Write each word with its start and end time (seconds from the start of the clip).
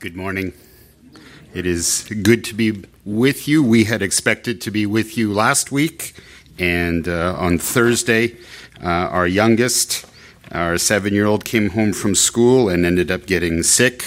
Good 0.00 0.14
morning. 0.14 0.52
It 1.54 1.66
is 1.66 2.08
good 2.22 2.44
to 2.44 2.54
be 2.54 2.84
with 3.04 3.48
you. 3.48 3.64
We 3.64 3.82
had 3.82 4.00
expected 4.00 4.60
to 4.60 4.70
be 4.70 4.86
with 4.86 5.18
you 5.18 5.32
last 5.32 5.72
week, 5.72 6.14
and 6.56 7.08
uh, 7.08 7.34
on 7.36 7.58
Thursday, 7.58 8.36
uh, 8.80 8.86
our 8.86 9.26
youngest, 9.26 10.06
our 10.52 10.78
seven 10.78 11.12
year 11.12 11.26
old, 11.26 11.44
came 11.44 11.70
home 11.70 11.92
from 11.92 12.14
school 12.14 12.68
and 12.68 12.86
ended 12.86 13.10
up 13.10 13.26
getting 13.26 13.64
sick. 13.64 14.04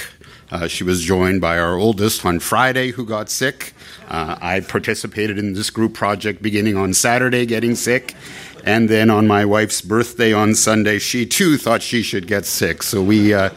Uh, 0.50 0.65
she 0.65 0.85
was 0.85 1.01
joined 1.01 1.42
by 1.42 1.60
our 1.60 1.76
oldest 1.76 2.26
on 2.26 2.39
Friday, 2.39 2.92
who 2.92 3.05
got 3.05 3.29
sick. 3.29 3.73
Uh, 4.08 4.37
I 4.42 4.62
participated 4.62 5.37
in 5.37 5.55
this 5.55 5.69
group 5.69 5.94
project 5.94 6.42
beginning 6.42 6.78
on 6.78 6.94
Saturday, 6.94 7.46
getting 7.46 7.76
sick. 7.76 8.15
And 8.64 8.90
then 8.90 9.10
on 9.10 9.28
my 9.28 9.46
wife's 9.46 9.82
birthday 9.82 10.34
on 10.34 10.56
Sunday, 10.56 11.00
she 11.00 11.26
too 11.26 11.58
thought 11.58 11.82
she 11.82 12.02
should 12.02 12.28
get 12.28 12.46
sick. 12.46 12.84
So 12.84 13.02
we 13.02 13.34
uh, 13.34 13.50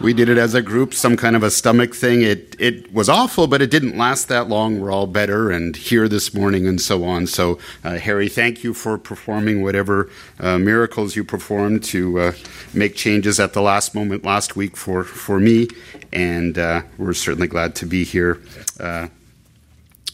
we 0.00 0.12
did 0.12 0.28
it 0.28 0.38
as 0.38 0.54
a 0.54 0.62
group, 0.62 0.94
some 0.94 1.16
kind 1.16 1.36
of 1.36 1.42
a 1.42 1.50
stomach 1.50 1.94
thing. 1.94 2.22
It 2.22 2.54
it 2.58 2.92
was 2.92 3.08
awful, 3.08 3.46
but 3.46 3.62
it 3.62 3.70
didn't 3.70 3.96
last 3.96 4.28
that 4.28 4.48
long. 4.48 4.80
We're 4.80 4.90
all 4.90 5.06
better 5.06 5.50
and 5.50 5.74
here 5.76 6.08
this 6.08 6.34
morning 6.34 6.66
and 6.66 6.80
so 6.80 7.04
on. 7.04 7.26
So 7.26 7.58
uh, 7.84 7.98
Harry, 7.98 8.28
thank 8.28 8.62
you 8.64 8.74
for 8.74 8.98
performing 8.98 9.62
whatever 9.62 10.10
uh, 10.40 10.58
miracles 10.58 11.16
you 11.16 11.24
performed 11.24 11.84
to 11.84 12.18
uh, 12.20 12.32
make 12.74 12.94
changes 12.94 13.40
at 13.40 13.52
the 13.52 13.62
last 13.62 13.94
moment 13.94 14.24
last 14.24 14.56
week 14.56 14.76
for 14.76 15.04
for 15.04 15.40
me. 15.40 15.68
And 16.12 16.58
uh, 16.58 16.82
we're 16.98 17.14
certainly 17.14 17.48
glad 17.48 17.74
to 17.76 17.86
be 17.86 18.04
here 18.04 18.40
uh, 18.78 19.08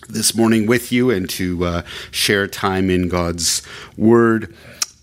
this 0.08 0.34
morning 0.34 0.66
with 0.66 0.90
you 0.90 1.10
and 1.10 1.28
to 1.28 1.64
uh, 1.64 1.82
share 2.10 2.46
time 2.46 2.88
in 2.90 3.08
God's 3.08 3.62
Word. 3.96 4.54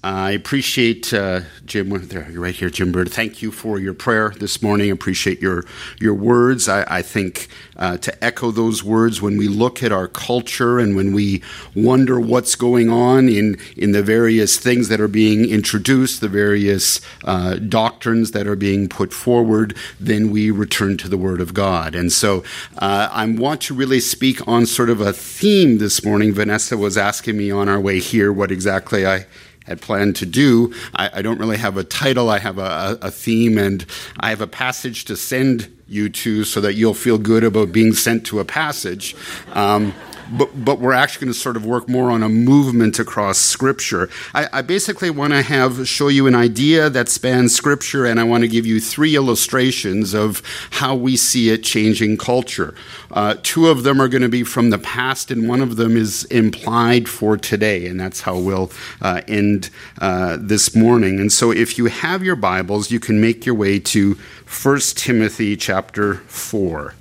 I 0.06 0.34
appreciate 0.34 1.12
uh, 1.16 1.42
Jim. 1.66 1.90
There, 1.90 2.30
you're 2.30 2.40
right 2.40 2.54
here, 2.54 2.70
Jim 2.70 2.92
Bird. 2.92 3.12
Thank 3.12 3.42
you 3.42 3.50
for 3.52 3.80
your 3.80 3.96
prayer 3.96 4.36
this 4.38 4.62
morning. 4.62 4.92
Appreciate 4.92 5.42
your 5.42 5.66
your 6.00 6.14
words. 6.14 6.70
I, 6.70 6.86
I 6.88 7.02
think 7.02 7.48
uh, 7.76 7.98
to 7.98 8.24
echo 8.24 8.52
those 8.52 8.84
words 8.84 9.20
when 9.20 9.36
we 9.36 9.48
look 9.48 9.82
at 9.82 9.92
our 9.92 10.08
culture 10.08 10.78
and 10.78 10.96
when 10.96 11.12
we 11.12 11.42
wonder 11.74 12.20
what's 12.20 12.54
going 12.54 12.88
on 12.88 13.28
in 13.28 13.58
in 13.76 13.94
the 13.94 14.04
various 14.04 14.60
things 14.60 14.90
that 14.90 15.02
are 15.02 15.08
being 15.08 15.50
introduced, 15.50 16.22
the 16.22 16.30
various 16.30 17.02
uh, 17.24 17.56
doctrines 17.56 18.30
that 18.30 18.46
are 18.46 18.56
being 18.56 18.88
put 18.88 19.12
forward, 19.12 19.76
then 20.00 20.30
we 20.30 20.52
return 20.52 20.98
to 20.98 21.10
the 21.10 21.18
Word 21.18 21.42
of 21.42 21.56
God. 21.56 21.96
And 21.96 22.12
so 22.12 22.44
uh, 22.78 23.10
I 23.12 23.26
want 23.26 23.60
to 23.62 23.74
really 23.74 24.02
speak 24.02 24.48
on 24.48 24.68
sort 24.68 24.92
of 24.92 25.02
a 25.02 25.12
theme 25.12 25.80
this 25.80 26.06
morning. 26.06 26.32
Vanessa 26.32 26.78
was 26.78 26.96
asking 26.96 27.38
me 27.38 27.50
on 27.50 27.68
our 27.68 27.80
way 27.80 28.00
here 28.00 28.32
what 28.32 28.52
exactly 28.52 29.08
I 29.08 29.26
had 29.66 29.82
planned 29.82 30.16
to 30.18 30.26
do. 30.26 30.74
I, 30.94 31.10
I, 31.16 31.22
don't 31.22 31.40
really 31.40 31.58
have 31.58 31.78
a 31.78 31.84
title, 31.84 32.30
I 32.30 32.40
have 32.40 32.58
a, 32.58 32.98
a, 33.02 33.12
theme, 33.12 33.58
and 33.58 33.86
I 34.20 34.30
have 34.30 34.42
a 34.42 34.48
passage 34.48 35.06
to 35.06 35.18
send 35.18 35.76
you 35.88 36.10
to 36.10 36.44
so 36.44 36.62
that 36.62 36.76
you'll 36.76 36.94
feel 36.94 37.18
good 37.18 37.44
about 37.44 37.72
being 37.72 37.94
sent 37.94 38.26
to 38.28 38.40
a 38.40 38.46
passage. 38.46 39.16
Um, 39.54 39.94
but, 40.32 40.66
but 40.66 40.80
we're 40.80 40.94
actually 40.94 41.26
going 41.26 41.34
to 41.34 41.40
sort 41.40 41.56
of 41.56 41.66
work 41.66 41.88
more 41.88 42.12
on 42.12 42.24
a 42.24 42.30
movement 42.30 43.00
across 43.00 43.38
Scripture. 43.38 44.10
I, 44.34 44.48
I 44.54 44.62
basically 44.62 45.10
want 45.10 45.34
to 45.34 45.42
have 45.42 45.88
show 45.88 46.08
you 46.08 46.28
an 46.28 46.36
idea 46.36 46.90
that 46.90 47.10
spans 47.10 47.56
Scripture, 47.56 48.06
and 48.06 48.20
I 48.20 48.24
want 48.24 48.44
to 48.44 48.48
give 48.48 48.66
you 48.66 48.80
three 48.80 49.16
illustrations 49.16 50.14
of 50.14 50.42
how 50.72 50.96
we 50.96 51.16
see 51.16 51.50
it 51.50 51.64
changing 51.64 52.18
culture. 52.18 52.74
Uh, 53.12 53.36
two 53.44 53.68
of 53.68 53.84
them 53.84 54.02
are 54.02 54.08
going 54.08 54.24
to 54.24 54.30
be 54.30 54.44
from 54.44 54.70
the 54.70 54.80
past, 54.80 55.32
and 55.32 55.48
one 55.48 55.62
of 55.62 55.76
them 55.76 55.96
is 55.96 56.26
implied 56.26 57.08
for 57.08 57.38
today, 57.38 57.88
and 57.88 58.00
that's 58.00 58.22
how 58.22 58.38
we'll 58.38 58.72
uh, 59.02 59.22
end 59.28 59.70
uh, 60.00 60.38
this 60.40 60.76
morning. 60.76 61.20
And 61.20 61.32
so, 61.32 61.52
if 61.52 61.78
you 61.78 61.86
have 61.86 62.24
your 62.24 62.36
Bibles, 62.36 62.92
you 62.92 63.00
can 63.00 63.22
make 63.22 63.46
your 63.46 63.56
way 63.56 63.80
to 63.80 64.18
1 64.46 64.80
Timothy 64.96 65.56
chapter 65.56 66.16
4. 66.16 66.94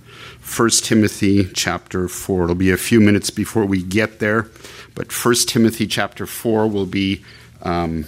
1 0.45 0.70
Timothy 0.83 1.45
chapter 1.55 2.06
4. 2.06 2.45
It'll 2.45 2.55
be 2.55 2.70
a 2.70 2.77
few 2.77 3.00
minutes 3.00 3.31
before 3.31 3.64
we 3.64 3.83
get 3.83 4.19
there, 4.19 4.48
but 4.95 5.11
1 5.12 5.34
Timothy 5.47 5.86
chapter 5.86 6.27
4 6.27 6.68
will 6.68 6.86
be. 6.86 7.24
Um, 7.63 8.05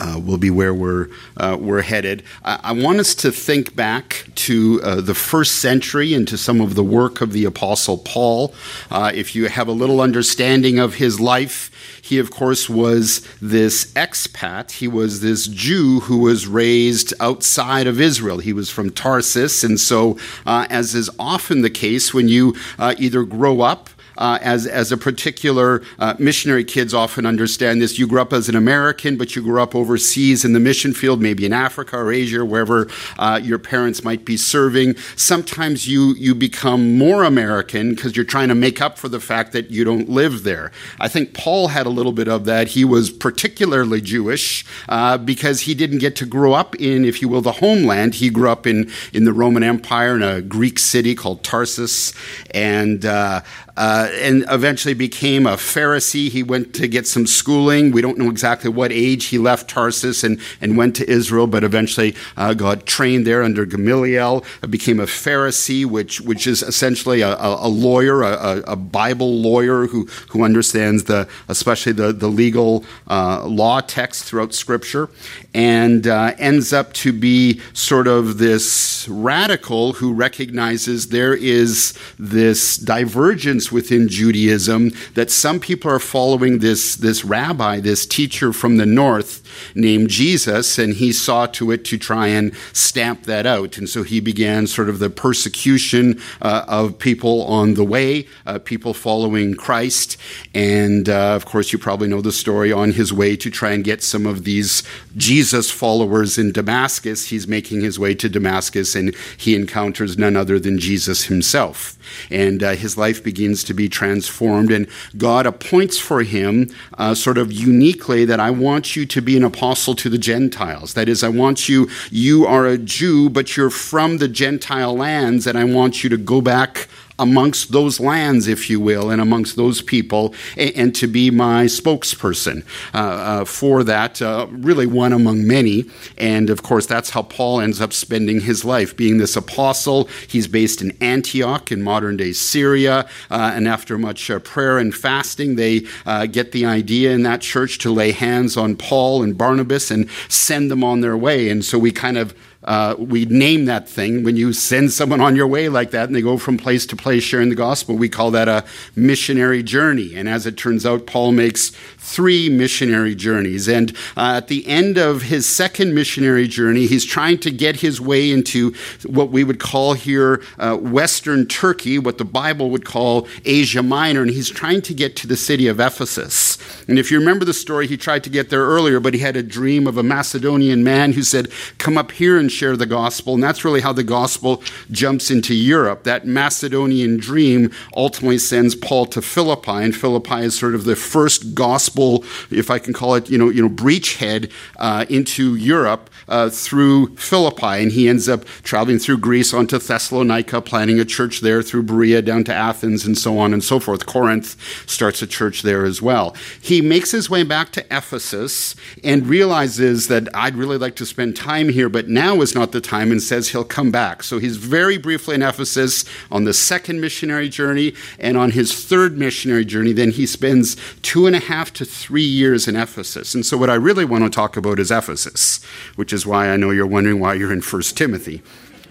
uh, 0.00 0.18
will 0.18 0.38
be 0.38 0.50
where 0.50 0.72
we're 0.72 1.08
uh, 1.36 1.56
we're 1.60 1.82
headed. 1.82 2.22
I, 2.42 2.58
I, 2.64 2.72
want 2.72 2.98
us 2.98 3.14
to 3.16 3.30
think 3.30 3.76
back 3.76 4.24
to 4.36 4.80
uh, 4.82 5.00
the 5.00 5.14
first 5.14 5.56
century 5.56 6.14
and 6.14 6.26
to 6.28 6.38
some 6.38 6.60
of 6.60 6.74
the 6.74 6.82
work 6.82 7.20
of 7.20 7.32
the 7.32 7.44
Apostle 7.44 7.98
Paul. 7.98 8.54
Uh, 8.90 9.12
if 9.14 9.36
you 9.36 9.48
have 9.48 9.68
a 9.68 9.72
little 9.72 10.00
understanding 10.00 10.78
of 10.78 10.94
his 10.94 11.20
life, 11.20 11.70
he, 12.02 12.18
of 12.18 12.30
course, 12.30 12.68
was 12.68 13.20
this 13.42 13.92
expat. 13.92 14.72
He 14.72 14.88
was 14.88 15.20
this 15.20 15.46
Jew 15.46 16.00
who 16.00 16.18
was 16.18 16.46
raised 16.46 17.12
outside 17.20 17.86
of 17.86 18.00
Israel. 18.00 18.38
He 18.38 18.54
was 18.54 18.70
from 18.70 18.90
Tarsus. 18.90 19.62
And 19.62 19.78
so, 19.78 20.18
uh, 20.46 20.66
as 20.70 20.94
is 20.94 21.10
often 21.18 21.60
the 21.60 21.70
case, 21.70 22.14
when 22.14 22.28
you 22.28 22.56
uh, 22.78 22.94
either 22.98 23.24
grow 23.24 23.60
up 23.60 23.90
uh, 24.20 24.38
as, 24.42 24.66
as 24.66 24.92
a 24.92 24.96
particular 24.96 25.82
uh, 25.98 26.14
missionary 26.18 26.62
kids 26.62 26.94
often 26.94 27.26
understand 27.26 27.80
this. 27.80 27.98
You 27.98 28.06
grew 28.06 28.20
up 28.20 28.32
as 28.32 28.48
an 28.48 28.54
American, 28.54 29.16
but 29.16 29.34
you 29.34 29.42
grew 29.42 29.60
up 29.60 29.74
overseas 29.74 30.44
in 30.44 30.52
the 30.52 30.60
mission 30.60 30.92
field, 30.92 31.20
maybe 31.20 31.44
in 31.44 31.52
Africa 31.52 31.96
or 31.96 32.12
Asia, 32.12 32.44
wherever 32.44 32.86
uh, 33.18 33.40
your 33.42 33.58
parents 33.58 34.04
might 34.04 34.24
be 34.24 34.36
serving. 34.36 34.96
Sometimes 35.16 35.88
you, 35.88 36.14
you 36.16 36.34
become 36.34 36.96
more 36.96 37.24
American 37.24 37.94
because 37.94 38.14
you're 38.14 38.24
trying 38.24 38.48
to 38.48 38.54
make 38.54 38.80
up 38.80 38.98
for 38.98 39.08
the 39.08 39.20
fact 39.20 39.52
that 39.52 39.70
you 39.70 39.82
don't 39.84 40.08
live 40.08 40.44
there. 40.44 40.70
I 41.00 41.08
think 41.08 41.34
Paul 41.34 41.68
had 41.68 41.86
a 41.86 41.90
little 41.90 42.12
bit 42.12 42.28
of 42.28 42.44
that. 42.44 42.68
He 42.68 42.84
was 42.84 43.10
particularly 43.10 44.02
Jewish 44.02 44.64
uh, 44.88 45.16
because 45.16 45.62
he 45.62 45.74
didn't 45.74 45.98
get 45.98 46.14
to 46.16 46.26
grow 46.26 46.52
up 46.52 46.76
in, 46.76 47.04
if 47.06 47.22
you 47.22 47.28
will, 47.28 47.40
the 47.40 47.52
homeland. 47.52 48.16
He 48.16 48.28
grew 48.28 48.50
up 48.50 48.66
in, 48.66 48.90
in 49.14 49.24
the 49.24 49.32
Roman 49.32 49.62
Empire 49.62 50.16
in 50.16 50.22
a 50.22 50.42
Greek 50.42 50.78
city 50.78 51.14
called 51.14 51.42
Tarsus. 51.42 52.12
And 52.52 53.06
uh, 53.06 53.40
uh, 53.76 54.09
and 54.12 54.44
eventually 54.48 54.94
became 54.94 55.46
a 55.46 55.56
Pharisee. 55.56 56.28
He 56.28 56.42
went 56.42 56.74
to 56.74 56.88
get 56.88 57.06
some 57.06 57.26
schooling. 57.26 57.90
We 57.90 58.02
don't 58.02 58.18
know 58.18 58.30
exactly 58.30 58.70
what 58.70 58.92
age 58.92 59.26
he 59.26 59.38
left 59.38 59.68
Tarsus 59.68 60.24
and, 60.24 60.40
and 60.60 60.76
went 60.76 60.96
to 60.96 61.10
Israel, 61.10 61.46
but 61.46 61.64
eventually 61.64 62.14
uh, 62.36 62.54
got 62.54 62.86
trained 62.86 63.26
there 63.26 63.42
under 63.42 63.64
Gamaliel, 63.64 64.44
uh, 64.62 64.66
became 64.66 65.00
a 65.00 65.06
Pharisee, 65.06 65.84
which, 65.86 66.20
which 66.20 66.46
is 66.46 66.62
essentially 66.62 67.20
a, 67.20 67.36
a 67.38 67.68
lawyer, 67.68 68.22
a, 68.22 68.62
a, 68.66 68.76
Bible 68.76 69.40
lawyer 69.40 69.86
who, 69.86 70.06
who 70.30 70.42
understands 70.42 71.04
the, 71.04 71.28
especially 71.48 71.92
the, 71.92 72.12
the 72.12 72.28
legal 72.28 72.84
uh, 73.08 73.46
law 73.46 73.80
text 73.80 74.24
throughout 74.24 74.52
Scripture, 74.54 75.08
and 75.52 76.06
uh, 76.06 76.32
ends 76.38 76.72
up 76.72 76.92
to 76.92 77.12
be 77.12 77.60
sort 77.72 78.06
of 78.06 78.38
this 78.38 79.08
radical 79.08 79.94
who 79.94 80.12
recognizes 80.12 81.08
there 81.08 81.34
is 81.34 81.98
this 82.18 82.76
divergence 82.76 83.72
within 83.72 84.08
Judaism 84.08 84.92
that 85.14 85.30
some 85.30 85.58
people 85.58 85.90
are 85.90 85.98
following 85.98 86.60
this, 86.60 86.94
this 86.96 87.24
rabbi, 87.24 87.80
this 87.80 88.06
teacher 88.06 88.52
from 88.52 88.76
the 88.76 88.86
north 88.86 89.42
named 89.74 90.08
Jesus, 90.08 90.78
and 90.78 90.94
he 90.94 91.12
saw 91.12 91.46
to 91.46 91.72
it 91.72 91.84
to 91.86 91.98
try 91.98 92.28
and 92.28 92.54
stamp 92.72 93.24
that 93.24 93.44
out. 93.44 93.76
And 93.76 93.88
so 93.88 94.04
he 94.04 94.20
began 94.20 94.66
sort 94.68 94.88
of 94.88 95.00
the 95.00 95.10
persecution 95.10 96.20
uh, 96.40 96.64
of 96.68 96.98
people 96.98 97.42
on 97.44 97.74
the 97.74 97.84
way, 97.84 98.28
uh, 98.46 98.60
people 98.60 98.94
following 98.94 99.54
Christ. 99.54 100.16
And 100.54 101.08
uh, 101.08 101.34
of 101.34 101.44
course, 101.44 101.72
you 101.72 101.78
probably 101.78 102.06
know 102.08 102.20
the 102.20 102.30
story 102.30 102.72
on 102.72 102.92
his 102.92 103.12
way 103.12 103.36
to 103.36 103.50
try 103.50 103.72
and 103.72 103.82
get 103.82 104.02
some 104.02 104.26
of 104.26 104.44
these 104.44 104.84
Jesus 105.16 105.39
followers 105.70 106.38
in 106.38 106.52
Damascus. 106.52 107.28
He's 107.28 107.48
making 107.48 107.80
his 107.80 107.98
way 107.98 108.14
to 108.14 108.28
Damascus 108.28 108.94
and 108.94 109.14
he 109.36 109.54
encounters 109.54 110.18
none 110.18 110.36
other 110.36 110.58
than 110.58 110.78
Jesus 110.78 111.24
himself. 111.24 111.96
And 112.30 112.62
uh, 112.62 112.72
his 112.72 112.96
life 112.96 113.22
begins 113.22 113.64
to 113.64 113.74
be 113.74 113.88
transformed. 113.88 114.70
And 114.70 114.86
God 115.16 115.46
appoints 115.46 115.98
for 115.98 116.22
him 116.22 116.70
uh, 116.98 117.14
sort 117.14 117.38
of 117.38 117.52
uniquely 117.52 118.24
that 118.24 118.40
I 118.40 118.50
want 118.50 118.96
you 118.96 119.06
to 119.06 119.20
be 119.22 119.36
an 119.36 119.44
apostle 119.44 119.94
to 119.96 120.08
the 120.08 120.18
Gentiles. 120.18 120.94
That 120.94 121.08
is, 121.08 121.22
I 121.24 121.28
want 121.28 121.68
you, 121.68 121.88
you 122.10 122.46
are 122.46 122.66
a 122.66 122.78
Jew, 122.78 123.30
but 123.30 123.56
you're 123.56 123.70
from 123.70 124.18
the 124.18 124.28
Gentile 124.28 124.94
lands, 124.94 125.46
and 125.46 125.56
I 125.56 125.64
want 125.64 126.02
you 126.02 126.10
to 126.10 126.16
go 126.16 126.40
back 126.40 126.88
amongst 127.20 127.70
those 127.70 128.00
lands, 128.00 128.48
if 128.48 128.68
you 128.70 128.80
will, 128.80 129.10
and 129.10 129.20
amongst 129.20 129.54
those 129.56 129.82
people, 129.82 130.34
and, 130.56 130.72
and 130.74 130.94
to 130.96 131.06
be 131.06 131.30
my 131.30 131.66
spokesperson 131.66 132.64
uh, 132.94 132.98
uh, 132.98 133.44
for 133.44 133.84
that, 133.84 134.20
uh, 134.20 134.46
really 134.50 134.86
one 134.86 135.12
among 135.12 135.46
many. 135.46 135.84
And 136.18 136.50
of 136.50 136.62
course, 136.62 136.86
that's 136.86 137.10
how 137.10 137.22
Paul 137.22 137.60
ends 137.60 137.80
up 137.80 137.92
spending 137.92 138.40
his 138.40 138.64
life, 138.64 138.96
being 138.96 139.18
this 139.18 139.36
apostle. 139.36 140.08
He's 140.26 140.48
based 140.48 140.82
in 140.82 140.96
Antioch 141.00 141.70
in 141.70 141.82
modern 141.82 142.16
day 142.16 142.32
Syria, 142.32 143.08
uh, 143.30 143.52
and 143.54 143.68
after 143.68 143.98
much 143.98 144.30
uh, 144.30 144.38
prayer 144.40 144.78
and 144.78 144.94
fasting, 144.94 145.56
they 145.56 145.86
uh, 146.06 146.26
get 146.26 146.52
the 146.52 146.64
idea 146.64 147.12
in 147.12 147.22
that 147.24 147.40
church 147.40 147.78
to 147.78 147.92
lay 147.92 148.12
hands 148.12 148.56
on 148.56 148.76
Paul 148.76 149.22
and 149.22 149.36
Barnabas 149.36 149.90
and 149.90 150.08
send 150.28 150.70
them 150.70 150.82
on 150.82 151.00
their 151.00 151.16
way. 151.16 151.48
And 151.50 151.64
so 151.64 151.78
we 151.78 151.92
kind 151.92 152.18
of 152.18 152.34
uh, 152.64 152.94
we 152.98 153.24
name 153.24 153.64
that 153.64 153.88
thing 153.88 154.22
when 154.22 154.36
you 154.36 154.52
send 154.52 154.92
someone 154.92 155.20
on 155.20 155.34
your 155.34 155.46
way 155.46 155.70
like 155.70 155.92
that 155.92 156.08
and 156.08 156.14
they 156.14 156.20
go 156.20 156.36
from 156.36 156.58
place 156.58 156.84
to 156.86 156.94
place 156.94 157.22
sharing 157.22 157.48
the 157.48 157.54
gospel. 157.54 157.96
We 157.96 158.10
call 158.10 158.30
that 158.32 158.48
a 158.48 158.64
missionary 158.94 159.62
journey. 159.62 160.14
And 160.14 160.28
as 160.28 160.44
it 160.44 160.58
turns 160.58 160.84
out, 160.84 161.06
Paul 161.06 161.32
makes 161.32 161.70
three 161.96 162.50
missionary 162.50 163.14
journeys. 163.14 163.66
And 163.66 163.92
uh, 164.14 164.34
at 164.36 164.48
the 164.48 164.66
end 164.66 164.98
of 164.98 165.22
his 165.22 165.48
second 165.48 165.94
missionary 165.94 166.46
journey, 166.46 166.86
he's 166.86 167.06
trying 167.06 167.38
to 167.38 167.50
get 167.50 167.76
his 167.76 167.98
way 167.98 168.30
into 168.30 168.74
what 169.06 169.30
we 169.30 169.42
would 169.42 169.58
call 169.58 169.94
here 169.94 170.42
uh, 170.58 170.76
Western 170.76 171.46
Turkey, 171.46 171.98
what 171.98 172.18
the 172.18 172.24
Bible 172.26 172.68
would 172.70 172.84
call 172.84 173.26
Asia 173.46 173.82
Minor. 173.82 174.20
And 174.20 174.30
he's 174.30 174.50
trying 174.50 174.82
to 174.82 174.92
get 174.92 175.16
to 175.16 175.26
the 175.26 175.36
city 175.36 175.66
of 175.66 175.80
Ephesus. 175.80 176.58
And 176.88 176.98
if 176.98 177.10
you 177.10 177.18
remember 177.18 177.46
the 177.46 177.54
story, 177.54 177.86
he 177.86 177.96
tried 177.96 178.22
to 178.24 178.30
get 178.30 178.50
there 178.50 178.66
earlier, 178.66 179.00
but 179.00 179.14
he 179.14 179.20
had 179.20 179.36
a 179.36 179.42
dream 179.42 179.86
of 179.86 179.96
a 179.96 180.02
Macedonian 180.02 180.84
man 180.84 181.14
who 181.14 181.22
said, 181.22 181.48
Come 181.78 181.96
up 181.96 182.12
here 182.12 182.36
and 182.36 182.50
share 182.60 182.76
the 182.76 182.84
gospel. 182.84 183.32
And 183.32 183.42
that's 183.42 183.64
really 183.64 183.80
how 183.80 183.94
the 183.94 184.04
gospel 184.04 184.62
jumps 184.90 185.30
into 185.30 185.54
Europe. 185.54 186.04
That 186.04 186.26
Macedonian 186.26 187.16
dream 187.16 187.70
ultimately 187.96 188.36
sends 188.36 188.74
Paul 188.74 189.06
to 189.06 189.22
Philippi, 189.22 189.78
and 189.84 189.96
Philippi 189.96 190.40
is 190.48 190.58
sort 190.58 190.74
of 190.74 190.84
the 190.84 190.94
first 190.94 191.54
gospel, 191.54 192.22
if 192.50 192.70
I 192.70 192.78
can 192.78 192.92
call 192.92 193.14
it, 193.14 193.30
you 193.30 193.38
know, 193.38 193.48
you 193.48 193.62
know, 193.62 193.70
breachhead 193.70 194.50
uh, 194.76 195.06
into 195.08 195.54
Europe 195.56 196.10
uh, 196.30 196.48
through 196.48 197.14
Philippi. 197.16 197.82
And 197.82 197.92
he 197.92 198.08
ends 198.08 198.28
up 198.28 198.44
traveling 198.62 198.98
through 198.98 199.18
Greece 199.18 199.52
onto 199.52 199.78
Thessalonica, 199.78 200.62
planting 200.62 200.98
a 200.98 201.04
church 201.04 201.40
there 201.40 201.62
through 201.62 201.82
Berea 201.82 202.22
down 202.22 202.44
to 202.44 202.54
Athens 202.54 203.04
and 203.04 203.18
so 203.18 203.38
on 203.38 203.52
and 203.52 203.62
so 203.62 203.78
forth. 203.78 204.06
Corinth 204.06 204.56
starts 204.88 205.20
a 205.20 205.26
church 205.26 205.62
there 205.62 205.84
as 205.84 206.00
well. 206.00 206.34
He 206.60 206.80
makes 206.80 207.10
his 207.10 207.28
way 207.28 207.42
back 207.42 207.72
to 207.72 207.84
Ephesus 207.94 208.74
and 209.04 209.26
realizes 209.26 210.08
that 210.08 210.28
I'd 210.34 210.56
really 210.56 210.78
like 210.78 210.96
to 210.96 211.06
spend 211.06 211.36
time 211.36 211.68
here, 211.68 211.88
but 211.88 212.08
now 212.08 212.40
is 212.40 212.54
not 212.54 212.72
the 212.72 212.80
time, 212.80 213.10
and 213.10 213.22
says 213.22 213.48
he'll 213.48 213.64
come 213.64 213.90
back. 213.90 214.22
So 214.22 214.38
he's 214.38 214.56
very 214.56 214.96
briefly 214.96 215.34
in 215.34 215.42
Ephesus 215.42 216.04
on 216.30 216.44
the 216.44 216.54
second 216.54 217.00
missionary 217.00 217.48
journey, 217.48 217.94
and 218.18 218.36
on 218.36 218.52
his 218.52 218.84
third 218.84 219.18
missionary 219.18 219.64
journey, 219.64 219.92
then 219.92 220.10
he 220.10 220.26
spends 220.26 220.76
two 221.02 221.26
and 221.26 221.34
a 221.34 221.40
half 221.40 221.72
to 221.74 221.84
three 221.84 222.22
years 222.22 222.68
in 222.68 222.76
Ephesus. 222.76 223.34
And 223.34 223.44
so 223.44 223.56
what 223.56 223.70
I 223.70 223.74
really 223.74 224.04
want 224.04 224.24
to 224.24 224.30
talk 224.30 224.56
about 224.56 224.78
is 224.78 224.90
Ephesus, 224.90 225.62
which 225.96 226.12
is 226.12 226.19
why 226.26 226.50
I 226.50 226.56
know 226.56 226.70
you're 226.70 226.86
wondering 226.86 227.20
why 227.20 227.34
you're 227.34 227.52
in 227.52 227.60
First 227.62 227.96
Timothy. 227.96 228.42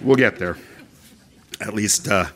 We'll 0.02 0.16
get 0.16 0.40
there. 0.40 0.58
At 1.62 1.74
least, 1.74 2.08
uh, 2.08 2.28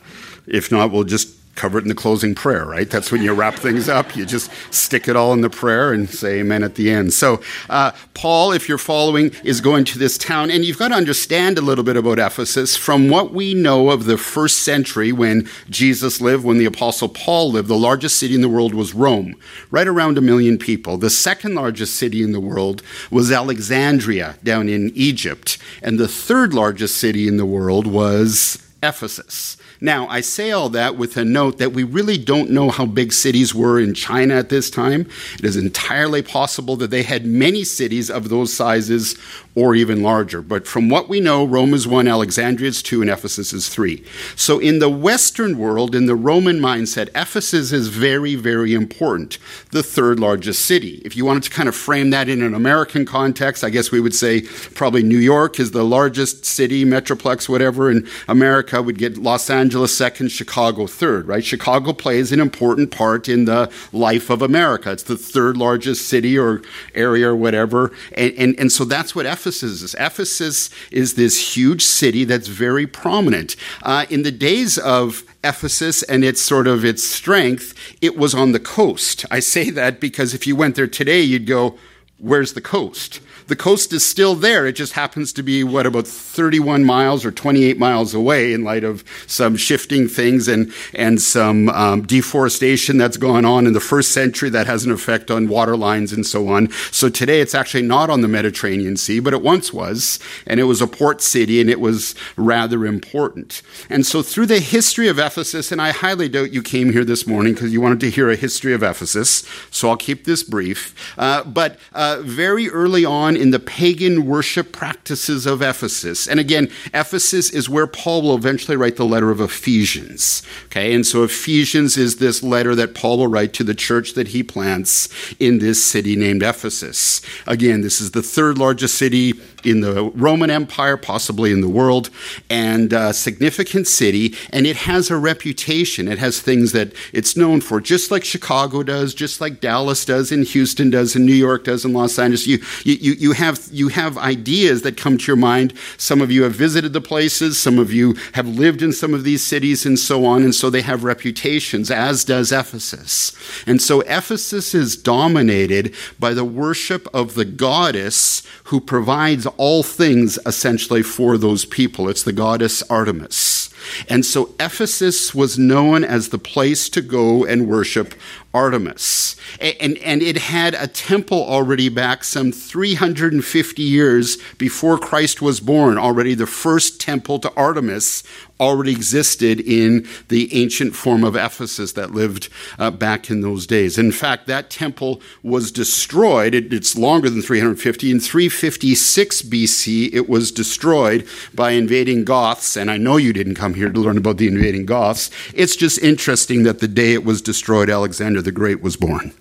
if 0.48 0.72
not, 0.72 0.92
we'll 0.92 1.04
just 1.04 1.38
cover 1.56 1.78
it 1.78 1.84
in 1.84 1.88
the 1.88 1.96
closing 1.96 2.34
prayer, 2.34 2.66
right? 2.66 2.90
That's 2.90 3.12
when 3.12 3.22
you 3.22 3.34
wrap 3.34 3.56
things 3.56 3.88
up. 3.88 4.16
You 4.16 4.26
just 4.26 4.52
stick 4.72 5.08
it 5.08 5.16
all 5.16 5.34
in 5.34 5.42
the 5.42 5.50
prayer 5.50 5.94
and 5.94 6.10
say 6.10 6.40
amen 6.40 6.64
at 6.64 6.76
the 6.76 6.90
end. 6.90 7.14
So, 7.14 7.42
uh, 7.70 7.92
Paul, 8.14 8.52
if 8.52 8.68
you're 8.68 8.80
following, 8.80 9.32
is 9.44 9.62
going 9.62 9.86
to 9.86 10.00
this 10.00 10.18
town, 10.18 10.50
and 10.50 10.66
you've 10.66 10.80
got 10.80 10.88
to 10.90 10.96
understand 10.96 11.58
a 11.58 11.62
little 11.62 11.84
bit 11.84 11.96
about 11.96 12.18
Ephesus. 12.18 12.76
From 12.76 13.10
what 13.10 13.34
we 13.34 13.54
know 13.54 13.92
of 13.92 14.06
the 14.06 14.18
first 14.18 14.60
century 14.60 15.12
when 15.12 15.48
Jesus 15.70 16.20
lived, 16.20 16.44
when 16.44 16.58
the 16.58 16.66
Apostle 16.66 17.10
Paul 17.10 17.52
lived, 17.52 17.68
the 17.68 17.78
largest 17.78 18.18
city 18.20 18.34
in 18.34 18.42
the 18.42 18.50
world 18.50 18.74
was 18.74 18.94
Rome, 18.94 19.36
right 19.70 19.88
around 19.88 20.18
a 20.18 20.22
million 20.22 20.58
people. 20.58 20.98
The 20.98 21.10
second 21.10 21.54
largest 21.54 21.96
city 21.96 22.24
in 22.24 22.32
the 22.32 22.40
world 22.40 22.82
was 23.12 23.32
Alexandria 23.32 24.38
down 24.44 24.70
in 24.70 24.92
Egypt, 24.96 25.60
and 25.84 26.00
the 26.00 26.08
third 26.08 26.54
largest 26.54 26.98
city 26.98 27.28
in 27.28 27.38
the 27.38 27.46
world 27.46 27.86
was 27.86 28.58
Ephesus. 28.82 29.58
Now, 29.84 30.08
I 30.08 30.22
say 30.22 30.52
all 30.52 30.70
that 30.70 30.96
with 30.96 31.18
a 31.18 31.26
note 31.26 31.58
that 31.58 31.74
we 31.74 31.84
really 31.84 32.18
don't 32.18 32.50
know 32.50 32.70
how 32.70 32.86
big 32.86 33.12
cities 33.12 33.54
were 33.54 33.78
in 33.78 33.94
China 33.94 34.36
at 34.36 34.48
this 34.48 34.70
time. 34.70 35.10
It 35.38 35.44
is 35.44 35.58
entirely 35.58 36.22
possible 36.22 36.78
that 36.78 36.90
they 36.90 37.04
had 37.04 37.26
many 37.26 37.66
cities 37.66 38.10
of 38.10 38.30
those 38.30 38.54
sizes 38.54 39.18
or 39.56 39.76
even 39.76 40.02
larger. 40.02 40.42
But 40.42 40.66
from 40.66 40.88
what 40.88 41.10
we 41.10 41.20
know, 41.20 41.46
Rome 41.46 41.74
is 41.74 41.86
one, 41.86 42.08
Alexandria 42.08 42.70
is 42.70 42.82
two, 42.82 43.02
and 43.02 43.10
Ephesus 43.10 43.52
is 43.52 43.68
three. 43.68 44.06
So 44.38 44.58
in 44.58 44.80
the 44.80 44.90
Western 44.90 45.58
world, 45.58 45.94
in 45.96 46.06
the 46.06 46.16
Roman 46.16 46.60
mindset, 46.60 47.10
Ephesus 47.10 47.74
is 47.74 47.90
very, 47.90 48.36
very 48.36 48.74
important, 48.74 49.38
the 49.72 49.84
third 49.84 50.18
largest 50.18 50.66
city. 50.66 51.02
If 51.04 51.18
you 51.18 51.26
wanted 51.26 51.44
to 51.44 51.50
kind 51.50 51.68
of 51.68 51.76
frame 51.76 52.10
that 52.12 52.30
in 52.30 52.42
an 52.42 52.56
American 52.56 53.06
context, 53.06 53.66
I 53.66 53.70
guess 53.70 53.92
we 53.92 54.00
would 54.00 54.16
say 54.16 54.44
probably 54.76 55.04
New 55.04 55.18
York 55.18 55.60
is 55.60 55.72
the 55.72 55.84
largest 55.84 56.46
city, 56.46 56.86
metroplex, 56.86 57.50
whatever, 57.50 57.92
In 57.92 58.08
America 58.30 58.82
would 58.82 58.98
get 58.98 59.18
Los 59.18 59.50
Angeles 59.50 59.73
Angeles 59.74 59.98
second, 59.98 60.30
Chicago 60.30 60.86
third, 60.86 61.28
right? 61.28 61.44
Chicago 61.44 61.94
plays 61.94 62.32
an 62.32 62.40
important 62.40 62.92
part 62.92 63.28
in 63.28 63.46
the 63.46 63.72
life 63.92 64.30
of 64.30 64.44
America. 64.44 64.92
It's 64.92 65.02
the 65.02 65.18
third 65.18 65.58
largest 65.58 66.08
city 66.08 66.38
or 66.38 66.62
area 66.94 67.30
or 67.30 67.36
whatever. 67.36 67.92
And, 68.16 68.34
and, 68.38 68.60
and 68.60 68.72
so 68.72 68.86
that's 68.86 69.16
what 69.16 69.26
Ephesus 69.26 69.82
is. 69.82 69.96
Ephesus 69.96 70.70
is 70.92 71.16
this 71.16 71.58
huge 71.58 71.82
city 71.82 72.24
that's 72.24 72.48
very 72.48 72.86
prominent. 72.86 73.56
Uh, 73.82 74.06
in 74.12 74.22
the 74.22 74.32
days 74.32 74.78
of 74.78 75.24
Ephesus 75.44 76.04
and 76.04 76.24
its 76.24 76.40
sort 76.40 76.68
of 76.68 76.86
its 76.86 77.04
strength, 77.04 77.74
it 78.00 78.16
was 78.16 78.36
on 78.36 78.52
the 78.52 78.60
coast. 78.60 79.26
I 79.32 79.40
say 79.40 79.72
that 79.72 80.00
because 80.00 80.36
if 80.36 80.46
you 80.46 80.56
went 80.56 80.76
there 80.76 80.86
today, 80.86 81.22
you'd 81.22 81.48
go, 81.48 81.80
where's 82.20 82.54
the 82.54 82.62
coast? 82.62 83.22
The 83.48 83.56
coast 83.56 83.94
is 83.94 84.06
still 84.06 84.36
there. 84.36 84.66
It 84.66 84.74
just 84.74 84.94
happens 84.94 85.34
to 85.34 85.44
be, 85.44 85.64
what, 85.64 85.86
about 85.86 86.08
31 86.08 86.84
miles 86.84 87.26
or 87.26 87.32
28 87.32 87.78
miles 87.78 88.14
away 88.14 88.54
in 88.54 88.64
light 88.64 88.84
of 88.84 89.04
some 89.28 89.56
shifting 89.56 90.08
things 90.08 90.48
and, 90.48 90.74
and 90.94 91.22
some 91.22 91.70
um, 91.70 92.04
deforestation 92.04 92.98
that's 92.98 93.18
gone 93.18 93.46
on 93.46 93.68
in 93.68 93.74
the 93.74 93.80
first 93.80 94.12
century 94.12 94.50
that 94.50 94.68
has 94.68 94.86
an 94.86 94.92
effect 94.92 95.30
on 95.30 95.48
water 95.48 95.76
lines 95.76 96.14
and 96.14 96.26
so 96.26 96.48
on. 96.48 96.70
So 96.92 97.10
today 97.10 97.42
it's 97.42 97.56
actually 97.56 97.84
not 97.84 98.10
on 98.10 98.22
the 98.22 98.28
Mediterranean 98.28 98.98
Sea, 98.98 99.20
but 99.20 99.34
it 99.34 99.42
once 99.42 99.74
was. 99.74 100.20
And 100.48 100.60
it 100.60 100.64
was 100.64 100.82
a 100.82 100.88
port 100.88 101.22
city 101.22 101.60
and 101.60 101.70
it 101.70 101.80
was 101.80 102.16
rather 102.36 102.86
important. 102.86 103.62
And 103.90 104.06
so 104.06 104.22
through 104.22 104.48
the 104.48 104.60
history 104.60 105.08
of 105.08 105.20
Ephesus, 105.20 105.72
and 105.72 105.82
I 105.82 105.92
highly 105.92 106.30
doubt 106.30 106.54
you 106.54 106.62
came 106.62 106.92
here 106.92 107.06
this 107.06 107.28
morning 107.28 107.54
because 107.54 107.74
you 107.74 107.82
wanted 107.82 108.00
to 108.02 108.10
hear 108.10 108.30
a 108.30 108.36
history 108.36 108.74
of 108.74 108.84
Ephesus, 108.84 109.48
so 109.72 109.90
I'll 109.90 109.98
keep 109.98 110.26
this 110.26 110.44
brief. 110.44 110.96
Uh, 111.18 111.44
but 111.44 111.80
uh, 111.94 112.22
very 112.22 112.70
early 112.70 113.06
on, 113.06 113.33
on 113.34 113.42
in 113.42 113.52
the 113.52 113.60
pagan 113.60 114.26
worship 114.26 114.72
practices 114.72 115.46
of 115.46 115.62
Ephesus. 115.62 116.28
And 116.28 116.40
again, 116.40 116.70
Ephesus 116.94 117.50
is 117.50 117.70
where 117.70 117.88
Paul 117.88 118.22
will 118.22 118.36
eventually 118.36 118.78
write 118.78 118.96
the 118.96 119.06
letter 119.06 119.32
of 119.32 119.42
Ephesians. 119.42 120.44
Okay, 120.66 120.94
and 120.94 121.06
so 121.06 121.24
Ephesians 121.24 121.98
is 121.98 122.18
this 122.18 122.44
letter 122.44 122.76
that 122.76 122.96
Paul 122.96 123.18
will 123.18 123.28
write 123.28 123.54
to 123.54 123.64
the 123.64 123.76
church 123.76 124.14
that 124.14 124.30
he 124.30 124.44
plants 124.44 125.10
in 125.40 125.60
this 125.60 125.84
city 125.84 126.16
named 126.16 126.44
Ephesus. 126.44 127.22
Again, 127.48 127.82
this 127.82 128.02
is 128.02 128.12
the 128.12 128.24
third 128.24 128.58
largest 128.58 128.96
city 128.96 129.34
in 129.64 129.82
the 129.82 130.12
Roman 130.16 130.50
Empire, 130.50 130.98
possibly 130.98 131.52
in 131.52 131.62
the 131.62 131.70
world, 131.70 132.10
and 132.50 132.92
a 132.92 133.14
significant 133.14 133.88
city. 133.88 134.36
And 134.52 134.68
it 134.68 134.76
has 134.76 135.10
a 135.10 135.18
reputation. 135.18 136.08
It 136.08 136.20
has 136.20 136.42
things 136.42 136.74
that 136.74 136.94
it's 137.14 137.38
known 137.38 137.62
for, 137.62 137.80
just 137.80 138.12
like 138.12 138.26
Chicago 138.26 138.84
does, 138.84 139.14
just 139.14 139.40
like 139.40 139.62
Dallas 139.62 140.06
does, 140.06 140.32
and 140.32 140.46
Houston 140.46 140.90
does, 140.90 141.16
and 141.16 141.26
New 141.26 141.34
York 141.34 141.64
does, 141.64 141.86
and 141.86 141.94
Los 141.94 142.20
Angeles. 142.20 142.46
You, 142.46 142.60
you, 142.84 143.14
you, 143.24 143.32
have, 143.32 143.70
you 143.72 143.88
have 143.88 144.18
ideas 144.18 144.82
that 144.82 144.98
come 144.98 145.18
to 145.18 145.28
your 145.28 145.38
mind. 145.38 145.74
Some 145.98 146.22
of 146.22 146.30
you 146.30 146.44
have 146.44 146.54
visited 146.54 146.92
the 146.92 147.00
places, 147.00 147.58
some 147.58 147.80
of 147.80 147.94
you 147.94 148.16
have 148.34 148.48
lived 148.48 148.82
in 148.82 148.92
some 148.92 149.14
of 149.14 149.24
these 149.24 149.42
cities, 149.42 149.86
and 149.86 149.98
so 149.98 150.26
on. 150.26 150.44
And 150.44 150.54
so 150.54 150.70
they 150.70 150.82
have 150.82 151.06
reputations, 151.06 151.90
as 151.90 152.26
does 152.26 152.52
Ephesus. 152.52 153.32
And 153.66 153.82
so 153.82 154.02
Ephesus 154.02 154.76
is 154.76 154.98
dominated 154.98 155.96
by 156.20 156.34
the 156.34 156.44
worship 156.44 157.08
of 157.14 157.36
the 157.36 157.46
goddess 157.46 158.44
who 158.66 158.82
provides 158.82 159.46
all 159.56 159.84
things 159.84 160.38
essentially 160.46 161.02
for 161.02 161.38
those 161.38 161.64
people. 161.64 162.10
It's 162.10 162.24
the 162.24 162.34
goddess 162.34 162.84
Artemis. 162.84 163.70
And 164.10 164.26
so 164.26 164.54
Ephesus 164.60 165.34
was 165.34 165.58
known 165.58 166.04
as 166.04 166.30
the 166.30 166.38
place 166.38 166.90
to 166.90 167.02
go 167.02 167.46
and 167.46 167.68
worship 167.68 168.14
Artemis. 168.54 169.36
And, 169.60 169.98
and 169.98 170.22
it 170.22 170.38
had 170.38 170.76
a 170.76 170.88
temple 170.88 171.44
already 171.44 171.90
back 171.90 172.24
some 172.24 172.52
350 172.52 173.82
years 173.82 174.38
before 174.58 174.98
Christ 174.98 175.42
was 175.42 175.60
born. 175.60 175.98
Already 175.98 176.36
the 176.36 176.46
first 176.46 177.02
temple 177.02 177.40
to 177.40 177.54
Artemis 177.56 178.24
already 178.60 178.92
existed 178.92 179.60
in 179.60 180.08
the 180.30 180.54
ancient 180.54 180.96
form 180.96 181.24
of 181.24 181.36
Ephesus 181.36 181.94
that 181.94 182.12
lived 182.12 182.50
uh, 182.78 182.92
back 182.92 183.30
in 183.30 183.42
those 183.42 183.66
days. 183.66 183.98
In 183.98 184.12
fact, 184.12 184.48
that 184.48 184.70
temple 184.70 185.22
was 185.42 185.72
destroyed. 185.72 186.54
It, 186.54 186.72
it's 186.72 186.96
longer 186.96 187.30
than 187.30 187.42
350. 187.42 188.12
In 188.12 188.20
356 188.20 189.42
BC, 189.44 190.14
it 190.14 190.30
was 190.30 190.52
destroyed 190.52 191.28
by 191.54 191.72
invading 191.72 192.24
Goths. 192.24 192.78
And 192.78 192.92
I 192.92 192.98
know 192.98 193.18
you 193.18 193.34
didn't 193.34 193.56
come 193.56 193.74
here 193.74 193.90
to 193.90 194.00
learn 194.00 194.18
about 194.18 194.38
the 194.38 194.48
invading 194.48 194.86
Goths. 194.86 195.32
It's 195.54 195.76
just 195.76 196.00
interesting 196.00 196.64
that 196.64 196.80
the 196.80 196.88
day 196.88 197.14
it 197.14 197.26
was 197.26 197.42
destroyed, 197.42 197.90
Alexander 197.90 198.43
the 198.44 198.52
Great 198.52 198.82
was 198.82 198.96
born. 198.96 199.34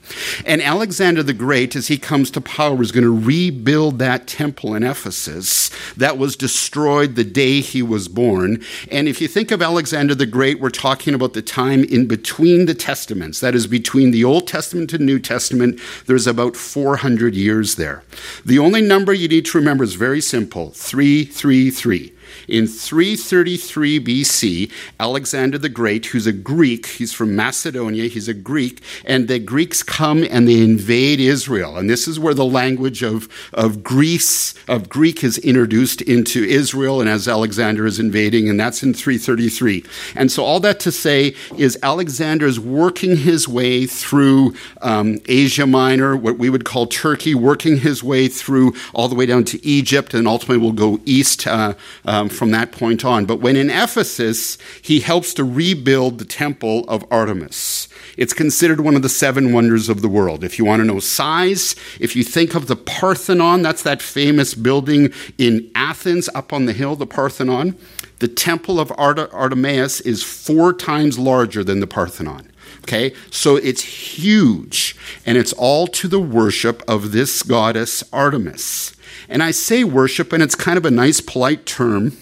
And 0.47 0.63
Alexander 0.63 1.23
the 1.23 1.33
Great, 1.33 1.77
as 1.77 1.89
he 1.89 1.99
comes 1.99 2.31
to 2.33 2.41
power, 2.41 2.81
is 2.83 2.93
going 2.93 3.05
to 3.05 3.11
rebuild 3.11 3.99
that 3.99 4.27
temple 4.27 4.75
in 4.75 4.83
Ephesus 4.83 5.71
that 5.97 6.19
was 6.19 6.37
destroyed 6.37 7.15
the 7.15 7.25
day 7.25 7.61
he 7.61 7.83
was 7.83 8.09
born. 8.09 8.63
And 8.91 9.09
if 9.09 9.21
you 9.21 9.29
think 9.29 9.51
of 9.51 9.63
Alexander 9.63 10.15
the 10.15 10.27
Great, 10.27 10.61
we're 10.61 10.71
talking 10.71 11.15
about 11.15 11.35
the 11.35 11.43
time 11.43 11.85
in 11.85 12.07
between 12.07 12.67
the 12.67 12.75
Testaments. 12.75 13.41
That 13.41 13.55
is, 13.55 13.67
between 13.67 14.11
the 14.11 14.25
Old 14.25 14.47
Testament 14.47 14.93
and 14.93 15.05
New 15.05 15.19
Testament, 15.19 15.81
there's 16.07 16.27
about 16.27 16.57
400 16.57 17.35
years 17.35 17.77
there. 17.77 18.03
The 18.45 18.59
only 18.59 18.83
number 18.83 19.13
you 19.13 19.29
need 19.29 19.47
to 19.47 19.59
remember 19.59 19.85
is 19.85 19.95
very 19.95 20.21
simple 20.21 20.71
333. 20.71 22.13
In 22.49 22.67
333 22.67 24.01
BC, 24.01 24.71
Alexander 24.99 25.59
the 25.59 25.69
Great, 25.69 26.07
who's 26.07 26.27
a 26.27 26.33
Greek, 26.33 26.87
he's 26.87 27.13
from 27.13 27.35
Macedonia, 27.37 28.09
he's 28.09 28.29
a 28.29 28.35
Greek, 28.35 28.81
and 29.05 29.29
the 29.29 29.39
Greeks 29.39 29.83
come 29.83 30.25
and 30.31 30.49
they 30.49 30.63
invade 30.63 31.21
Israel. 31.21 31.77
And 31.77 31.89
this 31.89 32.07
is 32.09 32.19
where 32.19 32.35
the 32.35 32.45
language 32.45 33.03
of, 33.03 33.29
of 33.53 33.83
Greece, 33.83 34.55
of 34.69 34.89
Greek 34.89 35.25
is 35.25 35.39
introduced 35.39 36.03
into 36.03 36.45
Israel, 36.45 37.01
and 37.01 37.09
as 37.09 37.29
Alexander 37.29 37.87
is 37.87 37.99
invading, 37.99 38.49
and 38.49 38.59
that's 38.59 38.83
in 38.83 38.95
333. 38.95 39.85
And 40.15 40.31
so 40.31 40.45
all 40.45 40.61
that 40.61 40.81
to 40.81 40.93
say 40.93 41.35
is 41.57 41.79
Alexander 41.83 42.47
is 42.47 42.59
working 42.59 43.17
his 43.17 43.49
way 43.49 43.87
through 43.87 44.55
um, 44.81 45.19
Asia 45.27 45.67
Minor, 45.67 46.17
what 46.17 46.39
we 46.39 46.51
would 46.51 46.65
call 46.65 46.87
Turkey, 46.87 47.35
working 47.35 47.79
his 47.79 48.03
way 48.03 48.29
through 48.29 48.75
all 48.95 49.09
the 49.09 49.15
way 49.15 49.27
down 49.27 49.45
to 49.45 49.65
Egypt, 49.65 50.15
and 50.15 50.27
ultimately 50.27 50.59
will 50.59 50.73
go 50.73 51.01
east 51.05 51.47
uh, 51.47 51.75
um, 52.23 52.29
from 52.29 52.51
that 52.53 52.73
point 52.73 53.05
on. 53.05 53.27
But 53.27 53.41
when 53.41 53.57
in 53.57 53.71
Ephesus, 53.71 54.59
he 54.81 55.01
helps 55.01 55.35
to 55.35 55.45
rebuild 55.45 56.19
the 56.19 56.25
temple 56.25 56.85
of 56.89 57.05
Artemis. 57.11 57.89
It's 58.17 58.33
considered 58.33 58.81
one 58.81 58.95
of 58.95 59.03
the 59.03 59.09
seven 59.09 59.53
wonders 59.53 59.89
of 59.89 60.03
the 60.03 60.09
world. 60.09 60.45
If 60.45 60.59
you 60.59 60.65
want 60.65 60.81
to 60.81 60.87
know 60.87 61.01
size, 61.01 61.75
if 61.99 62.15
you 62.15 62.23
think 62.23 62.55
of 62.55 62.67
the 62.67 62.77
Parthenon, 62.77 63.63
that's 63.63 63.83
that 63.83 64.03
famous 64.03 64.55
building 64.55 65.13
in 65.39 65.71
Athens 65.75 66.29
up 66.35 66.53
on 66.53 66.67
the 66.67 66.73
hill, 66.73 66.97
the 66.97 67.07
Parthenon. 67.07 67.77
The 68.21 68.29
temple 68.29 68.79
of 68.79 68.93
Art- 68.97 69.33
Artemis 69.33 70.01
is 70.03 70.23
four 70.23 70.73
times 70.73 71.19
larger 71.19 71.65
than 71.65 71.81
the 71.81 71.87
Parthenon. 71.87 72.49
Okay, 72.83 73.15
so 73.31 73.57
it's 73.57 73.83
huge, 73.83 74.97
and 75.25 75.39
it's 75.39 75.53
all 75.53 75.87
to 75.87 76.09
the 76.09 76.21
worship 76.21 76.83
of 76.89 77.13
this 77.13 77.43
goddess 77.43 78.03
Artemis. 78.13 78.97
And 79.33 79.43
I 79.43 79.51
say 79.51 79.83
worship, 79.83 80.33
and 80.33 80.43
it's 80.43 80.55
kind 80.55 80.77
of 80.77 80.85
a 80.85 80.91
nice, 80.91 81.21
polite 81.21 81.65
term. 81.65 82.13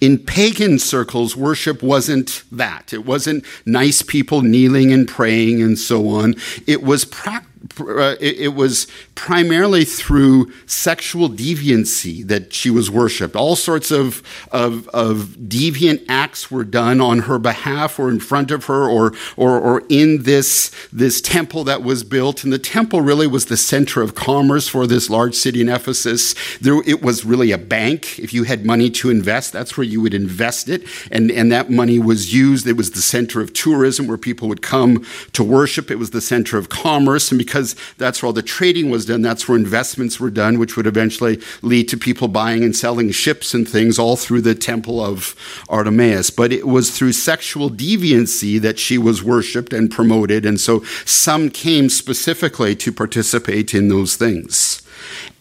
In 0.00 0.18
pagan 0.18 0.80
circles, 0.80 1.36
worship 1.36 1.82
wasn't 1.82 2.42
that. 2.50 2.92
It 2.92 3.06
wasn't 3.06 3.44
nice 3.64 4.02
people 4.02 4.42
kneeling 4.42 4.92
and 4.92 5.06
praying 5.06 5.62
and 5.62 5.78
so 5.78 6.08
on. 6.08 6.34
It 6.66 6.82
was 6.82 7.04
practical 7.04 7.49
uh, 7.78 8.16
it, 8.20 8.38
it, 8.38 8.54
was 8.54 8.86
primarily 9.14 9.84
through 9.84 10.50
sexual 10.64 11.28
deviancy 11.28 12.26
that 12.26 12.54
she 12.54 12.70
was 12.70 12.90
worshipped. 12.90 13.36
All 13.36 13.54
sorts 13.54 13.90
of, 13.90 14.22
of, 14.50 14.88
of, 14.88 15.36
deviant 15.40 16.04
acts 16.08 16.50
were 16.50 16.64
done 16.64 17.02
on 17.02 17.20
her 17.20 17.38
behalf 17.38 17.98
or 17.98 18.08
in 18.08 18.18
front 18.18 18.50
of 18.50 18.64
her 18.64 18.88
or, 18.88 19.12
or, 19.36 19.60
or 19.60 19.82
in 19.90 20.22
this, 20.22 20.70
this 20.90 21.20
temple 21.20 21.64
that 21.64 21.82
was 21.82 22.02
built. 22.02 22.44
And 22.44 22.52
the 22.52 22.58
temple 22.58 23.02
really 23.02 23.26
was 23.26 23.46
the 23.46 23.58
center 23.58 24.00
of 24.00 24.14
commerce 24.14 24.66
for 24.66 24.86
this 24.86 25.10
large 25.10 25.34
city 25.34 25.60
in 25.60 25.68
Ephesus. 25.68 26.34
There, 26.60 26.82
it 26.86 27.02
was 27.02 27.26
really 27.26 27.52
a 27.52 27.58
bank. 27.58 28.18
If 28.18 28.32
you 28.32 28.44
had 28.44 28.64
money 28.64 28.88
to 28.90 29.10
invest, 29.10 29.52
that's 29.52 29.76
where 29.76 29.84
you 29.84 30.00
would 30.00 30.14
invest 30.14 30.70
it. 30.70 30.84
And, 31.10 31.30
and 31.30 31.52
that 31.52 31.68
money 31.68 31.98
was 31.98 32.32
used. 32.32 32.66
It 32.66 32.78
was 32.78 32.92
the 32.92 33.02
center 33.02 33.42
of 33.42 33.52
tourism 33.52 34.06
where 34.06 34.18
people 34.18 34.48
would 34.48 34.62
come 34.62 35.04
to 35.32 35.44
worship. 35.44 35.90
It 35.90 35.96
was 35.96 36.10
the 36.10 36.22
center 36.22 36.56
of 36.56 36.70
commerce. 36.70 37.30
And 37.30 37.38
because 37.38 37.49
because 37.50 37.74
that's 37.98 38.22
where 38.22 38.28
all 38.28 38.32
the 38.32 38.42
trading 38.42 38.90
was 38.90 39.06
done. 39.06 39.22
That's 39.22 39.48
where 39.48 39.58
investments 39.58 40.20
were 40.20 40.30
done, 40.30 40.60
which 40.60 40.76
would 40.76 40.86
eventually 40.86 41.40
lead 41.62 41.88
to 41.88 41.96
people 41.96 42.28
buying 42.28 42.62
and 42.62 42.76
selling 42.76 43.10
ships 43.10 43.54
and 43.54 43.68
things 43.68 43.98
all 43.98 44.14
through 44.14 44.42
the 44.42 44.54
temple 44.54 45.04
of 45.04 45.34
Artemis. 45.68 46.30
But 46.30 46.52
it 46.52 46.68
was 46.68 46.96
through 46.96 47.12
sexual 47.12 47.68
deviancy 47.68 48.60
that 48.60 48.78
she 48.78 48.98
was 48.98 49.24
worshipped 49.24 49.72
and 49.72 49.90
promoted. 49.90 50.46
And 50.46 50.60
so 50.60 50.84
some 51.04 51.50
came 51.50 51.88
specifically 51.88 52.76
to 52.76 52.92
participate 52.92 53.74
in 53.74 53.88
those 53.88 54.14
things. 54.14 54.82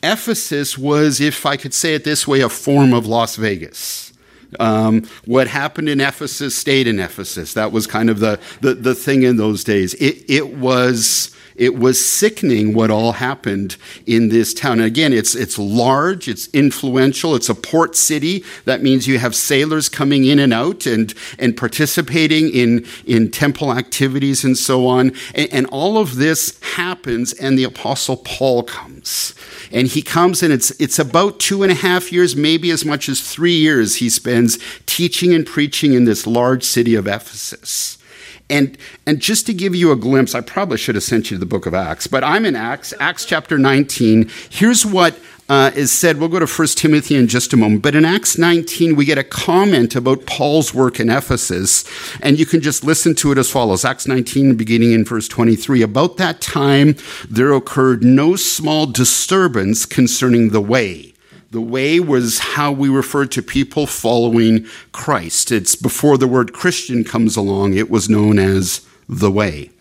Ephesus 0.01 0.79
was, 0.79 1.21
if 1.21 1.45
I 1.45 1.57
could 1.57 1.75
say 1.75 1.93
it 1.93 2.05
this 2.05 2.27
way, 2.27 2.41
a 2.41 2.49
form 2.49 2.91
of 2.91 3.05
Las 3.05 3.35
Vegas. 3.35 4.13
Um, 4.59 5.07
what 5.25 5.47
happened 5.47 5.89
in 5.89 6.01
Ephesus 6.01 6.55
stayed 6.55 6.87
in 6.87 6.99
Ephesus. 6.99 7.53
That 7.53 7.71
was 7.71 7.85
kind 7.85 8.09
of 8.09 8.19
the, 8.19 8.39
the, 8.61 8.73
the 8.73 8.95
thing 8.95 9.21
in 9.21 9.37
those 9.37 9.63
days. 9.63 9.93
It, 9.95 10.25
it 10.27 10.57
was 10.57 11.35
it 11.59 11.77
was 11.77 12.03
sickening 12.03 12.73
what 12.73 12.89
all 12.89 13.11
happened 13.11 13.75
in 14.05 14.29
this 14.29 14.53
town. 14.53 14.79
And 14.79 14.87
again, 14.87 15.11
it's, 15.11 15.35
it's 15.35 15.59
large, 15.59 16.29
it's 16.29 16.47
influential, 16.53 17.35
it's 17.35 17.49
a 17.49 17.53
port 17.53 17.97
city. 17.97 18.45
That 18.63 18.81
means 18.81 19.07
you 19.07 19.19
have 19.19 19.35
sailors 19.35 19.89
coming 19.89 20.23
in 20.23 20.39
and 20.39 20.53
out 20.53 20.85
and, 20.85 21.13
and 21.37 21.57
participating 21.57 22.49
in, 22.49 22.85
in 23.05 23.29
temple 23.29 23.73
activities 23.73 24.45
and 24.45 24.57
so 24.57 24.87
on. 24.87 25.11
And, 25.35 25.51
and 25.51 25.67
all 25.67 25.97
of 25.97 26.15
this 26.15 26.57
happens, 26.61 27.33
and 27.33 27.59
the 27.59 27.65
Apostle 27.65 28.15
Paul 28.15 28.63
comes. 28.63 29.35
And 29.69 29.87
he 29.87 30.01
comes, 30.01 30.41
and 30.41 30.53
it's, 30.53 30.71
it's 30.79 30.97
about 30.97 31.41
two 31.41 31.61
and 31.63 31.71
a 31.73 31.75
half 31.75 32.09
years, 32.09 32.37
maybe 32.37 32.71
as 32.71 32.85
much 32.85 33.09
as 33.09 33.19
three 33.21 33.57
years, 33.57 33.97
he 33.97 34.09
spends 34.09 34.57
teaching 34.85 35.33
and 35.33 35.45
preaching 35.45 35.91
in 35.91 36.05
this 36.05 36.25
large 36.25 36.63
city 36.63 36.95
of 36.95 37.05
Ephesus. 37.05 37.98
And, 38.49 38.77
and 39.05 39.19
just 39.19 39.45
to 39.45 39.53
give 39.53 39.75
you 39.75 39.91
a 39.91 39.95
glimpse, 39.95 40.33
I 40.33 40.41
probably 40.41 40.77
should 40.77 40.95
have 40.95 41.03
sent 41.03 41.29
you 41.29 41.37
the 41.37 41.45
book 41.45 41.65
of 41.65 41.73
Acts, 41.73 42.07
but 42.07 42.23
I'm 42.23 42.45
in 42.45 42.55
Acts, 42.55 42.93
Acts 42.99 43.25
chapter 43.25 43.57
19. 43.57 44.29
Here's 44.49 44.85
what 44.85 45.17
uh, 45.49 45.71
is 45.75 45.91
said. 45.91 46.17
We'll 46.17 46.29
go 46.29 46.39
to 46.39 46.45
1 46.45 46.67
Timothy 46.69 47.15
in 47.15 47.27
just 47.27 47.53
a 47.53 47.57
moment. 47.57 47.81
But 47.81 47.95
in 47.95 48.05
Acts 48.05 48.37
19, 48.37 48.95
we 48.95 49.03
get 49.03 49.17
a 49.17 49.23
comment 49.23 49.95
about 49.95 50.25
Paul's 50.25 50.73
work 50.73 50.99
in 50.99 51.09
Ephesus, 51.09 51.83
and 52.21 52.39
you 52.39 52.45
can 52.45 52.61
just 52.61 52.83
listen 52.83 53.15
to 53.15 53.31
it 53.31 53.37
as 53.37 53.49
follows 53.49 53.83
Acts 53.83 54.07
19, 54.07 54.55
beginning 54.55 54.93
in 54.93 55.03
verse 55.03 55.27
23. 55.27 55.81
About 55.81 56.17
that 56.17 56.39
time, 56.39 56.95
there 57.27 57.51
occurred 57.51 58.03
no 58.03 58.35
small 58.35 58.85
disturbance 58.85 59.85
concerning 59.85 60.49
the 60.49 60.61
way 60.61 61.13
the 61.51 61.61
way 61.61 61.99
was 61.99 62.39
how 62.39 62.71
we 62.71 62.89
referred 62.89 63.31
to 63.31 63.41
people 63.41 63.87
following 63.87 64.65
Christ. 64.91 65.51
It's 65.51 65.75
before 65.75 66.17
the 66.17 66.27
word 66.27 66.53
Christian 66.53 67.03
comes 67.03 67.35
along, 67.35 67.73
it 67.73 67.89
was 67.89 68.09
known 68.09 68.37
as 68.37 68.81
the 69.07 69.31
way. 69.31 69.71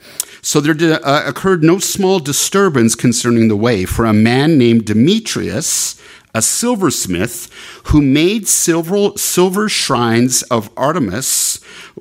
So 0.41 0.61
there 0.61 0.75
did, 0.75 0.93
uh, 1.03 1.23
occurred 1.27 1.63
no 1.63 1.79
small 1.79 2.21
disturbance 2.21 2.95
concerning 2.95 3.49
the 3.49 3.57
way, 3.57 3.85
for 3.85 4.07
a 4.07 4.13
man 4.13 4.57
named 4.57 4.87
Demetrius, 4.87 6.01
a 6.35 6.41
silversmith, 6.41 7.51
who 7.85 8.01
made 8.01 8.49
silver, 8.49 9.11
silver 9.17 9.69
shrines 9.69 10.43
of 10.45 10.71
Artemis, 10.77 11.48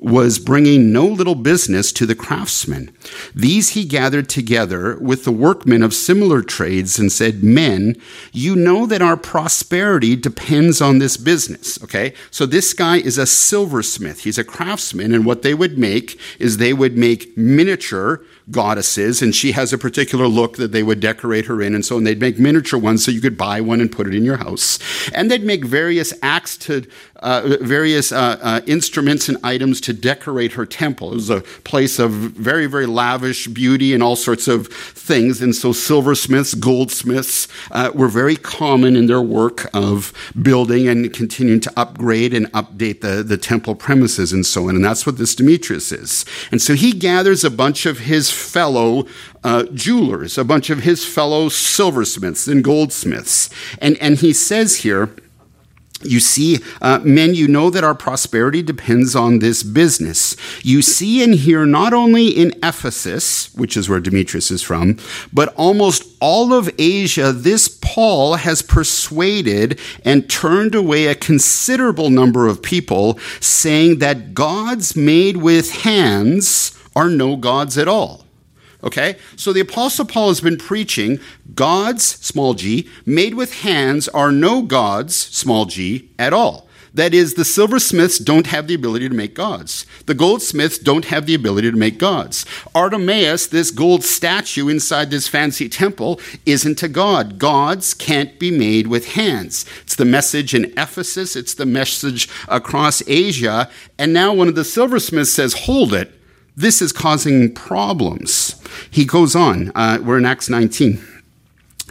was 0.00 0.38
bringing 0.38 0.92
no 0.92 1.06
little 1.06 1.34
business 1.34 1.92
to 1.92 2.06
the 2.06 2.14
craftsmen. 2.14 2.90
These 3.34 3.70
he 3.70 3.84
gathered 3.84 4.28
together 4.28 4.98
with 5.00 5.24
the 5.24 5.32
workmen 5.32 5.82
of 5.82 5.94
similar 5.94 6.42
trades 6.42 6.98
and 6.98 7.10
said, 7.10 7.42
Men, 7.42 7.96
you 8.32 8.56
know 8.56 8.86
that 8.86 9.02
our 9.02 9.16
prosperity 9.16 10.16
depends 10.16 10.80
on 10.80 10.98
this 10.98 11.16
business. 11.16 11.82
Okay? 11.82 12.14
So 12.30 12.46
this 12.46 12.72
guy 12.72 12.98
is 12.98 13.18
a 13.18 13.26
silversmith. 13.26 14.24
He's 14.24 14.38
a 14.38 14.44
craftsman, 14.44 15.14
and 15.14 15.24
what 15.24 15.42
they 15.42 15.54
would 15.54 15.78
make 15.78 16.18
is 16.38 16.56
they 16.56 16.72
would 16.72 16.96
make 16.96 17.36
miniature 17.36 18.22
goddesses, 18.50 19.22
and 19.22 19.34
she 19.34 19.52
has 19.52 19.72
a 19.72 19.78
particular 19.78 20.26
look 20.26 20.56
that 20.56 20.72
they 20.72 20.82
would 20.82 21.00
decorate 21.00 21.46
her 21.46 21.60
in, 21.60 21.74
and 21.74 21.84
so 21.84 21.96
on. 21.96 22.04
They'd 22.04 22.20
make 22.20 22.38
miniature 22.38 22.78
ones 22.78 23.04
so 23.04 23.10
you 23.10 23.20
could 23.20 23.36
buy 23.36 23.60
one 23.60 23.80
and 23.80 23.90
put 23.90 24.06
it 24.06 24.14
in 24.14 24.24
your 24.24 24.38
house. 24.38 24.78
And 25.12 25.30
they'd 25.30 25.44
make 25.44 25.64
various 25.64 26.12
acts 26.22 26.56
to 26.58 26.86
uh, 27.20 27.56
various 27.60 28.12
uh, 28.12 28.38
uh, 28.40 28.60
instruments 28.66 29.28
and 29.28 29.38
items 29.42 29.80
to 29.80 29.92
decorate 29.92 30.52
her 30.52 30.64
temple. 30.64 31.10
It 31.10 31.16
was 31.16 31.30
a 31.30 31.40
place 31.64 31.98
of 31.98 32.12
very, 32.12 32.66
very 32.66 32.86
lavish 32.86 33.48
beauty 33.48 33.92
and 33.92 34.02
all 34.02 34.16
sorts 34.16 34.46
of 34.46 34.68
things. 34.68 35.40
And 35.40 35.54
so 35.54 35.72
silversmiths, 35.72 36.54
goldsmiths 36.54 37.48
uh, 37.72 37.90
were 37.92 38.08
very 38.08 38.36
common 38.36 38.94
in 38.94 39.06
their 39.06 39.20
work 39.20 39.68
of 39.74 40.12
building 40.40 40.86
and 40.86 41.12
continuing 41.12 41.60
to 41.60 41.72
upgrade 41.76 42.32
and 42.32 42.50
update 42.52 43.00
the, 43.00 43.22
the 43.24 43.36
temple 43.36 43.74
premises 43.74 44.32
and 44.32 44.46
so 44.46 44.68
on. 44.68 44.76
And 44.76 44.84
that's 44.84 45.04
what 45.04 45.18
this 45.18 45.34
Demetrius 45.34 45.90
is. 45.90 46.24
And 46.52 46.62
so 46.62 46.74
he 46.74 46.92
gathers 46.92 47.42
a 47.42 47.50
bunch 47.50 47.84
of 47.84 48.00
his 48.00 48.30
fellow 48.38 49.06
uh, 49.44 49.64
jewelers, 49.74 50.38
a 50.38 50.44
bunch 50.44 50.70
of 50.70 50.80
his 50.80 51.04
fellow 51.04 51.48
silversmiths 51.48 52.46
and 52.46 52.64
goldsmiths. 52.64 53.50
And, 53.80 53.96
and 53.98 54.18
he 54.18 54.32
says 54.32 54.76
here, 54.76 55.10
you 56.04 56.20
see, 56.20 56.60
uh, 56.80 57.00
men, 57.02 57.34
you 57.34 57.48
know 57.48 57.70
that 57.70 57.82
our 57.82 57.94
prosperity 57.94 58.62
depends 58.62 59.16
on 59.16 59.40
this 59.40 59.64
business. 59.64 60.36
You 60.62 60.80
see 60.80 61.24
and 61.24 61.34
hear 61.34 61.66
not 61.66 61.92
only 61.92 62.28
in 62.28 62.52
Ephesus, 62.62 63.52
which 63.54 63.76
is 63.76 63.88
where 63.88 63.98
Demetrius 63.98 64.52
is 64.52 64.62
from, 64.62 64.98
but 65.32 65.52
almost 65.56 66.04
all 66.20 66.52
of 66.52 66.70
Asia, 66.78 67.32
this 67.32 67.66
Paul 67.66 68.36
has 68.36 68.62
persuaded 68.62 69.80
and 70.04 70.30
turned 70.30 70.76
away 70.76 71.06
a 71.06 71.16
considerable 71.16 72.10
number 72.10 72.46
of 72.46 72.62
people, 72.62 73.18
saying 73.40 73.98
that 73.98 74.34
gods 74.34 74.94
made 74.94 75.38
with 75.38 75.72
hands 75.82 76.78
are 76.94 77.10
no 77.10 77.34
gods 77.34 77.76
at 77.76 77.88
all. 77.88 78.27
Okay? 78.82 79.16
So 79.36 79.52
the 79.52 79.60
Apostle 79.60 80.04
Paul 80.04 80.28
has 80.28 80.40
been 80.40 80.56
preaching 80.56 81.20
gods, 81.54 82.04
small 82.04 82.54
g, 82.54 82.88
made 83.04 83.34
with 83.34 83.60
hands 83.62 84.08
are 84.08 84.32
no 84.32 84.62
gods, 84.62 85.16
small 85.16 85.64
g, 85.64 86.10
at 86.18 86.32
all. 86.32 86.68
That 86.94 87.14
is, 87.14 87.34
the 87.34 87.44
silversmiths 87.44 88.18
don't 88.18 88.46
have 88.48 88.66
the 88.66 88.74
ability 88.74 89.08
to 89.08 89.14
make 89.14 89.34
gods. 89.34 89.86
The 90.06 90.14
goldsmiths 90.14 90.78
don't 90.78 91.04
have 91.04 91.26
the 91.26 91.34
ability 91.34 91.70
to 91.70 91.76
make 91.76 91.98
gods. 91.98 92.46
Artemis, 92.74 93.46
this 93.46 93.70
gold 93.70 94.02
statue 94.02 94.68
inside 94.68 95.10
this 95.10 95.28
fancy 95.28 95.68
temple, 95.68 96.18
isn't 96.46 96.82
a 96.82 96.88
god. 96.88 97.38
Gods 97.38 97.94
can't 97.94 98.38
be 98.38 98.50
made 98.50 98.86
with 98.86 99.12
hands. 99.12 99.64
It's 99.82 99.96
the 99.96 100.04
message 100.04 100.54
in 100.54 100.72
Ephesus, 100.76 101.36
it's 101.36 101.54
the 101.54 101.66
message 101.66 102.28
across 102.48 103.02
Asia. 103.06 103.70
And 103.98 104.12
now 104.12 104.32
one 104.32 104.48
of 104.48 104.54
the 104.54 104.64
silversmiths 104.64 105.30
says, 105.30 105.52
Hold 105.52 105.92
it. 105.92 106.17
This 106.58 106.82
is 106.82 106.90
causing 106.90 107.54
problems. 107.54 108.60
He 108.90 109.04
goes 109.04 109.36
on. 109.36 109.70
Uh, 109.76 110.00
we're 110.02 110.18
in 110.18 110.26
Acts 110.26 110.50
19. 110.50 111.00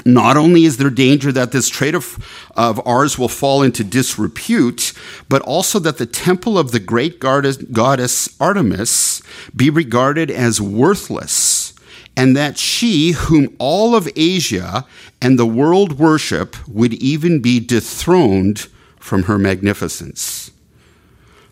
Not 0.04 0.36
only 0.36 0.66
is 0.66 0.76
there 0.76 0.90
danger 0.90 1.32
that 1.32 1.54
this 1.54 1.70
trade 1.70 1.96
of, 1.96 2.18
of 2.58 2.86
ours 2.86 3.18
will 3.18 3.30
fall 3.30 3.64
into 3.64 3.86
disrepute, 3.86 4.92
but 5.30 5.42
also 5.44 5.80
that 5.80 6.00
the 6.00 6.06
temple 6.06 6.60
of 6.60 6.72
the 6.72 6.82
great 6.82 7.22
goddess, 7.22 7.56
goddess 7.56 8.36
Artemis 8.42 9.22
be 9.56 9.70
regarded 9.70 10.30
as 10.30 10.60
worthless, 10.60 11.74
and 12.18 12.36
that 12.36 12.58
she, 12.58 13.12
whom 13.12 13.56
all 13.60 13.96
of 13.96 14.10
Asia 14.18 14.86
and 15.22 15.40
the 15.40 15.46
world 15.46 15.98
worship, 15.98 16.58
would 16.68 16.94
even 16.96 17.42
be 17.42 17.62
dethroned 17.62 18.68
from 19.00 19.24
her 19.24 19.38
magnificence. 19.38 20.52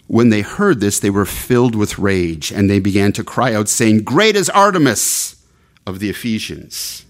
When 0.08 0.30
they 0.30 0.42
heard 0.42 0.82
this, 0.82 1.00
they 1.00 1.10
were 1.10 1.26
filled 1.26 1.76
with 1.76 1.98
rage, 1.98 2.52
and 2.52 2.70
they 2.70 2.80
began 2.80 3.12
to 3.14 3.24
cry 3.24 3.54
out, 3.54 3.68
saying, 3.68 4.04
Great 4.04 4.36
is 4.36 4.50
Artemis 4.50 5.44
of 5.88 6.00
the 6.00 6.10
Ephesians. 6.10 7.06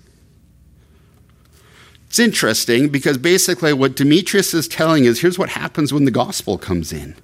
It's 2.07 2.19
interesting 2.19 2.87
because 2.87 3.17
basically 3.17 3.73
what 3.73 3.97
Demetrius 3.97 4.53
is 4.53 4.69
telling 4.69 5.03
is 5.03 5.19
here's 5.19 5.37
what 5.37 5.49
happens 5.49 5.91
when 5.91 6.05
the 6.05 6.11
gospel 6.11 6.57
comes 6.57 6.93
in. 6.93 7.15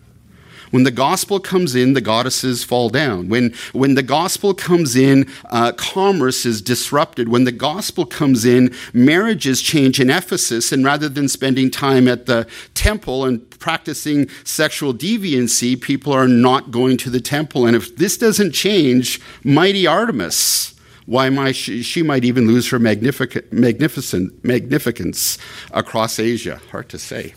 When 0.71 0.83
the 0.83 0.91
gospel 0.91 1.39
comes 1.39 1.75
in, 1.75 1.93
the 1.93 2.01
goddesses 2.01 2.63
fall 2.63 2.89
down. 2.89 3.29
When, 3.29 3.53
when 3.73 3.95
the 3.95 4.03
gospel 4.03 4.53
comes 4.53 4.95
in, 4.95 5.29
uh, 5.49 5.73
commerce 5.73 6.45
is 6.45 6.61
disrupted. 6.61 7.29
When 7.29 7.43
the 7.43 7.51
gospel 7.51 8.05
comes 8.05 8.45
in, 8.45 8.73
marriages 8.93 9.61
change 9.61 9.99
in 9.99 10.09
Ephesus. 10.09 10.71
And 10.71 10.83
rather 10.83 11.09
than 11.09 11.27
spending 11.27 11.69
time 11.69 12.07
at 12.07 12.25
the 12.25 12.47
temple 12.73 13.25
and 13.25 13.47
practicing 13.59 14.29
sexual 14.43 14.93
deviancy, 14.93 15.79
people 15.79 16.13
are 16.13 16.27
not 16.27 16.71
going 16.71 16.97
to 16.97 17.09
the 17.09 17.21
temple. 17.21 17.65
And 17.65 17.75
if 17.75 17.95
this 17.97 18.17
doesn't 18.17 18.53
change, 18.53 19.21
mighty 19.43 19.85
Artemis 19.85 20.73
why 21.05 21.29
might 21.29 21.55
she, 21.55 22.03
might 22.03 22.23
even 22.23 22.47
lose 22.47 22.69
her 22.69 22.79
magnificent, 22.79 23.51
magnificent 23.51 24.45
magnificence 24.45 25.37
across 25.71 26.19
Asia. 26.19 26.61
Hard 26.71 26.87
to 26.89 26.97
say. 26.97 27.33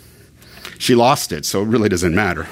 She 0.78 0.94
lost 0.94 1.32
it, 1.32 1.44
so 1.44 1.62
it 1.62 1.66
really 1.66 1.88
doesn't 1.88 2.14
matter. 2.14 2.46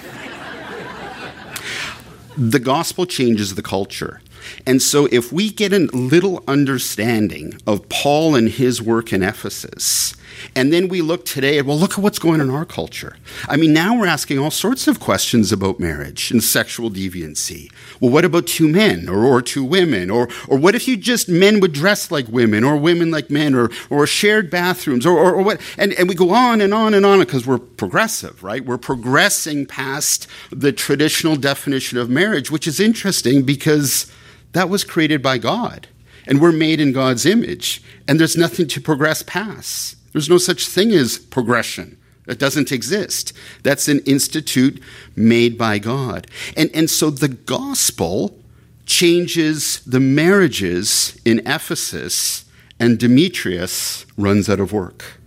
The 2.37 2.59
gospel 2.59 3.07
changes 3.07 3.55
the 3.55 3.63
culture. 3.63 4.21
And 4.67 4.81
so, 4.81 5.09
if 5.11 5.33
we 5.33 5.51
get 5.51 5.73
a 5.73 5.81
little 5.93 6.43
understanding 6.47 7.55
of 7.67 7.89
Paul 7.89 8.35
and 8.35 8.49
his 8.49 8.81
work 8.81 9.13
in 9.13 9.23
Ephesus, 9.23 10.15
and 10.55 10.73
then 10.73 10.89
we 10.89 11.01
look 11.03 11.25
today 11.25 11.59
at, 11.59 11.67
well, 11.67 11.79
look 11.79 11.93
at 11.93 11.99
what's 11.99 12.19
going 12.19 12.41
on 12.41 12.49
in 12.49 12.55
our 12.55 12.65
culture. 12.65 13.17
I 13.49 13.57
mean, 13.57 13.73
now 13.73 13.99
we're 13.99 14.07
asking 14.07 14.39
all 14.39 14.51
sorts 14.51 14.89
of 14.89 15.01
questions 15.01 15.53
about 15.53 15.81
marriage 15.81 16.31
and 16.31 16.43
sexual 16.43 16.91
deviancy. 16.91 17.73
Well, 18.01 18.11
what 18.11 18.25
about 18.25 18.47
two 18.47 18.69
men 18.69 19.09
or, 19.09 19.25
or 19.25 19.43
two 19.43 19.65
women? 19.65 20.11
Or, 20.11 20.29
or 20.49 20.59
what 20.59 20.75
if 20.75 20.89
you 20.89 20.97
just 20.97 21.29
men 21.29 21.61
would 21.61 21.73
dress 21.73 22.11
like 22.11 22.29
women 22.29 22.65
or 22.65 22.77
women 22.77 23.11
like 23.11 23.31
men 23.31 23.55
or, 23.55 23.71
or 23.91 24.07
shared 24.07 24.51
bathrooms 24.51 25.07
or, 25.07 25.19
or, 25.19 25.35
or 25.35 25.43
what? 25.43 25.61
And, 25.79 25.93
and 25.95 26.09
we 26.09 26.15
go 26.15 26.31
on 26.31 26.61
and 26.61 26.75
on 26.75 26.95
and 26.95 27.07
on 27.07 27.21
because 27.21 27.47
we're 27.47 27.59
progressive, 27.59 28.43
right? 28.43 28.65
We're 28.65 28.79
progressing 28.79 29.67
past 29.67 30.27
the 30.51 30.73
traditional 30.73 31.37
definition 31.37 31.99
of 31.99 32.11
marriage, 32.11 32.51
which 32.51 32.67
is 32.67 32.81
interesting 32.81 33.43
because 33.43 34.11
that 34.53 34.69
was 34.69 34.85
created 34.85 35.23
by 35.23 35.39
God. 35.39 35.89
And 36.27 36.41
we're 36.41 36.53
made 36.53 36.81
in 36.81 36.93
God's 36.93 37.27
image. 37.27 37.83
And 38.07 38.19
there's 38.21 38.37
nothing 38.37 38.69
to 38.69 38.81
progress 38.81 39.23
past. 39.23 39.97
There's 40.13 40.29
no 40.29 40.39
such 40.39 40.69
thing 40.69 40.93
as 40.93 41.19
progression. 41.19 41.99
It 42.29 42.39
doesn't 42.39 42.71
exist. 42.71 43.33
That's 43.63 43.89
an 43.89 44.01
institute 44.01 44.81
made 45.17 45.59
by 45.59 45.79
God. 45.79 46.29
And, 46.57 46.71
and 46.73 46.89
so 46.89 47.11
the 47.11 47.29
gospel 47.29 48.39
changes 48.87 49.81
the 49.81 50.01
marriages 50.01 51.21
in 51.25 51.41
Ephesus, 51.41 52.45
and 52.79 52.99
Demetrius 52.99 54.07
runs 54.17 54.49
out 54.49 54.61
of 54.61 54.73
work. 54.73 55.19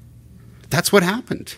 That's 0.70 0.92
what 0.92 1.04
happened 1.04 1.56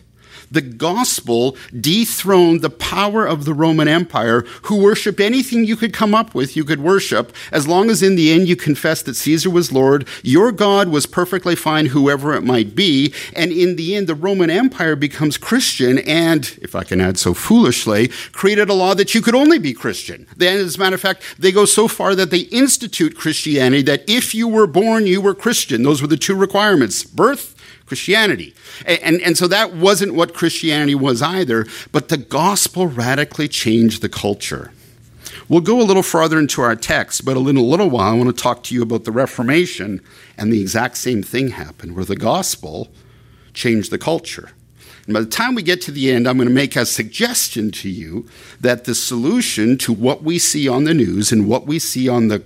the 0.52 0.62
gospel 0.62 1.56
dethroned 1.80 2.62
the 2.62 2.70
power 2.70 3.26
of 3.26 3.46
the 3.46 3.54
Roman 3.54 3.88
Empire, 3.88 4.42
who 4.64 4.82
worshiped 4.82 5.20
anything 5.20 5.66
you 5.66 5.76
could 5.76 5.94
come 5.94 6.16
up 6.16 6.34
with, 6.34 6.56
you 6.56 6.64
could 6.64 6.82
worship, 6.82 7.34
as 7.52 7.68
long 7.68 7.90
as 7.90 8.02
in 8.02 8.16
the 8.16 8.32
end 8.32 8.48
you 8.48 8.56
confessed 8.56 9.06
that 9.06 9.16
Caesar 9.16 9.50
was 9.50 9.72
Lord. 9.72 10.08
Your 10.24 10.52
God 10.52 10.90
was 10.90 11.06
perfectly 11.06 11.56
fine, 11.56 11.88
whoever 11.88 12.34
it 12.34 12.42
might 12.42 12.76
be. 12.76 13.14
And 13.34 13.52
in 13.52 13.76
the 13.76 13.96
end, 13.96 14.08
the 14.08 14.16
Roman 14.16 14.50
Empire 14.50 14.96
becomes 14.96 15.38
Christian 15.38 16.00
and, 16.00 16.58
if 16.62 16.76
I 16.76 16.84
can 16.84 17.02
add 17.02 17.18
so 17.18 17.34
foolishly, 17.34 18.10
created 18.32 18.70
a 18.70 18.74
law 18.74 18.94
that 18.94 19.14
you 19.14 19.22
could 19.22 19.36
only 19.36 19.60
be 19.60 19.74
Christian. 19.74 20.28
Then, 20.36 20.58
as 20.58 20.76
a 20.76 20.80
matter 20.80 20.96
of 20.96 21.02
fact, 21.02 21.24
they 21.40 21.52
go 21.52 21.66
so 21.66 21.88
far 21.88 22.16
that 22.16 22.32
they 22.32 22.40
institute 22.40 23.18
Christianity 23.18 23.84
that 23.84 24.04
if 24.08 24.34
you 24.34 24.48
were 24.48 24.68
born, 24.68 25.08
you 25.08 25.22
were 25.22 25.36
Christian. 25.36 25.84
Those 25.84 26.02
were 26.02 26.08
the 26.08 26.18
two 26.18 26.36
requirements 26.36 27.04
birth 27.04 27.56
Christianity. 27.88 28.54
And, 28.86 29.00
and, 29.02 29.22
and, 29.22 29.38
so 29.38 29.48
that 29.48 29.74
wasn't 29.74 30.14
what 30.14 30.34
Christianity 30.34 30.94
was 30.94 31.22
either, 31.22 31.66
but 31.92 32.10
the 32.10 32.18
gospel 32.18 32.86
radically 32.88 33.48
changed 33.48 34.02
the 34.02 34.10
culture. 34.10 34.72
We'll 35.48 35.62
go 35.62 35.82
a 35.82 35.84
little 35.84 36.04
farther 36.04 36.38
into 36.38 36.62
our 36.62 36.76
text, 36.76 37.24
but 37.24 37.38
in 37.38 37.56
a 37.56 37.62
little 37.62 37.90
while, 37.90 38.14
I 38.14 38.18
want 38.18 38.36
to 38.36 38.44
talk 38.44 38.64
to 38.64 38.76
you 38.76 38.84
about 38.84 39.06
the 39.06 39.12
Reformation, 39.12 40.02
and 40.38 40.52
the 40.52 40.62
exact 40.62 40.98
same 40.98 41.24
thing 41.24 41.52
happened, 41.52 41.96
where 41.96 42.04
the 42.04 42.18
gospel 42.18 42.90
changed 43.54 43.90
the 43.90 43.98
culture. 43.98 44.52
And 45.06 45.14
by 45.14 45.22
the 45.22 45.26
time 45.26 45.56
we 45.56 45.64
get 45.64 45.82
to 45.84 45.92
the 45.92 46.12
end, 46.12 46.28
I'm 46.28 46.36
going 46.36 46.50
to 46.50 46.54
make 46.54 46.76
a 46.76 46.86
suggestion 46.86 47.72
to 47.72 47.90
you 47.90 48.28
that 48.60 48.84
the 48.84 48.94
solution 48.94 49.78
to 49.78 49.94
what 49.94 50.22
we 50.22 50.38
see 50.38 50.68
on 50.68 50.84
the 50.84 50.94
news 50.94 51.32
and 51.32 51.48
what 51.48 51.66
we 51.66 51.80
see 51.80 52.10
on 52.10 52.28
the 52.28 52.44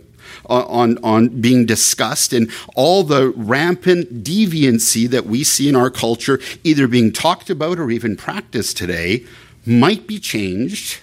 on, 0.52 0.98
on 1.04 1.42
being 1.42 1.66
discussed 1.66 2.34
and 2.34 2.52
all 2.76 3.04
the 3.04 3.30
rampant 3.30 4.24
deviancy 4.24 5.10
that 5.10 5.26
we 5.26 5.44
see 5.44 5.70
in 5.70 5.76
our 5.76 5.90
culture, 5.90 6.40
either 6.64 6.88
being 6.88 7.12
talked 7.12 7.50
about 7.50 7.80
or 7.80 7.90
even 7.90 8.16
practiced 8.16 8.78
today, 8.78 9.26
might 9.66 10.08
be 10.08 10.20
changed 10.20 11.00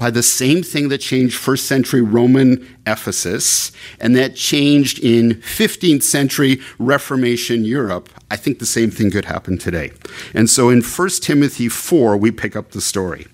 by 0.00 0.10
the 0.10 0.22
same 0.22 0.62
thing 0.62 0.88
that 0.88 0.98
changed 0.98 1.36
first 1.36 1.66
century 1.66 2.00
Roman 2.00 2.66
Ephesus 2.86 3.70
and 4.00 4.16
that 4.16 4.34
changed 4.34 4.98
in 4.98 5.34
15th 5.34 6.02
century 6.02 6.58
Reformation 6.78 7.66
Europe. 7.66 8.08
I 8.30 8.36
think 8.36 8.60
the 8.60 8.66
same 8.66 8.90
thing 8.90 9.10
could 9.10 9.26
happen 9.26 9.58
today. 9.58 9.92
And 10.32 10.48
so 10.48 10.70
in 10.70 10.80
1 10.80 11.08
Timothy 11.20 11.68
4, 11.68 12.16
we 12.16 12.30
pick 12.30 12.56
up 12.56 12.70
the 12.70 12.80
story. 12.80 13.26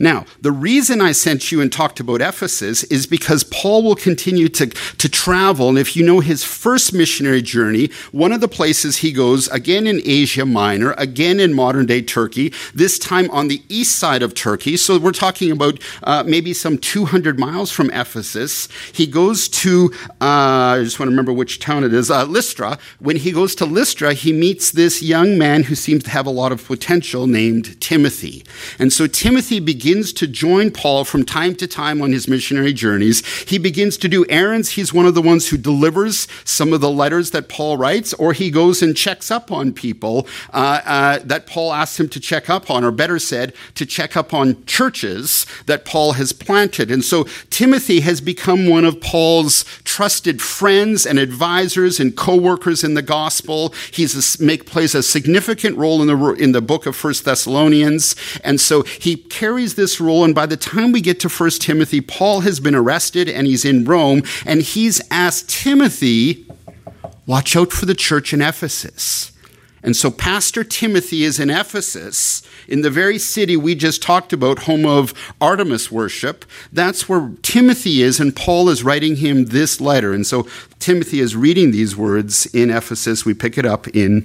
Now, 0.00 0.24
the 0.40 0.52
reason 0.52 1.00
I 1.00 1.12
sent 1.12 1.52
you 1.52 1.60
and 1.60 1.72
talked 1.72 2.00
about 2.00 2.20
Ephesus 2.20 2.84
is 2.84 3.06
because 3.06 3.44
Paul 3.44 3.82
will 3.82 3.94
continue 3.94 4.48
to, 4.48 4.66
to 4.66 5.08
travel. 5.08 5.68
And 5.68 5.78
if 5.78 5.96
you 5.96 6.04
know 6.04 6.20
his 6.20 6.44
first 6.44 6.92
missionary 6.92 7.42
journey, 7.42 7.90
one 8.12 8.32
of 8.32 8.40
the 8.40 8.48
places 8.48 8.98
he 8.98 9.12
goes, 9.12 9.48
again 9.48 9.86
in 9.86 10.00
Asia 10.04 10.46
Minor, 10.46 10.94
again 10.98 11.40
in 11.40 11.54
modern 11.54 11.86
day 11.86 12.02
Turkey, 12.02 12.52
this 12.74 12.98
time 12.98 13.30
on 13.30 13.48
the 13.48 13.62
east 13.68 13.96
side 13.98 14.22
of 14.22 14.34
Turkey. 14.34 14.76
So 14.76 14.98
we're 14.98 15.12
talking 15.12 15.50
about 15.50 15.78
uh, 16.02 16.24
maybe 16.26 16.52
some 16.52 16.78
200 16.78 17.38
miles 17.38 17.70
from 17.70 17.90
Ephesus. 17.90 18.68
He 18.92 19.06
goes 19.06 19.48
to, 19.48 19.92
uh, 20.20 20.78
I 20.78 20.80
just 20.84 20.98
want 20.98 21.08
to 21.08 21.12
remember 21.12 21.32
which 21.32 21.58
town 21.58 21.84
it 21.84 21.92
is, 21.92 22.10
uh, 22.10 22.24
Lystra. 22.24 22.78
When 22.98 23.16
he 23.16 23.32
goes 23.32 23.54
to 23.56 23.64
Lystra, 23.64 24.14
he 24.14 24.32
meets 24.32 24.72
this 24.72 25.02
young 25.02 25.38
man 25.38 25.64
who 25.64 25.74
seems 25.74 26.04
to 26.04 26.10
have 26.10 26.26
a 26.26 26.30
lot 26.30 26.52
of 26.52 26.64
potential 26.64 27.26
named 27.26 27.80
Timothy. 27.80 28.44
And 28.78 28.92
so 28.92 29.06
Timothy 29.06 29.60
begins 29.74 30.12
to 30.12 30.26
join 30.28 30.70
Paul 30.70 31.04
from 31.04 31.24
time 31.24 31.56
to 31.56 31.66
time 31.66 32.00
on 32.00 32.12
his 32.12 32.28
missionary 32.28 32.72
journeys. 32.72 33.26
He 33.42 33.58
begins 33.58 33.96
to 33.98 34.08
do 34.08 34.24
errands. 34.28 34.70
He's 34.70 34.94
one 34.94 35.04
of 35.04 35.14
the 35.14 35.22
ones 35.32 35.48
who 35.48 35.56
delivers 35.56 36.28
some 36.44 36.72
of 36.72 36.80
the 36.80 36.90
letters 36.90 37.32
that 37.32 37.48
Paul 37.48 37.76
writes, 37.76 38.14
or 38.14 38.32
he 38.32 38.50
goes 38.50 38.82
and 38.82 38.96
checks 38.96 39.32
up 39.32 39.50
on 39.50 39.72
people 39.72 40.28
uh, 40.52 40.80
uh, 40.84 41.18
that 41.24 41.46
Paul 41.46 41.72
asks 41.72 41.98
him 41.98 42.08
to 42.10 42.20
check 42.20 42.48
up 42.48 42.70
on, 42.70 42.84
or 42.84 42.92
better 42.92 43.18
said, 43.18 43.52
to 43.74 43.84
check 43.84 44.16
up 44.16 44.32
on 44.32 44.64
churches 44.66 45.44
that 45.66 45.84
Paul 45.84 46.12
has 46.12 46.32
planted. 46.32 46.88
And 46.92 47.04
so 47.04 47.24
Timothy 47.50 48.00
has 48.00 48.20
become 48.20 48.68
one 48.68 48.84
of 48.84 49.00
Paul's 49.00 49.64
trusted 49.82 50.40
friends 50.40 51.04
and 51.04 51.18
advisors 51.18 51.98
and 51.98 52.16
co-workers 52.16 52.84
in 52.84 52.94
the 52.94 53.02
gospel. 53.02 53.74
He 53.90 54.06
make, 54.38 54.66
plays 54.66 54.94
a 54.94 55.02
significant 55.02 55.76
role 55.76 56.00
in 56.00 56.06
the, 56.06 56.32
in 56.34 56.52
the 56.52 56.62
book 56.62 56.86
of 56.86 56.94
First 56.94 57.24
Thessalonians. 57.24 58.14
And 58.44 58.60
so 58.60 58.82
he 58.82 59.16
carries 59.16 59.63
this 59.72 60.00
role. 60.02 60.22
And 60.22 60.34
by 60.34 60.44
the 60.44 60.58
time 60.58 60.92
we 60.92 61.00
get 61.00 61.18
to 61.20 61.30
1 61.30 61.50
Timothy, 61.52 62.02
Paul 62.02 62.40
has 62.40 62.60
been 62.60 62.74
arrested 62.74 63.28
and 63.28 63.46
he's 63.46 63.64
in 63.64 63.84
Rome. 63.84 64.22
And 64.44 64.60
he's 64.60 65.00
asked 65.10 65.48
Timothy, 65.48 66.46
watch 67.26 67.56
out 67.56 67.72
for 67.72 67.86
the 67.86 67.94
church 67.94 68.34
in 68.34 68.42
Ephesus. 68.42 69.32
And 69.82 69.94
so 69.94 70.10
Pastor 70.10 70.64
Timothy 70.64 71.24
is 71.24 71.38
in 71.38 71.50
Ephesus, 71.50 72.42
in 72.66 72.80
the 72.80 72.90
very 72.90 73.18
city 73.18 73.54
we 73.54 73.74
just 73.74 74.02
talked 74.02 74.32
about, 74.32 74.60
home 74.60 74.86
of 74.86 75.12
Artemis 75.42 75.92
worship. 75.92 76.46
That's 76.72 77.06
where 77.06 77.32
Timothy 77.42 78.00
is, 78.00 78.18
and 78.18 78.34
Paul 78.34 78.70
is 78.70 78.82
writing 78.82 79.16
him 79.16 79.46
this 79.46 79.82
letter. 79.82 80.14
And 80.14 80.26
so 80.26 80.48
Timothy 80.78 81.20
is 81.20 81.36
reading 81.36 81.70
these 81.70 81.94
words 81.94 82.46
in 82.46 82.70
Ephesus. 82.70 83.26
We 83.26 83.34
pick 83.34 83.58
it 83.58 83.66
up 83.66 83.86
in 83.88 84.22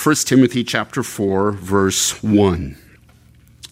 1 0.00 0.14
Timothy 0.26 0.62
chapter 0.62 1.02
4, 1.02 1.50
verse 1.50 2.22
1 2.22 2.78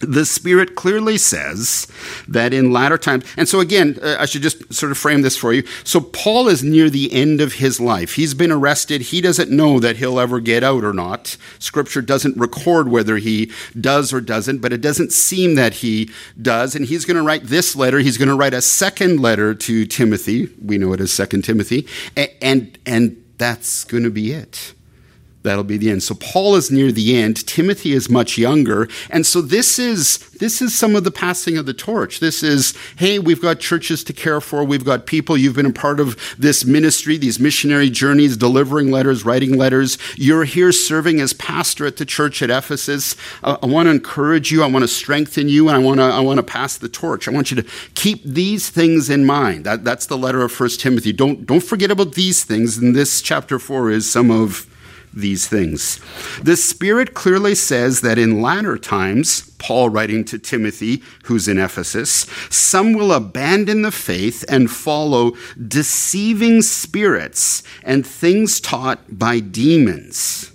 the 0.03 0.25
Spirit 0.25 0.75
clearly 0.75 1.17
says 1.17 1.87
that 2.29 2.53
in 2.53 2.73
latter 2.73 2.99
times, 2.99 3.25
and 3.37 3.49
so 3.49 3.61
again, 3.61 3.99
uh, 4.03 4.17
I 4.19 4.27
should 4.27 4.43
just 4.43 4.73
sort 4.73 4.93
of 4.93 4.99
frame 4.99 5.23
this 5.23 5.37
for 5.37 5.53
you. 5.53 5.65
So 5.85 6.01
Paul 6.01 6.49
is 6.49 6.63
near 6.63 6.91
the 6.91 7.13
end 7.13 7.41
of 7.41 7.55
his 7.55 7.81
life. 7.81 8.15
He's 8.15 8.35
been 8.35 8.51
arrested. 8.51 9.03
He 9.03 9.21
doesn't 9.21 9.51
know 9.51 9.79
that 9.81 9.97
he'll 9.97 10.21
ever 10.21 10.41
get 10.41 10.65
out 10.65 10.85
or 10.85 10.93
not. 10.93 11.37
Scripture 11.59 12.03
doesn't 12.03 12.37
record 12.37 12.89
whether 12.89 13.17
he 13.17 13.51
does 13.81 14.13
or 14.13 14.21
doesn't, 14.21 14.59
but 14.59 14.73
it 14.73 14.81
doesn't 14.81 15.13
seem 15.13 15.55
that 15.55 15.75
he 15.75 16.11
does. 16.41 16.75
And 16.75 16.87
he's 16.87 17.05
going 17.05 17.17
to 17.17 17.23
write 17.23 17.45
this 17.45 17.77
letter. 17.77 18.01
He's 18.01 18.19
going 18.19 18.29
to 18.29 18.37
write 18.37 18.55
a 18.55 18.63
second 18.63 19.21
letter 19.21 19.55
to 19.55 19.87
Timothy. 19.87 20.49
We 20.63 20.79
know 20.79 20.93
it 20.93 21.01
as 21.01 21.13
Second 21.13 21.43
Timothy, 21.43 21.87
and 22.17 22.31
and, 22.43 22.79
and 22.85 23.25
that's 23.39 23.85
going 23.85 24.03
to 24.03 24.11
be 24.11 24.33
it 24.33 24.75
that'll 25.43 25.65
be 25.65 25.77
the 25.77 25.91
end. 25.91 26.03
So 26.03 26.15
Paul 26.15 26.57
is 26.57 26.71
near 26.71 26.93
the 26.93 27.17
end. 27.17 27.47
Timothy 27.47 27.93
is 27.93 28.09
much 28.09 28.39
younger. 28.39 28.89
And 29.11 29.27
so 29.27 29.41
this 29.41 29.79
is, 29.79 30.19
this 30.39 30.63
is 30.63 30.75
some 30.75 30.97
of 30.97 31.05
the 31.05 31.11
passing 31.11 31.57
of 31.59 31.67
the 31.67 31.75
torch. 31.75 32.21
This 32.21 32.43
is, 32.43 32.75
hey, 32.97 33.19
we've 33.19 33.41
got 33.41 33.61
churches 33.61 34.05
to 34.05 34.13
care 34.13 34.41
for. 34.41 34.65
We've 34.65 34.85
got 34.85 35.07
people. 35.07 35.37
You've 35.37 35.57
been 35.57 35.67
a 35.67 35.73
part 35.73 36.01
of 36.01 36.17
this 36.39 36.65
ministry, 36.65 37.17
these 37.17 37.39
missionary 37.39 37.91
journeys, 37.91 38.37
delivering 38.37 38.91
letters, 38.91 39.25
writing 39.25 39.57
letters. 39.57 39.99
You're 40.17 40.45
here 40.45 40.73
serving 40.73 41.21
as 41.21 41.33
pastor 41.33 41.87
at 41.87 41.97
the 41.97 42.07
church 42.07 42.43
at 42.43 42.51
Ephesus. 42.51 43.17
Uh, 43.43 43.59
I 43.63 43.67
want 43.67 43.87
to 43.87 43.91
encourage 43.91 44.51
you. 44.51 44.63
I 44.63 44.67
want 44.67 44.83
to 44.83 44.89
strengthen 44.89 45.49
you. 45.49 45.69
And 45.69 45.77
I 45.77 45.81
want 45.81 45.99
to, 45.99 46.05
I 46.05 46.21
want 46.21 46.39
to 46.39 46.43
pass 46.43 46.79
the 46.79 46.89
torch. 46.89 47.29
I 47.29 47.31
want 47.31 47.51
you 47.51 47.63
to 47.63 47.69
keep 47.95 48.23
these 48.25 48.71
things 48.71 49.11
in 49.11 49.25
mind. 49.25 49.65
That, 49.65 49.85
that's 49.85 50.07
the 50.07 50.19
letter 50.19 50.43
of 50.43 50.53
First 50.53 50.81
Timothy. 50.81 51.13
Don't, 51.13 51.47
don't 51.47 51.63
forget 51.63 51.91
about 51.91 52.15
these 52.15 52.45
things. 52.45 52.79
And 52.79 52.95
this 52.95 53.21
chapter 53.23 53.59
four 53.59 53.91
is 53.91 54.11
some 54.11 54.31
of 54.31 54.69
these 55.13 55.47
things. 55.47 56.01
The 56.43 56.57
Spirit 56.57 57.15
clearly 57.15 57.55
says 57.55 58.01
that 58.01 58.19
in 58.19 58.43
latter 58.43 58.79
times, 58.79 59.51
Paul 59.59 59.91
writing 59.91 60.25
to 60.27 60.39
Timothy, 60.39 61.03
who's 61.25 61.49
in 61.49 61.59
Ephesus, 61.59 62.27
some 62.51 62.93
will 62.93 63.13
abandon 63.13 63.83
the 63.83 63.93
faith 63.93 64.45
and 64.49 64.71
follow 64.71 65.33
deceiving 65.69 66.63
spirits 66.63 67.63
and 67.85 68.07
things 68.07 68.61
taught 68.61 69.01
by 69.09 69.41
demons 69.41 70.52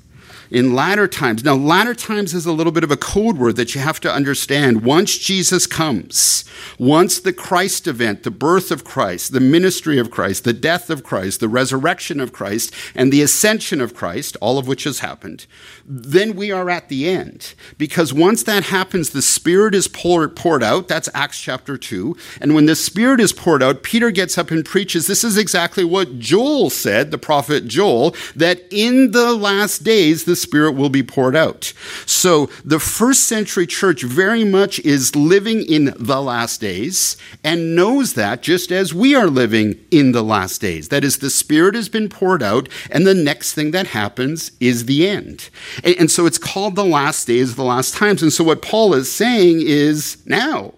in 0.49 0.73
latter 0.73 1.07
times. 1.07 1.43
Now, 1.43 1.55
latter 1.55 1.93
times 1.93 2.33
is 2.33 2.45
a 2.45 2.51
little 2.51 2.71
bit 2.71 2.83
of 2.83 2.91
a 2.91 2.97
code 2.97 3.37
word 3.37 3.55
that 3.55 3.75
you 3.75 3.81
have 3.81 3.99
to 4.01 4.11
understand. 4.11 4.83
Once 4.83 5.17
Jesus 5.17 5.67
comes, 5.67 6.45
once 6.77 7.19
the 7.19 7.33
Christ 7.33 7.87
event, 7.87 8.23
the 8.23 8.31
birth 8.31 8.71
of 8.71 8.83
Christ, 8.83 9.33
the 9.33 9.39
ministry 9.39 9.97
of 9.97 10.11
Christ, 10.11 10.43
the 10.43 10.53
death 10.53 10.89
of 10.89 11.03
Christ, 11.03 11.39
the 11.39 11.49
resurrection 11.49 12.19
of 12.19 12.33
Christ, 12.33 12.73
and 12.95 13.11
the 13.11 13.21
ascension 13.21 13.81
of 13.81 13.93
Christ, 13.93 14.37
all 14.41 14.57
of 14.57 14.67
which 14.67 14.83
has 14.85 14.99
happened, 14.99 15.45
then 15.85 16.35
we 16.35 16.51
are 16.51 16.69
at 16.69 16.89
the 16.89 17.07
end. 17.09 17.53
Because 17.77 18.13
once 18.13 18.43
that 18.43 18.65
happens, 18.65 19.09
the 19.09 19.21
Spirit 19.21 19.75
is 19.75 19.87
poured, 19.87 20.37
out. 20.63 20.87
That's 20.87 21.09
Acts 21.13 21.39
chapter 21.41 21.77
2. 21.77 22.15
And 22.39 22.55
when 22.55 22.67
the 22.67 22.75
Spirit 22.75 23.19
is 23.19 23.33
poured 23.33 23.61
out, 23.61 23.83
Peter 23.83 24.11
gets 24.11 24.37
up 24.37 24.49
and 24.49 24.63
preaches. 24.63 25.07
This 25.07 25.23
is 25.23 25.37
exactly 25.37 25.83
what 25.83 26.19
Joel 26.19 26.69
said, 26.69 27.11
the 27.11 27.17
prophet 27.17 27.67
Joel, 27.67 28.15
that 28.33 28.61
in 28.71 29.11
the 29.11 29.33
last 29.33 29.83
days, 29.83 30.23
the 30.23 30.36
Spirit 30.41 30.73
will 30.73 30.89
be 30.89 31.03
poured 31.03 31.35
out. 31.35 31.73
So 32.05 32.47
the 32.63 32.79
first 32.79 33.25
century 33.25 33.67
church 33.67 34.03
very 34.03 34.43
much 34.43 34.79
is 34.79 35.15
living 35.15 35.61
in 35.61 35.93
the 35.97 36.21
last 36.21 36.61
days 36.61 37.17
and 37.43 37.75
knows 37.75 38.13
that 38.13 38.41
just 38.41 38.71
as 38.71 38.93
we 38.93 39.15
are 39.15 39.27
living 39.27 39.79
in 39.91 40.11
the 40.11 40.23
last 40.23 40.61
days. 40.61 40.89
That 40.89 41.03
is, 41.03 41.19
the 41.19 41.29
Spirit 41.29 41.75
has 41.75 41.89
been 41.89 42.09
poured 42.09 42.43
out, 42.43 42.69
and 42.89 43.05
the 43.05 43.13
next 43.13 43.53
thing 43.53 43.71
that 43.71 43.87
happens 43.87 44.51
is 44.59 44.85
the 44.85 45.07
end. 45.07 45.49
And, 45.83 45.95
and 45.97 46.11
so 46.11 46.25
it's 46.25 46.37
called 46.37 46.75
the 46.75 46.85
last 46.85 47.27
days, 47.27 47.55
the 47.55 47.63
last 47.63 47.95
times. 47.95 48.21
And 48.21 48.31
so 48.31 48.43
what 48.43 48.61
Paul 48.61 48.93
is 48.93 49.11
saying 49.11 49.61
is 49.61 50.17
now 50.25 50.73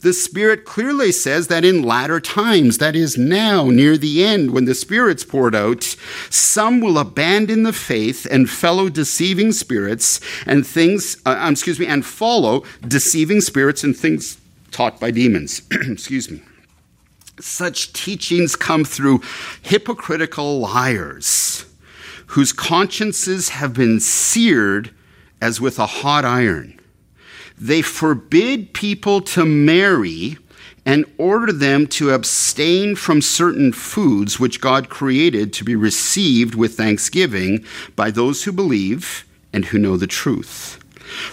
the 0.00 0.12
Spirit 0.14 0.64
clearly 0.64 1.12
says 1.12 1.48
that 1.48 1.64
in 1.64 1.82
latter 1.82 2.20
times, 2.20 2.78
that 2.78 2.96
is 2.96 3.18
now, 3.18 3.64
near 3.68 3.98
the 3.98 4.24
end, 4.24 4.50
when 4.50 4.64
the 4.64 4.74
Spirit's 4.74 5.24
poured 5.24 5.54
out, 5.54 5.96
some 6.30 6.80
will 6.80 6.98
abandon 6.98 7.64
the 7.64 7.72
faith 7.72 8.26
and 8.30 8.48
follow 8.48 8.88
deceiving 8.88 9.52
spirits 9.52 10.20
and 10.46 10.66
things, 10.66 11.18
uh, 11.26 11.36
um, 11.38 11.52
excuse 11.52 11.78
me, 11.78 11.86
and 11.86 12.06
follow 12.06 12.64
deceiving 12.86 13.42
spirits 13.42 13.84
and 13.84 13.96
things 13.96 14.38
taught 14.70 14.98
by 14.98 15.10
demons. 15.10 15.62
excuse 15.70 16.30
me. 16.30 16.40
Such 17.38 17.92
teachings 17.92 18.56
come 18.56 18.84
through 18.84 19.22
hypocritical 19.62 20.60
liars 20.60 21.66
whose 22.28 22.52
consciences 22.52 23.50
have 23.50 23.74
been 23.74 24.00
seared 24.00 24.94
as 25.42 25.60
with 25.60 25.78
a 25.78 25.86
hot 25.86 26.24
iron 26.24 26.79
they 27.60 27.82
forbid 27.82 28.72
people 28.72 29.20
to 29.20 29.44
marry 29.44 30.38
and 30.86 31.04
order 31.18 31.52
them 31.52 31.86
to 31.86 32.10
abstain 32.10 32.96
from 32.96 33.20
certain 33.20 33.72
foods 33.72 34.40
which 34.40 34.60
God 34.60 34.88
created 34.88 35.52
to 35.52 35.64
be 35.64 35.76
received 35.76 36.54
with 36.54 36.76
thanksgiving 36.76 37.64
by 37.96 38.10
those 38.10 38.44
who 38.44 38.52
believe 38.52 39.26
and 39.52 39.66
who 39.66 39.78
know 39.78 39.96
the 39.96 40.06
truth. 40.06 40.78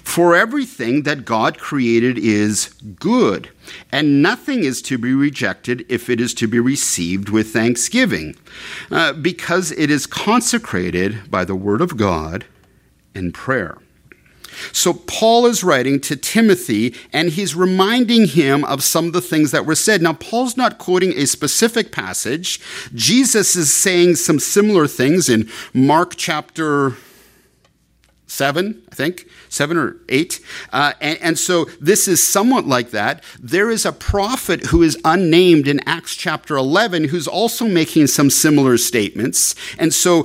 For 0.03 0.35
everything 0.35 1.03
that 1.03 1.23
God 1.23 1.59
created 1.59 2.17
is 2.17 2.69
good, 2.99 3.49
and 3.91 4.23
nothing 4.23 4.63
is 4.63 4.81
to 4.83 4.97
be 4.97 5.13
rejected 5.13 5.85
if 5.87 6.09
it 6.09 6.19
is 6.19 6.33
to 6.35 6.47
be 6.47 6.59
received 6.59 7.29
with 7.29 7.53
thanksgiving, 7.53 8.35
uh, 8.89 9.13
because 9.13 9.71
it 9.71 9.91
is 9.91 10.07
consecrated 10.07 11.29
by 11.29 11.45
the 11.45 11.55
Word 11.55 11.81
of 11.81 11.95
God 11.95 12.45
and 13.13 13.35
prayer. 13.35 13.77
So 14.71 14.93
Paul 14.93 15.45
is 15.45 15.63
writing 15.63 15.99
to 16.01 16.15
Timothy 16.15 16.95
and 17.13 17.29
he's 17.29 17.55
reminding 17.55 18.27
him 18.27 18.63
of 18.65 18.83
some 18.83 19.07
of 19.07 19.13
the 19.13 19.21
things 19.21 19.51
that 19.51 19.65
were 19.65 19.75
said. 19.75 20.01
Now, 20.01 20.13
Paul's 20.13 20.57
not 20.57 20.77
quoting 20.77 21.13
a 21.13 21.25
specific 21.25 21.91
passage. 21.91 22.59
Jesus 22.93 23.55
is 23.55 23.73
saying 23.73 24.15
some 24.15 24.39
similar 24.39 24.87
things 24.87 25.29
in 25.29 25.49
Mark 25.73 26.15
chapter 26.15 26.93
seven, 28.27 28.83
I 28.91 28.95
think, 28.95 29.27
seven 29.49 29.77
or 29.77 29.95
eight. 30.09 30.41
Uh, 30.71 30.93
and, 30.99 31.17
and, 31.21 31.39
so 31.39 31.65
this 31.79 32.07
is 32.07 32.25
somewhat 32.25 32.65
like 32.65 32.91
that. 32.91 33.23
There 33.39 33.71
is 33.71 33.85
a 33.85 33.93
prophet 33.93 34.67
who 34.67 34.83
is 34.83 34.99
unnamed 35.05 35.67
in 35.67 35.79
Acts 35.87 36.13
chapter 36.15 36.57
11 36.57 37.05
who's 37.05 37.27
also 37.27 37.67
making 37.67 38.07
some 38.07 38.29
similar 38.29 38.77
statements. 38.77 39.55
And 39.79 39.93
so 39.93 40.23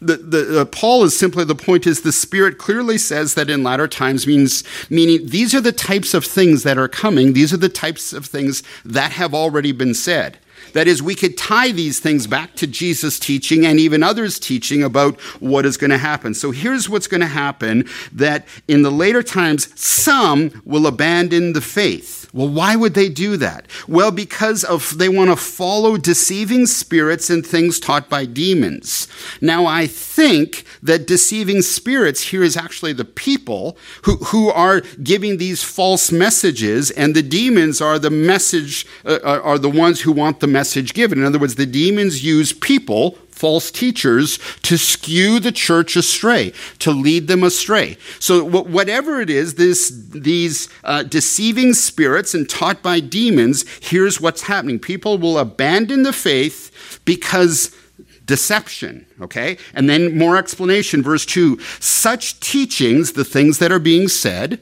the, 0.00 0.16
the, 0.16 0.60
uh, 0.60 0.64
Paul 0.66 1.04
is 1.04 1.16
simply 1.16 1.44
the 1.44 1.54
point 1.54 1.86
is 1.86 2.02
the 2.02 2.12
Spirit 2.12 2.58
clearly 2.58 2.98
says 2.98 3.34
that 3.34 3.48
in 3.48 3.62
latter 3.62 3.86
times 3.86 4.26
means, 4.26 4.64
meaning 4.90 5.26
these 5.26 5.54
are 5.54 5.60
the 5.60 5.72
types 5.72 6.14
of 6.14 6.24
things 6.24 6.64
that 6.64 6.78
are 6.78 6.88
coming. 6.88 7.32
These 7.32 7.54
are 7.54 7.58
the 7.58 7.68
types 7.68 8.12
of 8.12 8.26
things 8.26 8.64
that 8.84 9.12
have 9.12 9.34
already 9.34 9.70
been 9.70 9.94
said. 9.94 10.38
That 10.72 10.88
is, 10.88 11.02
we 11.02 11.14
could 11.14 11.36
tie 11.36 11.72
these 11.72 12.00
things 12.00 12.26
back 12.26 12.54
to 12.56 12.66
Jesus' 12.66 13.18
teaching 13.18 13.64
and 13.64 13.78
even 13.78 14.02
others' 14.02 14.38
teaching 14.38 14.82
about 14.82 15.20
what 15.40 15.64
is 15.66 15.76
going 15.76 15.90
to 15.90 15.98
happen. 15.98 16.34
So 16.34 16.50
here's 16.50 16.88
what's 16.88 17.06
going 17.06 17.22
to 17.22 17.26
happen 17.26 17.88
that 18.12 18.46
in 18.68 18.82
the 18.82 18.90
later 18.90 19.22
times, 19.22 19.68
some 19.80 20.62
will 20.64 20.86
abandon 20.86 21.52
the 21.52 21.60
faith. 21.60 22.25
Well, 22.36 22.48
why 22.48 22.76
would 22.76 22.92
they 22.92 23.08
do 23.08 23.38
that? 23.38 23.66
Well, 23.88 24.10
because 24.10 24.62
of 24.62 24.98
they 24.98 25.08
want 25.08 25.30
to 25.30 25.36
follow 25.36 25.96
deceiving 25.96 26.66
spirits 26.66 27.30
and 27.30 27.44
things 27.44 27.80
taught 27.80 28.10
by 28.10 28.26
demons. 28.26 29.08
Now, 29.40 29.64
I 29.64 29.86
think 29.86 30.64
that 30.82 31.06
deceiving 31.06 31.62
spirits 31.62 32.20
here 32.20 32.42
is 32.42 32.54
actually 32.54 32.92
the 32.92 33.06
people 33.06 33.78
who, 34.02 34.16
who 34.16 34.50
are 34.50 34.82
giving 35.02 35.38
these 35.38 35.62
false 35.62 36.12
messages, 36.12 36.90
and 36.90 37.14
the 37.14 37.22
demons 37.22 37.80
are 37.80 37.98
the 37.98 38.10
message, 38.10 38.86
uh, 39.06 39.18
are 39.22 39.58
the 39.58 39.70
ones 39.70 40.02
who 40.02 40.12
want 40.12 40.40
the 40.40 40.46
message 40.46 40.92
given. 40.92 41.18
In 41.20 41.24
other 41.24 41.38
words, 41.38 41.54
the 41.54 41.64
demons 41.64 42.22
use 42.22 42.52
people 42.52 43.16
false 43.36 43.70
teachers 43.70 44.38
to 44.62 44.78
skew 44.78 45.38
the 45.38 45.52
church 45.52 45.94
astray, 45.94 46.52
to 46.78 46.90
lead 46.90 47.28
them 47.28 47.44
astray. 47.44 47.98
So, 48.18 48.42
whatever 48.44 49.20
it 49.20 49.28
is, 49.28 49.54
this, 49.54 49.90
these 50.10 50.68
uh, 50.84 51.02
deceiving 51.02 51.74
spirits 51.74 52.34
and 52.34 52.48
taught 52.48 52.82
by 52.82 53.00
demons, 53.00 53.64
here's 53.80 54.20
what's 54.20 54.42
happening. 54.42 54.78
People 54.78 55.18
will 55.18 55.38
abandon 55.38 56.02
the 56.02 56.12
faith 56.12 57.00
because 57.04 57.76
deception, 58.24 59.06
okay? 59.20 59.58
And 59.74 59.88
then 59.88 60.18
more 60.18 60.36
explanation, 60.36 61.02
verse 61.02 61.24
2 61.26 61.60
such 61.78 62.40
teachings, 62.40 63.12
the 63.12 63.24
things 63.24 63.58
that 63.58 63.70
are 63.70 63.78
being 63.78 64.08
said, 64.08 64.60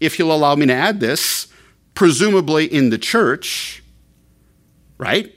if 0.00 0.18
you'll 0.18 0.34
allow 0.34 0.54
me 0.54 0.66
to 0.66 0.74
add 0.74 1.00
this, 1.00 1.46
presumably 1.94 2.66
in 2.66 2.90
the 2.90 2.98
church, 2.98 3.82
right? 4.98 5.36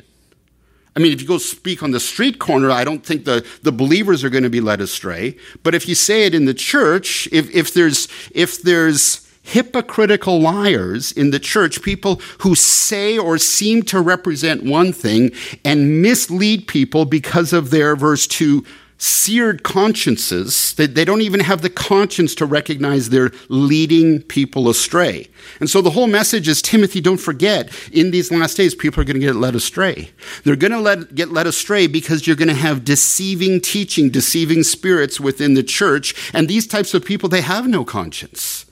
I 0.97 0.99
mean, 0.99 1.13
if 1.13 1.21
you 1.21 1.27
go 1.27 1.37
speak 1.37 1.83
on 1.83 1.91
the 1.91 1.99
street 1.99 2.39
corner, 2.39 2.71
I 2.71 2.83
don't 2.83 3.05
think 3.05 3.25
the, 3.25 3.45
the 3.61 3.71
believers 3.71 4.23
are 4.23 4.31
going 4.31 4.41
to 4.45 4.49
be 4.49 4.61
led 4.61 4.81
astray. 4.81 5.37
But 5.61 5.75
if 5.75 5.87
you 5.87 5.93
say 5.93 6.25
it 6.25 6.33
in 6.33 6.45
the 6.45 6.55
church, 6.55 7.29
if, 7.31 7.53
if 7.53 7.71
there's, 7.71 8.07
if 8.31 8.63
there's 8.63 9.29
hypocritical 9.43 10.41
liars 10.41 11.11
in 11.11 11.29
the 11.29 11.39
church, 11.39 11.83
people 11.83 12.15
who 12.39 12.55
say 12.55 13.15
or 13.15 13.37
seem 13.37 13.83
to 13.83 14.01
represent 14.01 14.63
one 14.63 14.91
thing 14.91 15.29
and 15.63 16.01
mislead 16.01 16.67
people 16.67 17.05
because 17.05 17.53
of 17.53 17.69
their, 17.69 17.95
verse 17.95 18.25
2, 18.25 18.65
seared 18.97 19.61
consciences 19.61 20.73
that 20.73 20.95
they 20.95 21.05
don't 21.05 21.21
even 21.21 21.39
have 21.39 21.61
the 21.61 21.69
conscience 21.69 22.33
to 22.33 22.45
recognize 22.45 23.09
they're 23.09 23.31
leading 23.47 24.21
people 24.23 24.69
astray. 24.69 25.27
And 25.59 25.69
so 25.69 25.81
the 25.81 25.91
whole 25.91 26.07
message 26.07 26.47
is 26.47 26.61
Timothy, 26.61 26.99
don't 26.99 27.19
forget, 27.19 27.71
in 27.91 28.11
these 28.11 28.31
last 28.31 28.57
days, 28.57 28.73
people 28.73 29.01
are 29.01 29.05
going 29.05 29.19
to 29.19 29.25
get 29.25 29.35
led 29.35 29.55
astray. 29.55 30.11
They're 30.43 30.55
going 30.55 30.71
to 30.71 30.79
let, 30.79 31.13
get 31.13 31.29
led 31.29 31.45
astray 31.45 31.85
because 31.85 32.25
you're 32.25 32.35
going 32.35 32.47
to 32.47 32.55
have 32.55 32.83
deceiving 32.83 33.61
teaching, 33.61 34.09
deceiving 34.09 34.63
spirits 34.63 35.19
within 35.19 35.53
the 35.53 35.63
church. 35.63 36.31
And 36.33 36.47
these 36.47 36.65
types 36.65 36.93
of 36.93 37.05
people, 37.05 37.29
they 37.29 37.41
have 37.41 37.67
no 37.67 37.85
conscience. 37.85 38.65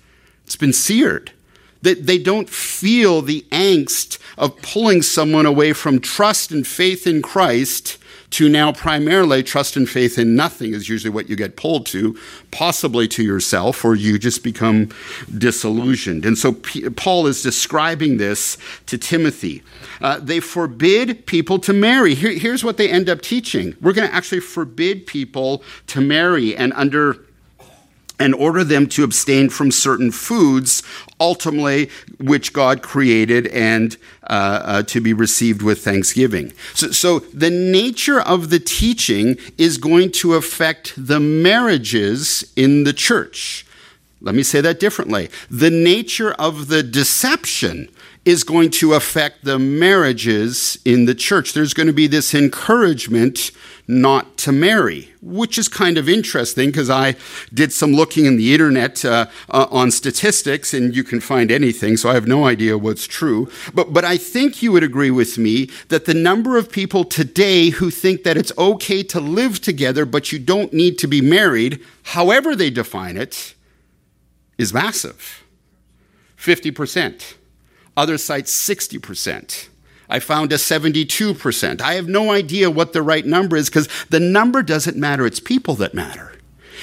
It's 0.44 0.56
been 0.56 0.74
seared. 0.74 1.32
That 1.84 2.08
they 2.08 2.18
don't 2.18 2.50
feel 2.50 3.22
the 3.22 3.46
angst 3.52 4.18
of 4.40 4.60
pulling 4.64 5.04
someone 5.04 5.46
away 5.46 5.72
from 5.74 6.00
trust 6.00 6.52
and 6.52 6.66
faith 6.66 7.06
in 7.06 7.22
Christ 7.22 8.00
to 8.36 8.50
now 8.50 8.70
primarily 8.70 9.42
trust 9.42 9.78
and 9.78 9.90
faith 9.90 10.20
in 10.20 10.36
nothing 10.36 10.74
is 10.74 10.90
usually 10.90 11.10
what 11.10 11.30
you 11.30 11.38
get 11.38 11.56
pulled 11.56 11.86
to, 11.86 12.20
possibly 12.52 13.08
to 13.08 13.24
yourself, 13.24 13.86
or 13.86 13.96
you 13.96 14.20
just 14.20 14.44
become 14.44 14.90
disillusioned. 15.38 16.26
And 16.26 16.38
so 16.38 16.52
P- 16.52 16.90
Paul 16.90 17.28
is 17.28 17.42
describing 17.42 18.18
this 18.18 18.58
to 18.88 18.98
Timothy. 18.98 19.64
Uh, 20.02 20.20
they 20.20 20.42
forbid 20.42 21.26
people 21.28 21.60
to 21.60 21.72
marry. 21.72 22.14
Here, 22.14 22.38
here's 22.38 22.62
what 22.62 22.76
they 22.76 22.90
end 22.90 23.08
up 23.08 23.22
teaching 23.22 23.74
we're 23.80 23.94
going 23.94 24.10
to 24.10 24.14
actually 24.14 24.42
forbid 24.42 25.08
people 25.08 25.64
to 25.88 26.02
marry 26.02 26.58
and 26.58 26.74
under 26.74 27.26
and 28.20 28.34
order 28.34 28.64
them 28.64 28.88
to 28.88 29.04
abstain 29.04 29.50
from 29.50 29.72
certain 29.72 30.12
foods, 30.12 30.84
ultimately, 31.20 31.90
which 32.20 32.54
God 32.54 32.82
created 32.82 33.48
and 33.48 33.98
uh, 34.24 34.62
uh, 34.64 34.84
to 34.84 35.02
be 35.02 35.14
received 35.14 35.62
with 35.62 35.84
thanksgiving. 35.84 36.54
So, 36.74 36.92
so 36.92 37.20
the 37.20 37.50
nature 37.50 38.22
of 38.22 38.50
the 38.50 38.60
teaching 38.60 39.38
is 39.58 39.78
going 39.78 40.12
to 40.14 40.34
affect 40.34 40.94
the 40.98 41.20
marriages 41.20 42.52
in 42.56 42.84
the 42.84 42.94
church. 42.94 43.66
Let 44.22 44.34
me 44.34 44.44
say 44.44 44.62
that 44.62 44.80
differently. 44.80 45.30
The 45.52 45.70
nature 45.70 46.32
of 46.34 46.68
the 46.68 46.82
deception 46.82 47.90
is 48.26 48.44
going 48.44 48.72
to 48.72 48.94
affect 48.94 49.44
the 49.44 49.60
marriages 49.60 50.80
in 50.84 51.06
the 51.06 51.14
church. 51.14 51.54
There's 51.54 51.76
going 51.76 51.88
to 51.88 51.94
be 51.94 52.08
this 52.08 52.34
encouragement 52.34 53.52
not 53.88 54.38
to 54.38 54.52
marry, 54.52 55.10
which 55.22 55.58
is 55.58 55.68
kind 55.68 55.98
of 55.98 56.10
interesting 56.10 56.70
because 56.70 56.90
I 56.90 57.16
did 57.54 57.72
some 57.72 57.94
looking 57.94 58.26
in 58.26 58.38
the 58.38 58.54
internet 58.54 59.06
uh, 59.06 59.28
uh, 59.50 59.68
on 59.70 59.92
statistics 59.92 60.74
and 60.74 60.96
you 60.96 61.04
can 61.04 61.20
find 61.20 61.52
anything, 61.52 61.96
so 61.98 62.10
I 62.10 62.16
have 62.16 62.28
no 62.28 62.46
idea 62.46 62.78
what's 62.78 63.06
true. 63.06 63.50
But, 63.74 63.94
but 63.94 64.04
I 64.04 64.18
think 64.18 64.64
you 64.64 64.72
would 64.72 64.84
agree 64.84 65.12
with 65.12 65.38
me 65.38 65.70
that 65.90 66.06
the 66.06 66.14
number 66.14 66.58
of 66.58 66.72
people 66.72 67.04
today 67.04 67.70
who 67.70 67.92
think 67.92 68.24
that 68.24 68.38
it's 68.38 68.52
okay 68.58 69.04
to 69.04 69.20
live 69.20 69.62
together 69.62 70.06
but 70.06 70.32
you 70.32 70.40
don't 70.40 70.74
need 70.74 70.98
to 71.00 71.08
be 71.08 71.22
married, 71.22 71.80
however 72.04 72.56
they 72.56 72.70
define 72.70 73.18
it, 73.18 73.54
is 74.58 74.74
massive 74.74 75.44
50%. 76.38 77.36
Other 77.98 78.18
sites, 78.18 78.52
60%. 78.54 79.70
I 80.10 80.20
found 80.20 80.52
a 80.52 80.56
72%. 80.56 81.82
I 81.82 81.94
have 81.94 82.08
no 82.08 82.32
idea 82.32 82.72
what 82.72 82.94
the 82.94 83.02
right 83.02 83.26
number 83.26 83.56
is 83.56 83.70
because 83.70 83.90
the 84.10 84.20
number 84.20 84.62
doesn't 84.64 84.98
matter, 84.98 85.26
it's 85.26 85.40
people 85.40 85.76
that 85.76 85.94
matter. 85.94 86.34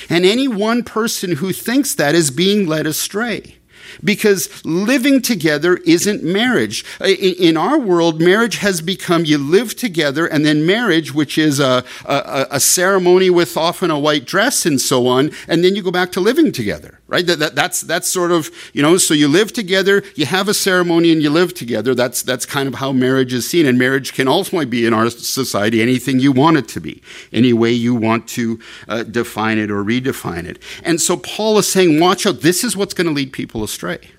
And 0.08 0.24
any 0.24 0.48
one 0.48 0.82
person 0.82 1.36
who 1.36 1.52
thinks 1.52 1.94
that 1.94 2.14
is 2.14 2.30
being 2.30 2.66
led 2.66 2.86
astray 2.86 3.58
because 4.02 4.64
living 4.64 5.20
together 5.20 5.76
isn't 5.78 6.22
marriage. 6.22 6.84
In 7.00 7.56
our 7.56 7.78
world, 7.78 8.20
marriage 8.20 8.58
has 8.58 8.80
become 8.80 9.24
you 9.24 9.38
live 9.38 9.76
together, 9.76 10.26
and 10.26 10.44
then 10.44 10.66
marriage, 10.66 11.12
which 11.12 11.38
is 11.38 11.60
a, 11.60 11.84
a, 12.04 12.46
a, 12.52 12.60
ceremony 12.60 13.30
with 13.30 13.56
often 13.56 13.90
a 13.90 13.98
white 13.98 14.24
dress 14.24 14.64
and 14.66 14.80
so 14.80 15.06
on, 15.06 15.30
and 15.48 15.64
then 15.64 15.76
you 15.76 15.82
go 15.82 15.90
back 15.90 16.12
to 16.12 16.20
living 16.20 16.52
together, 16.52 17.00
right? 17.12 17.26
That, 17.26 17.38
that, 17.38 17.54
that's, 17.54 17.82
that's 17.82 18.08
sort 18.08 18.32
of, 18.32 18.50
you 18.72 18.82
know, 18.82 18.96
so 18.96 19.14
you 19.14 19.28
live 19.28 19.52
together, 19.52 20.02
you 20.14 20.26
have 20.26 20.48
a 20.48 20.54
ceremony, 20.54 21.12
and 21.12 21.22
you 21.22 21.28
live 21.30 21.52
together. 21.52 21.94
That's, 21.94 22.22
that's 22.22 22.46
kind 22.46 22.66
of 22.66 22.74
how 22.76 22.92
marriage 22.92 23.32
is 23.34 23.48
seen. 23.48 23.66
And 23.66 23.78
marriage 23.78 24.14
can 24.14 24.26
ultimately 24.26 24.66
be 24.66 24.86
in 24.86 24.94
our 24.94 25.10
society 25.10 25.82
anything 25.82 26.18
you 26.18 26.32
want 26.32 26.56
it 26.56 26.66
to 26.68 26.80
be, 26.80 27.02
any 27.30 27.52
way 27.52 27.72
you 27.72 27.94
want 27.94 28.26
to 28.28 28.58
uh, 28.88 29.02
define 29.04 29.58
it 29.58 29.70
or 29.70 29.84
redefine 29.84 30.46
it. 30.46 30.60
And 30.82 31.00
so 31.00 31.18
Paul 31.18 31.58
is 31.58 31.68
saying, 31.68 32.00
watch 32.00 32.26
out, 32.26 32.40
this 32.40 32.64
is 32.64 32.76
what's 32.76 32.94
going 32.94 33.06
to 33.06 33.12
lead 33.12 33.32
people 33.32 33.62
astray 33.62 33.82
astray. 33.82 34.10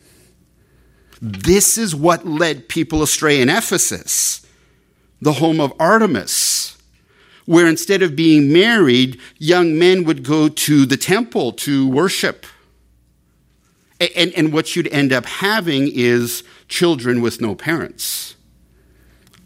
This 1.22 1.78
is 1.78 1.96
what 1.96 2.28
led 2.28 2.68
people 2.68 3.02
astray 3.02 3.42
in 3.42 3.50
Ephesus, 3.50 4.46
the 5.22 5.34
home 5.34 5.62
of 5.62 5.74
Artemis, 5.80 6.78
where 7.46 7.68
instead 7.68 8.02
of 8.02 8.16
being 8.16 8.52
married, 8.52 9.20
young 9.38 9.78
men 9.80 10.04
would 10.04 10.24
go 10.24 10.50
to 10.50 10.86
the 10.86 10.98
temple 10.98 11.54
to 11.54 11.88
worship. 11.88 12.46
And, 14.16 14.34
and 14.34 14.54
what 14.54 14.76
you'd 14.76 14.88
end 14.88 15.14
up 15.14 15.26
having 15.26 15.90
is 15.92 16.44
children 16.68 17.22
with 17.22 17.42
no 17.42 17.56
parents, 17.56 18.36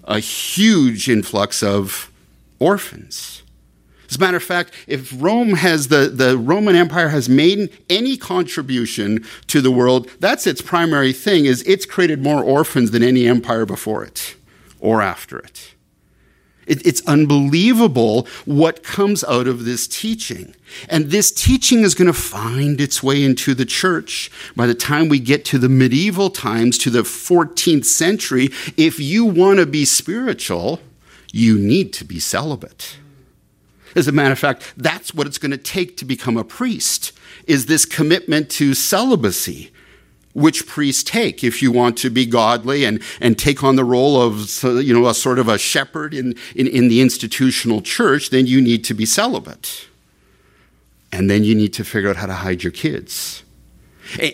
a 0.03 0.19
huge 0.19 1.09
influx 1.09 1.61
of 1.61 2.11
orphans. 2.59 3.43
As 4.09 4.15
a 4.15 4.19
matter 4.19 4.37
of 4.37 4.43
fact, 4.43 4.73
if 4.87 5.13
Rome 5.21 5.55
has 5.55 5.89
the, 5.89 6.07
the 6.07 6.37
Roman 6.37 6.75
Empire 6.75 7.09
has 7.09 7.27
made 7.27 7.77
any 7.89 8.15
contribution 8.15 9.25
to 9.47 9.59
the 9.59 9.71
world, 9.71 10.09
that's 10.19 10.47
its 10.47 10.61
primary 10.61 11.11
thing, 11.11 11.45
is 11.45 11.61
it's 11.63 11.85
created 11.85 12.23
more 12.23 12.41
orphans 12.41 12.91
than 12.91 13.03
any 13.03 13.27
empire 13.27 13.65
before 13.65 14.05
it 14.05 14.35
or 14.79 15.01
after 15.01 15.39
it. 15.39 15.73
It 16.67 16.85
it's 16.85 17.01
unbelievable 17.07 18.27
what 18.45 18.83
comes 18.83 19.23
out 19.23 19.47
of 19.47 19.65
this 19.65 19.87
teaching. 19.87 20.53
And 20.89 21.05
this 21.05 21.31
teaching 21.31 21.81
is 21.81 21.95
going 21.95 22.07
to 22.07 22.13
find 22.13 22.79
its 22.79 23.01
way 23.01 23.23
into 23.23 23.55
the 23.55 23.65
church 23.65 24.29
by 24.55 24.67
the 24.67 24.75
time 24.75 25.09
we 25.09 25.19
get 25.19 25.45
to 25.45 25.57
the 25.57 25.69
medieval 25.69 26.29
times, 26.29 26.77
to 26.79 26.89
the 26.89 27.03
14th 27.03 27.85
century. 27.85 28.49
If 28.75 28.99
you 28.99 29.25
want 29.25 29.59
to 29.59 29.65
be 29.65 29.85
spiritual, 29.85 30.81
you 31.31 31.57
need 31.57 31.93
to 31.93 32.05
be 32.05 32.19
celibate. 32.19 32.97
As 33.95 34.07
a 34.07 34.11
matter 34.11 34.33
of 34.33 34.39
fact, 34.39 34.73
that's 34.77 35.13
what 35.13 35.25
it's 35.25 35.39
going 35.39 35.51
to 35.51 35.57
take 35.57 35.97
to 35.97 36.05
become 36.05 36.37
a 36.37 36.43
priest, 36.43 37.13
is 37.47 37.65
this 37.65 37.85
commitment 37.85 38.49
to 38.51 38.73
celibacy 38.73 39.71
which 40.37 40.67
priests 40.67 41.01
take. 41.01 41.43
If 41.43 41.63
you 41.63 41.71
want 41.71 41.97
to 41.97 42.11
be 42.11 42.27
godly 42.27 42.85
and, 42.85 43.01
and 43.19 43.39
take 43.39 43.63
on 43.63 43.75
the 43.75 43.83
role 43.83 44.21
of 44.21 44.63
you 44.63 44.93
know 44.93 45.07
a 45.07 45.15
sort 45.15 45.39
of 45.39 45.47
a 45.47 45.57
shepherd 45.57 46.13
in, 46.13 46.35
in, 46.55 46.67
in 46.67 46.89
the 46.89 47.01
institutional 47.01 47.81
church 47.81 48.29
then 48.29 48.45
you 48.45 48.61
need 48.61 48.83
to 48.83 48.93
be 48.93 49.05
celibate. 49.05 49.87
And 51.11 51.27
then 51.27 51.43
you 51.43 51.55
need 51.55 51.73
to 51.73 51.83
figure 51.83 52.09
out 52.09 52.17
how 52.17 52.27
to 52.27 52.33
hide 52.33 52.61
your 52.61 52.71
kids. 52.71 53.43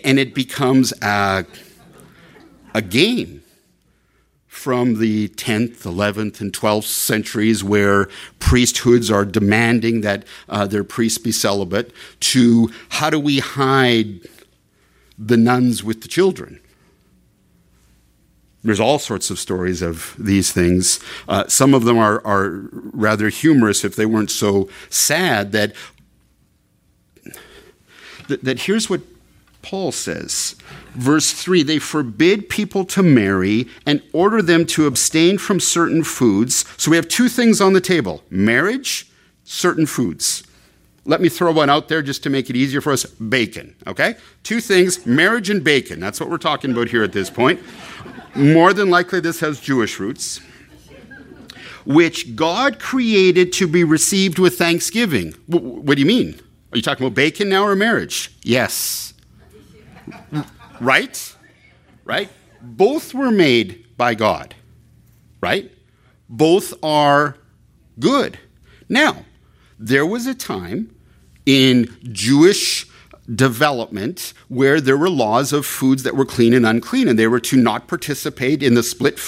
And 0.04 0.18
it 0.18 0.34
becomes 0.34 0.92
a, 1.02 1.46
a 2.74 2.82
game 2.82 3.42
from 4.46 4.98
the 4.98 5.28
10th, 5.28 5.82
11th, 5.82 6.40
and 6.40 6.52
12th 6.52 6.84
centuries, 6.84 7.64
where 7.64 8.08
priesthoods 8.40 9.10
are 9.10 9.24
demanding 9.24 10.02
that 10.02 10.24
uh, 10.48 10.66
their 10.66 10.84
priests 10.84 11.18
be 11.18 11.32
celibate, 11.32 11.92
to 12.20 12.70
how 12.90 13.08
do 13.08 13.18
we 13.18 13.38
hide 13.38 14.20
the 15.18 15.36
nuns 15.36 15.82
with 15.84 16.02
the 16.02 16.08
children? 16.08 16.60
There's 18.64 18.80
all 18.80 18.98
sorts 18.98 19.28
of 19.28 19.38
stories 19.38 19.82
of 19.82 20.14
these 20.18 20.50
things. 20.50 20.98
Uh, 21.28 21.46
some 21.48 21.74
of 21.74 21.84
them 21.84 21.98
are, 21.98 22.26
are 22.26 22.62
rather 22.72 23.28
humorous 23.28 23.84
if 23.84 23.94
they 23.94 24.06
weren't 24.06 24.30
so 24.30 24.70
sad 24.88 25.52
that, 25.52 25.74
that, 28.28 28.42
that 28.42 28.60
here's 28.60 28.88
what 28.88 29.02
Paul 29.60 29.92
says. 29.92 30.56
Verse 30.92 31.32
3 31.32 31.62
they 31.62 31.78
forbid 31.78 32.48
people 32.48 32.84
to 32.86 33.02
marry 33.02 33.66
and 33.84 34.02
order 34.12 34.40
them 34.40 34.64
to 34.66 34.86
abstain 34.86 35.36
from 35.36 35.60
certain 35.60 36.02
foods. 36.02 36.64
So 36.78 36.90
we 36.90 36.96
have 36.96 37.08
two 37.08 37.28
things 37.28 37.60
on 37.60 37.74
the 37.74 37.80
table 37.80 38.22
marriage, 38.30 39.10
certain 39.44 39.84
foods. 39.84 40.42
Let 41.06 41.20
me 41.20 41.28
throw 41.28 41.52
one 41.52 41.68
out 41.68 41.88
there 41.88 42.02
just 42.02 42.22
to 42.22 42.30
make 42.30 42.48
it 42.48 42.56
easier 42.56 42.80
for 42.80 42.92
us 42.92 43.04
bacon, 43.04 43.74
okay? 43.86 44.16
Two 44.42 44.60
things 44.60 45.04
marriage 45.06 45.50
and 45.50 45.62
bacon. 45.62 46.00
That's 46.00 46.18
what 46.18 46.30
we're 46.30 46.38
talking 46.38 46.72
about 46.72 46.88
here 46.88 47.02
at 47.02 47.12
this 47.12 47.30
point. 47.30 47.60
More 48.34 48.72
than 48.72 48.90
likely, 48.90 49.20
this 49.20 49.40
has 49.40 49.60
Jewish 49.60 49.98
roots 50.00 50.40
which 51.86 52.34
God 52.34 52.78
created 52.78 53.52
to 53.52 53.68
be 53.68 53.84
received 53.84 54.38
with 54.38 54.56
thanksgiving. 54.56 55.34
What 55.46 55.96
do 55.96 56.00
you 56.00 56.06
mean? 56.06 56.40
Are 56.72 56.76
you 56.78 56.82
talking 56.82 57.06
about 57.06 57.14
bacon 57.14 57.50
now 57.50 57.64
or 57.64 57.76
marriage? 57.76 58.34
Yes. 58.42 59.12
Right? 60.80 61.36
Right? 62.04 62.30
both 62.64 63.14
were 63.14 63.30
made 63.30 63.84
by 63.96 64.14
God, 64.14 64.54
right? 65.40 65.70
Both 66.28 66.74
are 66.82 67.36
good. 67.98 68.38
Now, 68.88 69.24
there 69.78 70.06
was 70.06 70.26
a 70.26 70.34
time 70.34 70.94
in 71.46 71.94
Jewish 72.04 72.86
development 73.34 74.34
where 74.48 74.80
there 74.80 74.96
were 74.96 75.10
laws 75.10 75.52
of 75.52 75.64
foods 75.64 76.02
that 76.02 76.16
were 76.16 76.24
clean 76.24 76.52
and 76.52 76.66
unclean, 76.66 77.08
and 77.08 77.18
they 77.18 77.26
were 77.26 77.40
to 77.40 77.56
not 77.56 77.88
participate 77.88 78.62
in 78.62 78.74
the 78.74 78.82
split 78.82 79.18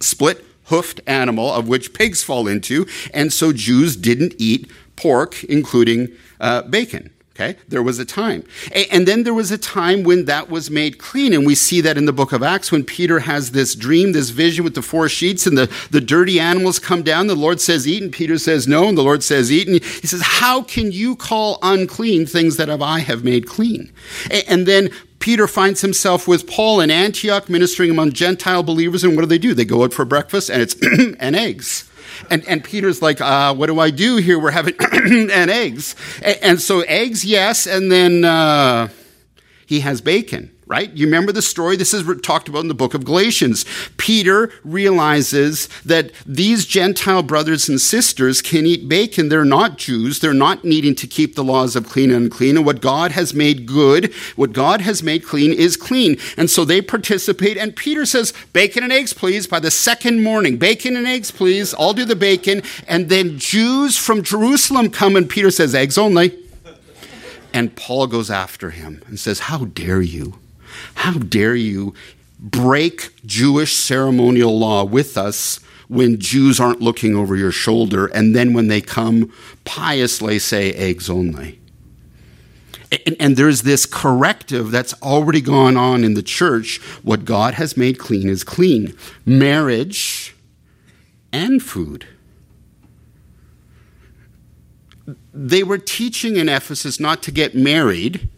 split 0.00 0.44
hoofed 0.64 1.00
animal 1.06 1.52
of 1.52 1.68
which 1.68 1.94
pigs 1.94 2.22
fall 2.22 2.48
into, 2.48 2.86
and 3.14 3.32
so 3.32 3.52
Jews 3.52 3.96
didn't 3.96 4.34
eat 4.38 4.70
pork, 4.96 5.44
including 5.44 6.08
uh, 6.40 6.62
bacon. 6.62 7.10
Okay, 7.36 7.58
there 7.68 7.82
was 7.82 7.98
a 7.98 8.06
time. 8.06 8.44
And 8.90 9.06
then 9.06 9.24
there 9.24 9.34
was 9.34 9.50
a 9.50 9.58
time 9.58 10.04
when 10.04 10.24
that 10.24 10.48
was 10.48 10.70
made 10.70 10.96
clean. 10.96 11.34
And 11.34 11.44
we 11.44 11.54
see 11.54 11.82
that 11.82 11.98
in 11.98 12.06
the 12.06 12.12
book 12.12 12.32
of 12.32 12.42
Acts 12.42 12.72
when 12.72 12.82
Peter 12.82 13.18
has 13.20 13.50
this 13.50 13.74
dream, 13.74 14.12
this 14.12 14.30
vision 14.30 14.64
with 14.64 14.74
the 14.74 14.80
four 14.80 15.06
sheets, 15.10 15.46
and 15.46 15.58
the, 15.58 15.70
the 15.90 16.00
dirty 16.00 16.40
animals 16.40 16.78
come 16.78 17.02
down. 17.02 17.26
The 17.26 17.34
Lord 17.34 17.60
says, 17.60 17.86
Eat. 17.86 18.02
And 18.02 18.10
Peter 18.10 18.38
says, 18.38 18.66
No. 18.66 18.88
And 18.88 18.96
the 18.96 19.02
Lord 19.02 19.22
says, 19.22 19.52
Eat. 19.52 19.68
And 19.68 19.84
he 19.84 20.06
says, 20.06 20.22
How 20.22 20.62
can 20.62 20.92
you 20.92 21.14
call 21.14 21.58
unclean 21.60 22.24
things 22.24 22.56
that 22.56 22.70
I 22.70 23.00
have 23.00 23.22
made 23.22 23.46
clean? 23.46 23.92
And 24.48 24.64
then 24.64 24.88
Peter 25.18 25.46
finds 25.46 25.82
himself 25.82 26.26
with 26.26 26.46
Paul 26.46 26.80
in 26.80 26.90
Antioch 26.90 27.50
ministering 27.50 27.90
among 27.90 28.12
Gentile 28.12 28.62
believers. 28.62 29.04
And 29.04 29.14
what 29.14 29.22
do 29.22 29.26
they 29.26 29.36
do? 29.36 29.52
They 29.52 29.66
go 29.66 29.84
out 29.84 29.92
for 29.92 30.06
breakfast 30.06 30.48
and 30.48 30.62
it's 30.62 30.74
and 31.20 31.36
eggs. 31.36 31.90
And, 32.30 32.46
and 32.46 32.62
Peter's 32.62 33.02
like, 33.02 33.20
uh, 33.20 33.54
what 33.54 33.66
do 33.66 33.78
I 33.80 33.90
do 33.90 34.16
here? 34.16 34.38
We're 34.38 34.50
having 34.50 34.74
and 34.80 35.50
eggs. 35.50 35.94
And, 36.22 36.38
and, 36.42 36.60
so 36.60 36.80
eggs, 36.80 37.24
yes. 37.24 37.66
And 37.66 37.92
then 37.92 38.24
uh, 38.24 38.88
he 39.66 39.80
has 39.80 40.00
bacon 40.00 40.55
right? 40.66 40.92
You 40.96 41.06
remember 41.06 41.30
the 41.30 41.42
story? 41.42 41.76
This 41.76 41.94
is 41.94 42.04
talked 42.22 42.48
about 42.48 42.60
in 42.60 42.68
the 42.68 42.74
book 42.74 42.94
of 42.94 43.04
Galatians. 43.04 43.64
Peter 43.98 44.52
realizes 44.64 45.68
that 45.84 46.10
these 46.26 46.66
Gentile 46.66 47.22
brothers 47.22 47.68
and 47.68 47.80
sisters 47.80 48.42
can 48.42 48.66
eat 48.66 48.88
bacon. 48.88 49.28
They're 49.28 49.44
not 49.44 49.78
Jews. 49.78 50.18
They're 50.18 50.34
not 50.34 50.64
needing 50.64 50.96
to 50.96 51.06
keep 51.06 51.36
the 51.36 51.44
laws 51.44 51.76
of 51.76 51.88
clean 51.88 52.10
and 52.10 52.24
unclean. 52.24 52.56
And 52.56 52.66
what 52.66 52.80
God 52.80 53.12
has 53.12 53.32
made 53.32 53.66
good, 53.66 54.12
what 54.34 54.52
God 54.52 54.80
has 54.80 55.04
made 55.04 55.24
clean 55.24 55.52
is 55.52 55.76
clean. 55.76 56.16
And 56.36 56.50
so 56.50 56.64
they 56.64 56.82
participate. 56.82 57.56
And 57.56 57.76
Peter 57.76 58.04
says, 58.04 58.32
bacon 58.52 58.82
and 58.82 58.92
eggs, 58.92 59.12
please, 59.12 59.46
by 59.46 59.60
the 59.60 59.70
second 59.70 60.24
morning. 60.24 60.56
Bacon 60.56 60.96
and 60.96 61.06
eggs, 61.06 61.30
please. 61.30 61.74
I'll 61.78 61.94
do 61.94 62.04
the 62.04 62.16
bacon. 62.16 62.62
And 62.88 63.08
then 63.08 63.38
Jews 63.38 63.96
from 63.96 64.22
Jerusalem 64.22 64.90
come 64.90 65.14
and 65.14 65.30
Peter 65.30 65.52
says, 65.52 65.76
eggs 65.76 65.96
only. 65.96 66.36
And 67.52 67.74
Paul 67.76 68.08
goes 68.08 68.30
after 68.30 68.70
him 68.70 69.02
and 69.06 69.18
says, 69.18 69.38
How 69.40 69.64
dare 69.64 70.02
you? 70.02 70.38
How 70.94 71.12
dare 71.12 71.54
you 71.54 71.94
break 72.38 73.14
Jewish 73.24 73.76
ceremonial 73.76 74.58
law 74.58 74.84
with 74.84 75.16
us 75.16 75.60
when 75.88 76.18
Jews 76.18 76.58
aren't 76.58 76.80
looking 76.80 77.14
over 77.14 77.36
your 77.36 77.52
shoulder, 77.52 78.06
and 78.06 78.34
then 78.34 78.52
when 78.52 78.68
they 78.68 78.80
come, 78.80 79.32
piously 79.64 80.38
say 80.38 80.72
eggs 80.72 81.08
only? 81.08 81.60
And, 83.04 83.16
and, 83.18 83.36
there's 83.36 83.62
this 83.62 83.84
corrective 83.84 84.70
that's 84.70 84.94
already 85.02 85.40
gone 85.40 85.76
on 85.76 86.04
in 86.04 86.14
the 86.14 86.22
church. 86.22 86.80
What 87.02 87.24
God 87.24 87.54
has 87.54 87.76
made 87.76 87.98
clean 87.98 88.28
is 88.28 88.44
clean 88.44 88.96
marriage 89.24 90.36
and 91.32 91.60
food. 91.60 92.06
They 95.34 95.62
were 95.62 95.78
teaching 95.78 96.36
in 96.36 96.48
Ephesus 96.48 97.00
not 97.00 97.22
to 97.24 97.32
get 97.32 97.54
married 97.54 98.28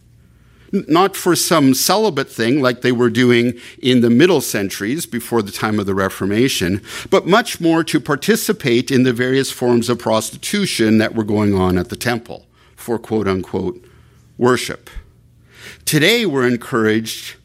not 0.72 1.16
for 1.16 1.34
some 1.34 1.74
celibate 1.74 2.28
thing 2.28 2.60
like 2.60 2.82
they 2.82 2.92
were 2.92 3.10
doing 3.10 3.54
in 3.82 4.00
the 4.00 4.10
middle 4.10 4.40
centuries 4.40 5.06
before 5.06 5.42
the 5.42 5.52
time 5.52 5.78
of 5.78 5.86
the 5.86 5.94
Reformation, 5.94 6.82
but 7.10 7.26
much 7.26 7.60
more 7.60 7.82
to 7.84 8.00
participate 8.00 8.90
in 8.90 9.02
the 9.02 9.12
various 9.12 9.50
forms 9.50 9.88
of 9.88 9.98
prostitution 9.98 10.98
that 10.98 11.14
were 11.14 11.24
going 11.24 11.54
on 11.54 11.78
at 11.78 11.88
the 11.88 11.96
temple 11.96 12.46
for 12.76 12.98
quote 12.98 13.26
unquote 13.26 13.84
worship. 14.36 14.90
Today 15.84 16.26
we're 16.26 16.46
encouraged 16.46 17.37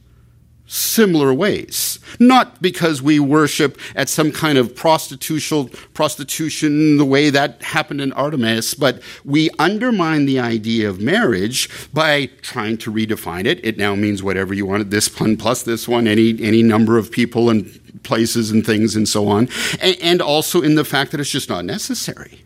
similar 0.73 1.31
ways. 1.33 1.99
Not 2.19 2.61
because 2.61 3.01
we 3.01 3.19
worship 3.19 3.79
at 3.95 4.09
some 4.09 4.31
kind 4.31 4.57
of 4.57 4.75
prostitution, 4.75 5.69
prostitution 5.93 6.97
the 6.97 7.05
way 7.05 7.29
that 7.29 7.61
happened 7.61 8.01
in 8.01 8.11
Artemis, 8.13 8.73
but 8.73 9.01
we 9.23 9.51
undermine 9.59 10.25
the 10.25 10.39
idea 10.39 10.89
of 10.89 10.99
marriage 10.99 11.69
by 11.93 12.25
trying 12.41 12.77
to 12.79 12.91
redefine 12.91 13.45
it. 13.45 13.63
It 13.63 13.77
now 13.77 13.93
means 13.93 14.23
whatever 14.23 14.53
you 14.53 14.65
want, 14.65 14.89
this 14.89 15.19
one 15.19 15.37
plus 15.37 15.61
this 15.61 15.87
one, 15.87 16.07
any, 16.07 16.41
any 16.41 16.63
number 16.63 16.97
of 16.97 17.11
people 17.11 17.51
and 17.51 17.79
places 18.03 18.49
and 18.49 18.65
things 18.65 18.95
and 18.95 19.07
so 19.07 19.27
on. 19.27 19.49
And, 19.79 19.95
and 20.01 20.21
also 20.21 20.61
in 20.63 20.73
the 20.73 20.85
fact 20.85 21.11
that 21.11 21.19
it's 21.19 21.29
just 21.29 21.49
not 21.49 21.65
necessary. 21.65 22.43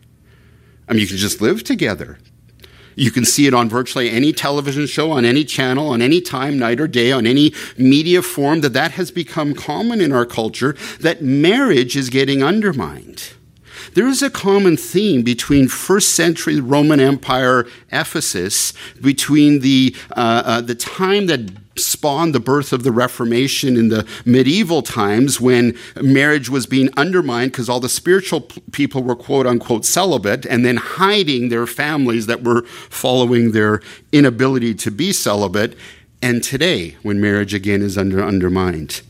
I 0.86 0.92
mean, 0.92 1.00
you 1.00 1.08
can 1.08 1.16
just 1.16 1.40
live 1.40 1.64
together. 1.64 2.18
You 2.98 3.12
can 3.12 3.24
see 3.24 3.46
it 3.46 3.54
on 3.54 3.68
virtually 3.68 4.10
any 4.10 4.32
television 4.32 4.86
show, 4.88 5.12
on 5.12 5.24
any 5.24 5.44
channel, 5.44 5.90
on 5.90 6.02
any 6.02 6.20
time, 6.20 6.58
night 6.58 6.80
or 6.80 6.88
day, 6.88 7.12
on 7.12 7.28
any 7.28 7.54
media 7.76 8.22
form, 8.22 8.60
that 8.62 8.72
that 8.72 8.90
has 8.92 9.12
become 9.12 9.54
common 9.54 10.00
in 10.00 10.10
our 10.10 10.26
culture, 10.26 10.76
that 10.98 11.22
marriage 11.22 11.96
is 11.96 12.10
getting 12.10 12.42
undermined. 12.42 13.34
There 13.94 14.08
is 14.08 14.20
a 14.20 14.30
common 14.30 14.76
theme 14.76 15.22
between 15.22 15.68
first 15.68 16.16
century 16.16 16.58
Roman 16.58 16.98
Empire 16.98 17.68
Ephesus, 17.92 18.72
between 19.00 19.60
the, 19.60 19.94
uh, 20.16 20.42
uh, 20.44 20.60
the 20.60 20.74
time 20.74 21.26
that 21.26 21.67
spawned 21.78 22.34
the 22.34 22.40
birth 22.40 22.72
of 22.72 22.82
the 22.82 22.92
Reformation 22.92 23.76
in 23.76 23.88
the 23.88 24.06
medieval 24.24 24.82
times 24.82 25.40
when 25.40 25.76
marriage 26.00 26.48
was 26.48 26.66
being 26.66 26.90
undermined 26.96 27.52
because 27.52 27.68
all 27.68 27.80
the 27.80 27.88
spiritual 27.88 28.42
people 28.72 29.02
were 29.02 29.16
quote 29.16 29.46
unquote 29.46 29.84
celibate 29.84 30.44
and 30.46 30.64
then 30.64 30.76
hiding 30.76 31.48
their 31.48 31.66
families 31.66 32.26
that 32.26 32.42
were 32.42 32.62
following 32.62 33.52
their 33.52 33.80
inability 34.12 34.74
to 34.74 34.90
be 34.90 35.12
celibate. 35.12 35.76
And 36.20 36.42
today, 36.42 36.96
when 37.02 37.20
marriage 37.20 37.54
again 37.54 37.82
is 37.82 37.96
under 37.96 38.22
undermined. 38.22 39.02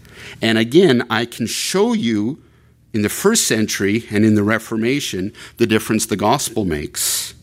And 0.42 0.58
again, 0.58 1.06
I 1.08 1.24
can 1.24 1.46
show 1.46 1.92
you 1.92 2.42
in 2.92 3.02
the 3.02 3.08
first 3.08 3.46
century 3.46 4.04
and 4.10 4.24
in 4.24 4.34
the 4.34 4.42
Reformation 4.42 5.32
the 5.56 5.66
difference 5.66 6.06
the 6.06 6.16
gospel 6.16 6.64
makes. 6.64 7.34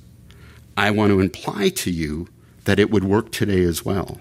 I 0.77 0.91
want 0.91 1.11
to 1.11 1.19
imply 1.19 1.69
to 1.69 1.91
you 1.91 2.27
that 2.65 2.79
it 2.79 2.91
would 2.91 3.03
work 3.03 3.31
today 3.31 3.63
as 3.63 3.85
well 3.85 4.19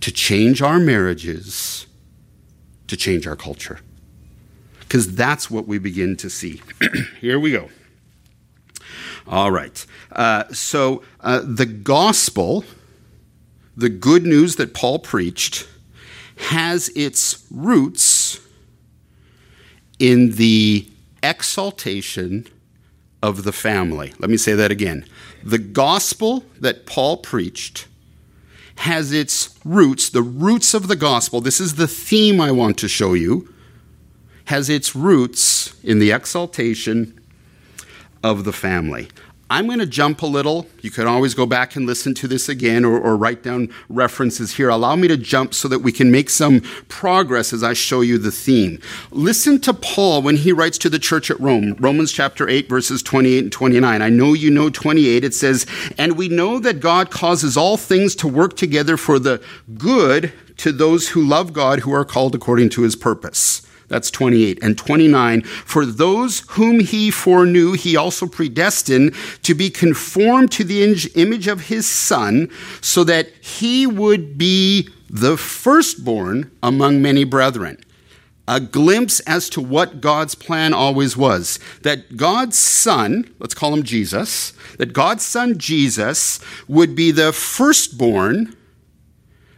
to 0.00 0.12
change 0.12 0.62
our 0.62 0.78
marriages, 0.78 1.86
to 2.86 2.96
change 2.96 3.26
our 3.26 3.36
culture. 3.36 3.80
Because 4.80 5.14
that's 5.14 5.50
what 5.50 5.66
we 5.66 5.78
begin 5.78 6.16
to 6.16 6.30
see. 6.30 6.62
Here 7.20 7.38
we 7.38 7.52
go. 7.52 7.68
All 9.26 9.50
right. 9.50 9.84
Uh, 10.12 10.44
so 10.52 11.02
uh, 11.20 11.42
the 11.44 11.66
gospel, 11.66 12.64
the 13.76 13.90
good 13.90 14.24
news 14.24 14.56
that 14.56 14.72
Paul 14.72 14.98
preached, 14.98 15.68
has 16.36 16.88
its 16.90 17.44
roots 17.50 18.40
in 19.98 20.32
the 20.32 20.88
exaltation 21.22 22.46
of 23.22 23.44
the 23.44 23.52
family. 23.52 24.14
Let 24.18 24.30
me 24.30 24.36
say 24.36 24.54
that 24.54 24.70
again. 24.70 25.04
The 25.42 25.58
gospel 25.58 26.44
that 26.60 26.86
Paul 26.86 27.18
preached 27.18 27.86
has 28.78 29.12
its 29.12 29.58
roots, 29.64 30.08
the 30.08 30.22
roots 30.22 30.72
of 30.72 30.86
the 30.86 30.96
gospel, 30.96 31.40
this 31.40 31.60
is 31.60 31.74
the 31.74 31.88
theme 31.88 32.40
I 32.40 32.52
want 32.52 32.78
to 32.78 32.88
show 32.88 33.14
you, 33.14 33.52
has 34.46 34.68
its 34.68 34.94
roots 34.94 35.74
in 35.82 35.98
the 35.98 36.12
exaltation 36.12 37.20
of 38.22 38.44
the 38.44 38.52
family. 38.52 39.08
I'm 39.50 39.66
going 39.66 39.78
to 39.78 39.86
jump 39.86 40.20
a 40.20 40.26
little. 40.26 40.66
You 40.82 40.90
can 40.90 41.06
always 41.06 41.32
go 41.32 41.46
back 41.46 41.74
and 41.74 41.86
listen 41.86 42.14
to 42.14 42.28
this 42.28 42.50
again 42.50 42.84
or, 42.84 42.98
or, 42.98 43.16
write 43.16 43.42
down 43.42 43.70
references 43.88 44.56
here. 44.56 44.68
Allow 44.68 44.96
me 44.96 45.08
to 45.08 45.16
jump 45.16 45.54
so 45.54 45.68
that 45.68 45.78
we 45.78 45.90
can 45.90 46.10
make 46.10 46.28
some 46.28 46.60
progress 46.88 47.54
as 47.54 47.62
I 47.62 47.72
show 47.72 48.02
you 48.02 48.18
the 48.18 48.30
theme. 48.30 48.78
Listen 49.10 49.58
to 49.62 49.72
Paul 49.72 50.20
when 50.20 50.36
he 50.36 50.52
writes 50.52 50.76
to 50.78 50.90
the 50.90 50.98
church 50.98 51.30
at 51.30 51.40
Rome, 51.40 51.76
Romans 51.78 52.12
chapter 52.12 52.46
8, 52.46 52.68
verses 52.68 53.02
28 53.02 53.44
and 53.44 53.52
29. 53.52 54.02
I 54.02 54.08
know 54.10 54.34
you 54.34 54.50
know 54.50 54.68
28. 54.68 55.24
It 55.24 55.34
says, 55.34 55.66
And 55.96 56.18
we 56.18 56.28
know 56.28 56.58
that 56.58 56.80
God 56.80 57.10
causes 57.10 57.56
all 57.56 57.78
things 57.78 58.14
to 58.16 58.28
work 58.28 58.54
together 58.54 58.98
for 58.98 59.18
the 59.18 59.42
good 59.78 60.32
to 60.58 60.72
those 60.72 61.08
who 61.08 61.26
love 61.26 61.54
God, 61.54 61.80
who 61.80 61.92
are 61.94 62.04
called 62.04 62.34
according 62.34 62.68
to 62.70 62.82
his 62.82 62.96
purpose. 62.96 63.62
That's 63.88 64.10
28. 64.10 64.62
And 64.62 64.76
29, 64.76 65.42
for 65.42 65.86
those 65.86 66.40
whom 66.50 66.80
he 66.80 67.10
foreknew, 67.10 67.72
he 67.72 67.96
also 67.96 68.26
predestined 68.26 69.14
to 69.42 69.54
be 69.54 69.70
conformed 69.70 70.52
to 70.52 70.64
the 70.64 71.10
image 71.14 71.48
of 71.48 71.62
his 71.62 71.88
son, 71.88 72.50
so 72.80 73.02
that 73.04 73.28
he 73.40 73.86
would 73.86 74.36
be 74.36 74.88
the 75.08 75.36
firstborn 75.36 76.50
among 76.62 77.00
many 77.00 77.24
brethren. 77.24 77.82
A 78.46 78.60
glimpse 78.60 79.20
as 79.20 79.50
to 79.50 79.60
what 79.60 80.00
God's 80.00 80.34
plan 80.34 80.72
always 80.72 81.16
was. 81.16 81.58
That 81.82 82.16
God's 82.16 82.58
son, 82.58 83.34
let's 83.38 83.54
call 83.54 83.74
him 83.74 83.82
Jesus, 83.82 84.52
that 84.78 84.92
God's 84.92 85.24
son 85.24 85.58
Jesus 85.58 86.40
would 86.66 86.94
be 86.94 87.10
the 87.10 87.32
firstborn 87.32 88.56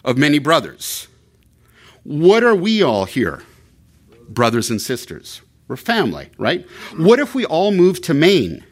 of 0.04 0.18
many 0.18 0.38
brothers. 0.38 1.06
What 2.02 2.42
are 2.42 2.54
we 2.54 2.82
all 2.82 3.04
here? 3.04 3.42
Brothers 4.30 4.70
and 4.70 4.80
sisters. 4.80 5.42
We're 5.68 5.76
family, 5.76 6.30
right? 6.38 6.66
What 6.96 7.20
if 7.20 7.34
we 7.34 7.44
all 7.44 7.70
moved 7.70 8.04
to 8.04 8.14
Maine? 8.14 8.64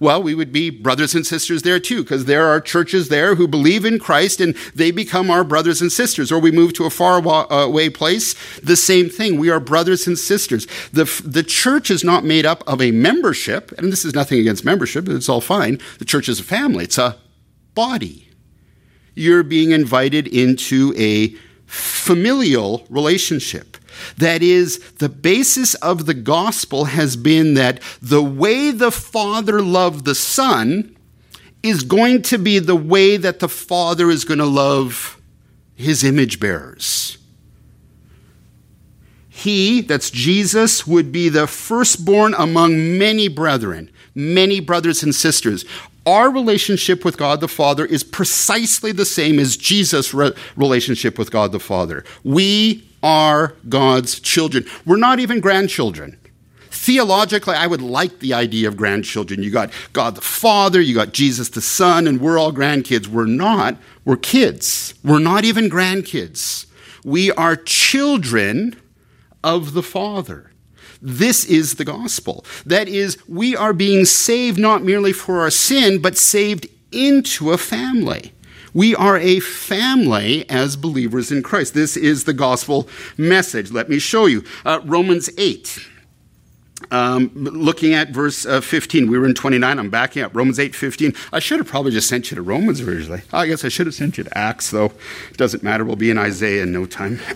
Well, 0.00 0.22
we 0.22 0.34
would 0.34 0.50
be 0.50 0.70
brothers 0.70 1.14
and 1.14 1.26
sisters 1.26 1.60
there 1.60 1.78
too, 1.78 2.02
because 2.02 2.24
there 2.24 2.46
are 2.46 2.58
churches 2.58 3.10
there 3.10 3.34
who 3.34 3.46
believe 3.46 3.84
in 3.84 3.98
Christ 3.98 4.40
and 4.40 4.56
they 4.74 4.90
become 4.90 5.30
our 5.30 5.44
brothers 5.44 5.82
and 5.82 5.92
sisters. 5.92 6.32
Or 6.32 6.38
we 6.38 6.50
move 6.50 6.72
to 6.74 6.86
a 6.86 6.90
far 6.90 7.18
away 7.18 7.86
uh, 7.86 7.90
place, 7.90 8.34
the 8.60 8.76
same 8.76 9.10
thing. 9.10 9.38
We 9.38 9.50
are 9.50 9.60
brothers 9.60 10.06
and 10.06 10.18
sisters. 10.18 10.66
The, 10.90 11.04
the 11.22 11.42
church 11.42 11.90
is 11.90 12.02
not 12.02 12.24
made 12.24 12.46
up 12.46 12.64
of 12.66 12.80
a 12.80 12.92
membership, 12.92 13.72
and 13.76 13.92
this 13.92 14.06
is 14.06 14.14
nothing 14.14 14.40
against 14.40 14.64
membership, 14.64 15.06
it's 15.06 15.28
all 15.28 15.42
fine. 15.42 15.78
The 15.98 16.06
church 16.06 16.30
is 16.30 16.40
a 16.40 16.44
family, 16.44 16.84
it's 16.84 16.98
a 16.98 17.18
body. 17.74 18.26
You're 19.14 19.42
being 19.42 19.72
invited 19.72 20.26
into 20.26 20.94
a 20.96 21.34
familial 21.66 22.86
relationship. 22.88 23.76
That 24.18 24.42
is, 24.42 24.78
the 24.98 25.08
basis 25.08 25.74
of 25.76 26.06
the 26.06 26.14
gospel 26.14 26.86
has 26.86 27.16
been 27.16 27.54
that 27.54 27.80
the 28.00 28.22
way 28.22 28.70
the 28.70 28.90
Father 28.92 29.60
loved 29.60 30.04
the 30.04 30.14
Son 30.14 30.96
is 31.62 31.82
going 31.82 32.22
to 32.22 32.38
be 32.38 32.58
the 32.58 32.76
way 32.76 33.16
that 33.16 33.40
the 33.40 33.48
Father 33.48 34.10
is 34.10 34.24
going 34.24 34.38
to 34.38 34.46
love 34.46 35.20
his 35.74 36.04
image 36.04 36.40
bearers. 36.40 37.18
He, 39.28 39.80
that's 39.80 40.10
Jesus, 40.10 40.86
would 40.86 41.10
be 41.12 41.30
the 41.30 41.46
firstborn 41.46 42.34
among 42.34 42.98
many 42.98 43.26
brethren, 43.28 43.90
many 44.14 44.60
brothers 44.60 45.02
and 45.02 45.14
sisters. 45.14 45.64
Our 46.04 46.30
relationship 46.30 47.04
with 47.04 47.16
God 47.16 47.40
the 47.40 47.48
Father 47.48 47.86
is 47.86 48.04
precisely 48.04 48.92
the 48.92 49.06
same 49.06 49.38
as 49.38 49.56
Jesus' 49.56 50.12
re- 50.12 50.32
relationship 50.56 51.18
with 51.18 51.30
God 51.30 51.52
the 51.52 51.58
Father. 51.58 52.04
We 52.22 52.86
are 53.02 53.54
God's 53.68 54.20
children. 54.20 54.64
We're 54.84 54.96
not 54.96 55.20
even 55.20 55.40
grandchildren. 55.40 56.18
Theologically, 56.70 57.54
I 57.54 57.66
would 57.66 57.82
like 57.82 58.20
the 58.20 58.32
idea 58.32 58.68
of 58.68 58.76
grandchildren. 58.76 59.42
You 59.42 59.50
got 59.50 59.70
God 59.92 60.14
the 60.14 60.20
Father, 60.20 60.80
you 60.80 60.94
got 60.94 61.12
Jesus 61.12 61.48
the 61.50 61.60
Son, 61.60 62.06
and 62.06 62.20
we're 62.20 62.38
all 62.38 62.52
grandkids. 62.52 63.06
We're 63.06 63.26
not. 63.26 63.76
We're 64.04 64.16
kids. 64.16 64.94
We're 65.04 65.18
not 65.18 65.44
even 65.44 65.68
grandkids. 65.68 66.66
We 67.04 67.32
are 67.32 67.56
children 67.56 68.80
of 69.42 69.72
the 69.72 69.82
Father. 69.82 70.52
This 71.02 71.44
is 71.44 71.74
the 71.74 71.84
gospel. 71.84 72.44
That 72.66 72.88
is, 72.88 73.16
we 73.26 73.56
are 73.56 73.72
being 73.72 74.04
saved 74.04 74.58
not 74.58 74.82
merely 74.82 75.12
for 75.12 75.40
our 75.40 75.50
sin, 75.50 76.00
but 76.00 76.16
saved 76.16 76.66
into 76.92 77.52
a 77.52 77.58
family. 77.58 78.32
We 78.72 78.94
are 78.94 79.16
a 79.16 79.40
family 79.40 80.48
as 80.48 80.76
believers 80.76 81.32
in 81.32 81.42
Christ. 81.42 81.74
This 81.74 81.96
is 81.96 82.24
the 82.24 82.32
gospel 82.32 82.88
message. 83.16 83.72
Let 83.72 83.88
me 83.88 83.98
show 83.98 84.26
you. 84.26 84.44
Uh, 84.64 84.80
Romans 84.84 85.28
8. 85.36 85.86
Um, 86.90 87.30
looking 87.34 87.94
at 87.94 88.10
verse 88.10 88.46
uh, 88.46 88.60
15, 88.60 89.10
we 89.10 89.18
were 89.18 89.26
in 89.26 89.34
29. 89.34 89.78
I'm 89.78 89.90
backing 89.90 90.22
up. 90.22 90.34
Romans 90.34 90.58
8 90.58 90.74
15. 90.74 91.14
I 91.32 91.38
should 91.38 91.58
have 91.58 91.68
probably 91.68 91.92
just 91.92 92.08
sent 92.08 92.30
you 92.30 92.34
to 92.36 92.42
Romans 92.42 92.80
originally. 92.80 93.22
I 93.32 93.46
guess 93.46 93.64
I 93.64 93.68
should 93.68 93.86
have 93.86 93.94
sent 93.94 94.18
you 94.18 94.24
to 94.24 94.38
Acts, 94.38 94.70
though. 94.70 94.92
Doesn't 95.36 95.62
matter. 95.62 95.84
We'll 95.84 95.96
be 95.96 96.10
in 96.10 96.18
Isaiah 96.18 96.62
in 96.62 96.72
no 96.72 96.86
time. 96.86 97.18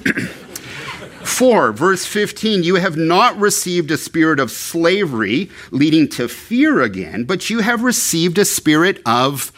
4, 1.24 1.72
verse 1.72 2.05
15, 2.05 2.64
you 2.64 2.74
have 2.74 2.97
not 2.97 3.39
received 3.39 3.91
a 3.91 3.97
spirit 3.97 4.39
of 4.39 4.51
slavery 4.51 5.51
leading 5.70 6.07
to 6.11 6.28
fear 6.28 6.82
again, 6.82 7.24
but 7.24 7.49
you 7.49 7.61
have 7.61 7.82
received 7.82 8.37
a 8.37 8.45
spirit 8.45 9.01
of 9.07 9.51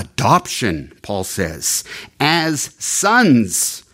adoption, 0.00 0.92
Paul 1.02 1.24
says, 1.24 1.84
as 2.18 2.74
sons, 2.78 3.84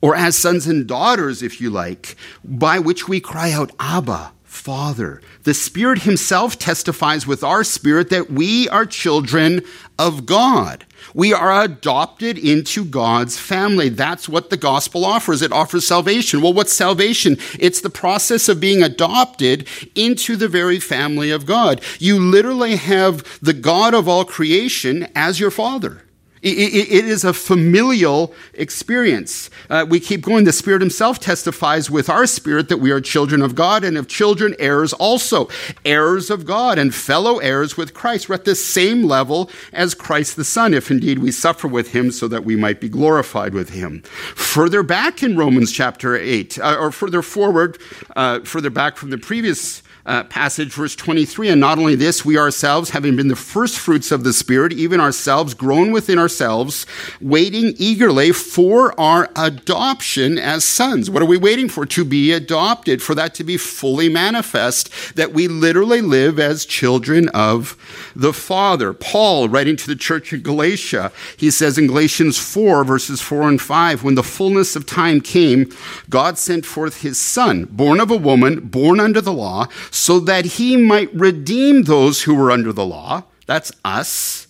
or 0.00 0.14
as 0.14 0.36
sons 0.36 0.66
and 0.66 0.86
daughters, 0.86 1.42
if 1.42 1.60
you 1.60 1.70
like, 1.70 2.16
by 2.44 2.78
which 2.78 3.08
we 3.08 3.20
cry 3.20 3.50
out, 3.52 3.72
Abba, 3.78 4.32
Father. 4.50 5.22
The 5.44 5.54
Spirit 5.54 6.02
Himself 6.02 6.58
testifies 6.58 7.24
with 7.24 7.44
our 7.44 7.62
spirit 7.62 8.10
that 8.10 8.32
we 8.32 8.68
are 8.68 8.84
children 8.84 9.62
of 9.96 10.26
God. 10.26 10.84
We 11.14 11.32
are 11.32 11.62
adopted 11.62 12.36
into 12.36 12.84
God's 12.84 13.38
family. 13.38 13.88
That's 13.88 14.28
what 14.28 14.50
the 14.50 14.56
gospel 14.56 15.04
offers. 15.04 15.40
It 15.40 15.52
offers 15.52 15.86
salvation. 15.86 16.42
Well, 16.42 16.52
what's 16.52 16.72
salvation? 16.72 17.38
It's 17.60 17.80
the 17.80 17.90
process 17.90 18.48
of 18.48 18.58
being 18.60 18.82
adopted 18.82 19.68
into 19.94 20.34
the 20.34 20.48
very 20.48 20.80
family 20.80 21.30
of 21.30 21.46
God. 21.46 21.80
You 22.00 22.18
literally 22.18 22.74
have 22.74 23.38
the 23.40 23.54
God 23.54 23.94
of 23.94 24.08
all 24.08 24.24
creation 24.24 25.06
as 25.14 25.38
your 25.38 25.52
father. 25.52 26.02
It 26.42 27.04
is 27.04 27.22
a 27.22 27.34
familial 27.34 28.32
experience. 28.54 29.50
Uh, 29.68 29.84
we 29.86 30.00
keep 30.00 30.22
going. 30.22 30.44
The 30.44 30.52
Spirit 30.52 30.80
Himself 30.80 31.18
testifies 31.18 31.90
with 31.90 32.08
our 32.08 32.26
spirit 32.26 32.70
that 32.70 32.78
we 32.78 32.90
are 32.90 33.00
children 33.00 33.42
of 33.42 33.54
God, 33.54 33.84
and 33.84 33.98
of 33.98 34.08
children, 34.08 34.56
heirs 34.58 34.94
also, 34.94 35.50
heirs 35.84 36.30
of 36.30 36.46
God, 36.46 36.78
and 36.78 36.94
fellow 36.94 37.38
heirs 37.38 37.76
with 37.76 37.92
Christ. 37.92 38.30
We're 38.30 38.36
at 38.36 38.46
the 38.46 38.54
same 38.54 39.02
level 39.02 39.50
as 39.74 39.94
Christ 39.94 40.36
the 40.36 40.44
Son, 40.44 40.72
if 40.72 40.90
indeed 40.90 41.18
we 41.18 41.30
suffer 41.30 41.68
with 41.68 41.92
Him 41.92 42.10
so 42.10 42.26
that 42.28 42.44
we 42.44 42.56
might 42.56 42.80
be 42.80 42.88
glorified 42.88 43.52
with 43.52 43.70
Him. 43.70 44.00
Further 44.34 44.82
back 44.82 45.22
in 45.22 45.36
Romans 45.36 45.70
chapter 45.70 46.16
8, 46.16 46.58
uh, 46.58 46.76
or 46.80 46.90
further 46.90 47.20
forward, 47.20 47.76
uh, 48.16 48.40
further 48.40 48.70
back 48.70 48.96
from 48.96 49.10
the 49.10 49.18
previous 49.18 49.82
uh, 50.06 50.24
passage, 50.24 50.72
verse 50.72 50.96
23. 50.96 51.48
And 51.48 51.60
not 51.60 51.78
only 51.78 51.94
this, 51.94 52.24
we 52.24 52.38
ourselves, 52.38 52.90
having 52.90 53.16
been 53.16 53.28
the 53.28 53.36
first 53.36 53.78
fruits 53.78 54.10
of 54.10 54.24
the 54.24 54.32
Spirit, 54.32 54.72
even 54.72 55.00
ourselves, 55.00 55.54
grown 55.54 55.92
within 55.92 56.18
ourselves, 56.18 56.86
waiting 57.20 57.74
eagerly 57.76 58.32
for 58.32 58.98
our 59.00 59.30
adoption 59.36 60.38
as 60.38 60.64
sons. 60.64 61.10
What 61.10 61.22
are 61.22 61.26
we 61.26 61.36
waiting 61.36 61.68
for? 61.68 61.86
To 61.86 62.04
be 62.04 62.32
adopted, 62.32 63.02
for 63.02 63.14
that 63.14 63.34
to 63.34 63.44
be 63.44 63.56
fully 63.56 64.08
manifest, 64.08 64.90
that 65.16 65.32
we 65.32 65.48
literally 65.48 66.00
live 66.00 66.38
as 66.38 66.64
children 66.64 67.28
of 67.30 67.76
the 68.16 68.32
Father. 68.32 68.92
Paul, 68.92 69.48
writing 69.48 69.76
to 69.76 69.86
the 69.86 69.96
church 69.96 70.32
in 70.32 70.42
Galatia, 70.42 71.12
he 71.36 71.50
says 71.50 71.78
in 71.78 71.86
Galatians 71.86 72.38
4, 72.38 72.84
verses 72.84 73.20
4 73.20 73.48
and 73.48 73.60
5, 73.60 74.02
when 74.02 74.14
the 74.14 74.22
fullness 74.22 74.76
of 74.76 74.86
time 74.86 75.20
came, 75.20 75.70
God 76.08 76.38
sent 76.38 76.64
forth 76.66 77.02
his 77.02 77.18
Son, 77.18 77.64
born 77.64 78.00
of 78.00 78.10
a 78.10 78.16
woman, 78.16 78.60
born 78.60 79.00
under 79.00 79.20
the 79.20 79.32
law, 79.32 79.66
so 79.90 80.20
that 80.20 80.44
he 80.44 80.76
might 80.76 81.12
redeem 81.14 81.84
those 81.84 82.22
who 82.22 82.34
were 82.34 82.50
under 82.50 82.72
the 82.72 82.86
law. 82.86 83.24
That's 83.46 83.72
us. 83.84 84.46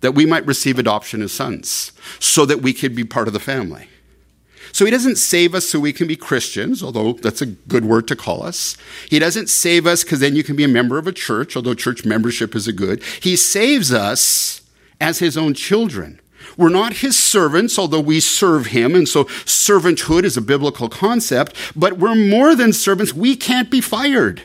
That 0.00 0.12
we 0.12 0.26
might 0.26 0.46
receive 0.46 0.78
adoption 0.78 1.22
as 1.22 1.32
sons, 1.32 1.92
so 2.20 2.46
that 2.46 2.62
we 2.62 2.72
could 2.72 2.94
be 2.94 3.04
part 3.04 3.26
of 3.26 3.34
the 3.34 3.40
family. 3.40 3.88
So 4.72 4.84
he 4.84 4.90
doesn't 4.90 5.16
save 5.16 5.54
us 5.54 5.68
so 5.68 5.80
we 5.80 5.92
can 5.92 6.06
be 6.06 6.14
Christians, 6.14 6.82
although 6.82 7.14
that's 7.14 7.42
a 7.42 7.46
good 7.46 7.84
word 7.84 8.06
to 8.08 8.16
call 8.16 8.42
us. 8.44 8.76
He 9.08 9.18
doesn't 9.18 9.48
save 9.48 9.86
us 9.86 10.04
because 10.04 10.20
then 10.20 10.36
you 10.36 10.44
can 10.44 10.56
be 10.56 10.64
a 10.64 10.68
member 10.68 10.98
of 10.98 11.06
a 11.06 11.12
church, 11.12 11.56
although 11.56 11.74
church 11.74 12.04
membership 12.04 12.54
is 12.54 12.68
a 12.68 12.72
good. 12.72 13.02
He 13.20 13.34
saves 13.34 13.92
us 13.92 14.62
as 15.00 15.18
his 15.18 15.36
own 15.36 15.54
children. 15.54 16.20
We're 16.56 16.68
not 16.68 16.98
his 16.98 17.16
servants, 17.16 17.78
although 17.78 18.00
we 18.00 18.20
serve 18.20 18.66
him, 18.66 18.94
and 18.94 19.08
so 19.08 19.24
servanthood 19.24 20.24
is 20.24 20.36
a 20.36 20.42
biblical 20.42 20.88
concept, 20.88 21.54
but 21.74 21.98
we're 21.98 22.14
more 22.14 22.54
than 22.54 22.72
servants. 22.72 23.12
We 23.14 23.36
can't 23.36 23.70
be 23.70 23.80
fired. 23.80 24.42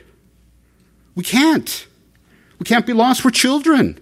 We 1.16 1.24
can't. 1.24 1.88
We 2.60 2.66
can't 2.66 2.86
be 2.86 2.94
lost. 2.94 3.24
We're 3.24 3.32
children. 3.32 4.00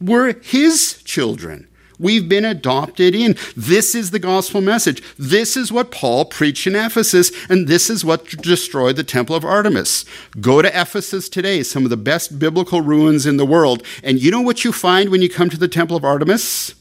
We're 0.00 0.34
his 0.40 1.02
children. 1.04 1.68
We've 1.98 2.28
been 2.28 2.44
adopted 2.44 3.14
in. 3.14 3.36
This 3.56 3.94
is 3.94 4.10
the 4.10 4.18
gospel 4.18 4.60
message. 4.60 5.02
This 5.16 5.56
is 5.56 5.70
what 5.70 5.92
Paul 5.92 6.24
preached 6.24 6.66
in 6.66 6.74
Ephesus, 6.74 7.30
and 7.48 7.68
this 7.68 7.88
is 7.88 8.04
what 8.04 8.26
destroyed 8.26 8.96
the 8.96 9.04
temple 9.04 9.36
of 9.36 9.44
Artemis. 9.44 10.04
Go 10.40 10.62
to 10.62 10.68
Ephesus 10.68 11.28
today, 11.28 11.62
some 11.62 11.84
of 11.84 11.90
the 11.90 11.96
best 11.96 12.40
biblical 12.40 12.80
ruins 12.80 13.24
in 13.24 13.36
the 13.36 13.46
world, 13.46 13.84
and 14.02 14.20
you 14.20 14.32
know 14.32 14.40
what 14.40 14.64
you 14.64 14.72
find 14.72 15.10
when 15.10 15.22
you 15.22 15.28
come 15.28 15.48
to 15.50 15.56
the 15.56 15.68
temple 15.68 15.96
of 15.96 16.04
Artemis? 16.04 16.74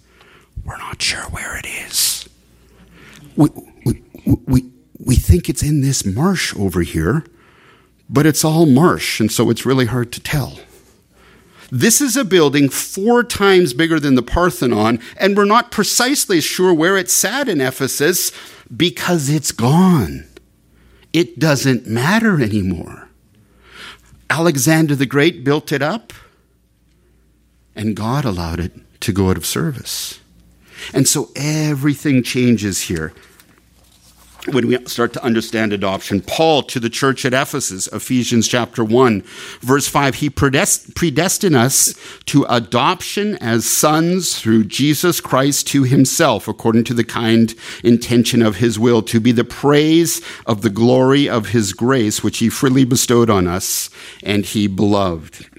We're 0.65 0.77
not 0.77 0.99
sure 1.01 1.23
where 1.25 1.55
it 1.55 1.67
is. 1.67 2.27
We, 3.35 3.49
we, 3.85 4.03
we, 4.47 4.71
we 4.97 5.15
think 5.15 5.49
it's 5.49 5.63
in 5.63 5.81
this 5.81 6.03
marsh 6.03 6.55
over 6.55 6.81
here, 6.81 7.25
but 8.11 8.25
it's 8.25 8.43
all 8.43 8.65
marsh, 8.65 9.21
and 9.21 9.31
so 9.31 9.49
it's 9.49 9.65
really 9.65 9.85
hard 9.85 10.11
to 10.11 10.19
tell. 10.19 10.59
This 11.71 12.01
is 12.01 12.17
a 12.17 12.25
building 12.25 12.67
four 12.67 13.23
times 13.23 13.73
bigger 13.73 13.97
than 13.97 14.15
the 14.15 14.21
Parthenon, 14.21 14.99
and 15.15 15.37
we're 15.37 15.45
not 15.45 15.71
precisely 15.71 16.41
sure 16.41 16.73
where 16.73 16.97
it 16.97 17.09
sat 17.09 17.47
in 17.47 17.61
Ephesus 17.61 18.33
because 18.75 19.29
it's 19.29 19.53
gone. 19.53 20.27
It 21.13 21.39
doesn't 21.39 21.87
matter 21.87 22.41
anymore. 22.41 23.07
Alexander 24.29 24.95
the 24.95 25.05
Great 25.05 25.45
built 25.45 25.71
it 25.71 25.81
up, 25.81 26.11
and 27.73 27.95
God 27.95 28.25
allowed 28.25 28.59
it 28.59 28.73
to 29.01 29.13
go 29.13 29.29
out 29.29 29.37
of 29.37 29.45
service. 29.45 30.19
And 30.93 31.07
so 31.07 31.29
everything 31.35 32.23
changes 32.23 32.81
here. 32.81 33.13
When 34.47 34.67
we 34.67 34.83
start 34.85 35.13
to 35.13 35.23
understand 35.23 35.73
adoption. 35.73 36.21
Paul 36.21 36.63
to 36.63 36.79
the 36.79 36.89
church 36.89 37.25
at 37.25 37.33
Ephesus, 37.33 37.87
Ephesians 37.87 38.47
chapter 38.47 38.83
1, 38.83 39.21
verse 39.61 39.87
5, 39.87 40.15
he 40.15 40.29
predestined 40.29 41.55
us 41.55 41.93
to 42.25 42.45
adoption 42.49 43.35
as 43.37 43.65
sons 43.65 44.39
through 44.39 44.63
Jesus 44.63 45.21
Christ 45.21 45.67
to 45.67 45.83
himself, 45.83 46.47
according 46.47 46.85
to 46.85 46.93
the 46.93 47.03
kind 47.03 47.53
intention 47.83 48.41
of 48.41 48.57
his 48.57 48.79
will, 48.79 49.01
to 49.03 49.19
be 49.19 49.31
the 49.31 49.43
praise 49.43 50.21
of 50.45 50.61
the 50.61 50.69
glory 50.69 51.29
of 51.29 51.49
his 51.49 51.73
grace, 51.73 52.23
which 52.23 52.39
he 52.39 52.49
freely 52.49 52.85
bestowed 52.85 53.29
on 53.29 53.47
us, 53.47 53.89
and 54.23 54.45
he 54.45 54.67
beloved. 54.67 55.50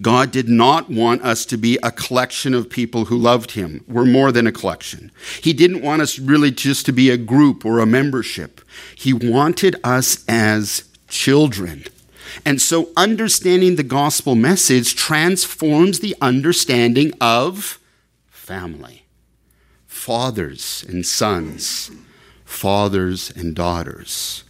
God 0.00 0.30
did 0.30 0.48
not 0.48 0.88
want 0.88 1.22
us 1.22 1.44
to 1.46 1.56
be 1.56 1.78
a 1.82 1.90
collection 1.90 2.54
of 2.54 2.70
people 2.70 3.06
who 3.06 3.16
loved 3.16 3.52
Him. 3.52 3.84
We're 3.86 4.04
more 4.04 4.32
than 4.32 4.46
a 4.46 4.52
collection. 4.52 5.12
He 5.40 5.52
didn't 5.52 5.82
want 5.82 6.02
us 6.02 6.18
really 6.18 6.50
just 6.50 6.86
to 6.86 6.92
be 6.92 7.10
a 7.10 7.16
group 7.16 7.64
or 7.64 7.78
a 7.78 7.86
membership. 7.86 8.60
He 8.96 9.12
wanted 9.12 9.76
us 9.84 10.24
as 10.26 10.84
children. 11.08 11.84
And 12.44 12.60
so 12.60 12.90
understanding 12.96 13.76
the 13.76 13.82
gospel 13.82 14.34
message 14.34 14.94
transforms 14.94 16.00
the 16.00 16.16
understanding 16.20 17.12
of 17.20 17.78
family. 18.30 19.04
Fathers 19.86 20.84
and 20.88 21.04
sons, 21.04 21.90
fathers 22.44 23.30
and 23.36 23.54
daughters, 23.54 24.44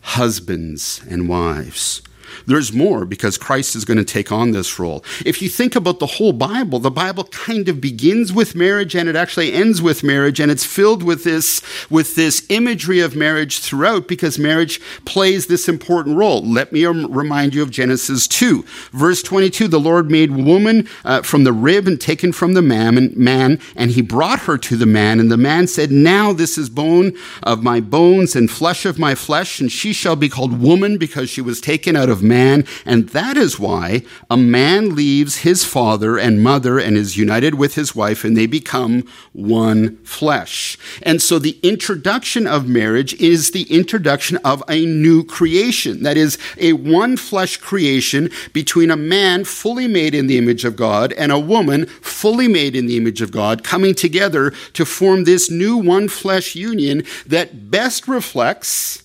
husbands 0.00 1.02
and 1.08 1.28
wives 1.28 2.02
there's 2.46 2.72
more 2.72 3.04
because 3.04 3.38
Christ 3.38 3.76
is 3.76 3.84
going 3.84 3.98
to 3.98 4.04
take 4.04 4.32
on 4.32 4.52
this 4.52 4.78
role. 4.78 5.04
If 5.24 5.42
you 5.42 5.48
think 5.48 5.76
about 5.76 5.98
the 5.98 6.06
whole 6.06 6.32
Bible, 6.32 6.78
the 6.78 6.90
Bible 6.90 7.24
kind 7.24 7.68
of 7.68 7.80
begins 7.80 8.32
with 8.32 8.54
marriage 8.54 8.94
and 8.94 9.08
it 9.08 9.16
actually 9.16 9.52
ends 9.52 9.80
with 9.82 10.02
marriage 10.02 10.40
and 10.40 10.50
it's 10.50 10.64
filled 10.64 11.02
with 11.02 11.24
this, 11.24 11.62
with 11.90 12.14
this 12.14 12.46
imagery 12.48 13.00
of 13.00 13.16
marriage 13.16 13.60
throughout 13.60 14.08
because 14.08 14.38
marriage 14.38 14.80
plays 15.04 15.46
this 15.46 15.68
important 15.68 16.16
role. 16.16 16.42
Let 16.42 16.72
me 16.72 16.84
remind 16.86 17.54
you 17.54 17.62
of 17.62 17.70
Genesis 17.70 18.26
2. 18.28 18.64
Verse 18.92 19.22
22, 19.22 19.68
the 19.68 19.80
Lord 19.80 20.10
made 20.10 20.30
woman 20.30 20.88
uh, 21.04 21.22
from 21.22 21.44
the 21.44 21.52
rib 21.52 21.86
and 21.86 22.00
taken 22.00 22.32
from 22.32 22.54
the 22.54 22.62
man, 22.62 23.12
man, 23.16 23.60
and 23.76 23.90
he 23.90 24.02
brought 24.02 24.40
her 24.40 24.58
to 24.58 24.76
the 24.76 24.86
man. 24.86 25.20
And 25.20 25.30
the 25.30 25.36
man 25.36 25.66
said, 25.66 25.90
now 25.90 26.32
this 26.32 26.58
is 26.58 26.68
bone 26.68 27.12
of 27.42 27.62
my 27.62 27.80
bones 27.80 28.34
and 28.34 28.50
flesh 28.50 28.84
of 28.84 28.98
my 28.98 29.14
flesh, 29.14 29.60
and 29.60 29.70
she 29.70 29.92
shall 29.92 30.16
be 30.16 30.28
called 30.28 30.60
woman 30.60 30.98
because 30.98 31.28
she 31.30 31.40
was 31.40 31.60
taken 31.60 31.96
out 31.96 32.08
of 32.08 32.17
man 32.22 32.48
man, 32.48 32.64
and 32.84 33.08
that 33.10 33.36
is 33.36 33.58
why 33.58 34.02
a 34.30 34.36
man 34.36 34.94
leaves 34.94 35.38
his 35.38 35.64
father 35.64 36.18
and 36.18 36.42
mother 36.42 36.78
and 36.78 36.96
is 36.96 37.16
united 37.16 37.54
with 37.54 37.74
his 37.74 37.94
wife, 37.94 38.24
and 38.24 38.36
they 38.36 38.46
become 38.46 39.02
one 39.32 39.96
flesh. 39.98 40.78
And 41.02 41.20
so 41.20 41.38
the 41.38 41.58
introduction 41.62 42.46
of 42.46 42.68
marriage 42.68 43.14
is 43.14 43.50
the 43.50 43.64
introduction 43.64 44.36
of 44.38 44.62
a 44.68 44.86
new 44.86 45.24
creation. 45.24 46.02
That 46.02 46.16
is, 46.16 46.38
a 46.56 46.72
one 46.72 47.16
flesh 47.16 47.56
creation 47.56 48.30
between 48.52 48.90
a 48.90 48.96
man 48.96 49.44
fully 49.44 49.88
made 49.88 50.14
in 50.14 50.26
the 50.26 50.38
image 50.38 50.64
of 50.64 50.76
God 50.76 51.12
and 51.14 51.32
a 51.32 51.38
woman 51.38 51.86
fully 51.86 52.48
made 52.48 52.74
in 52.76 52.86
the 52.86 52.96
image 52.96 53.20
of 53.20 53.30
God 53.30 53.64
coming 53.64 53.94
together 53.94 54.50
to 54.72 54.84
form 54.84 55.24
this 55.24 55.50
new 55.50 55.76
one 55.76 56.08
flesh 56.08 56.54
union 56.54 57.02
that 57.26 57.70
best 57.70 58.08
reflects 58.08 59.02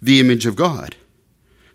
the 0.00 0.20
image 0.20 0.46
of 0.46 0.56
God. 0.56 0.96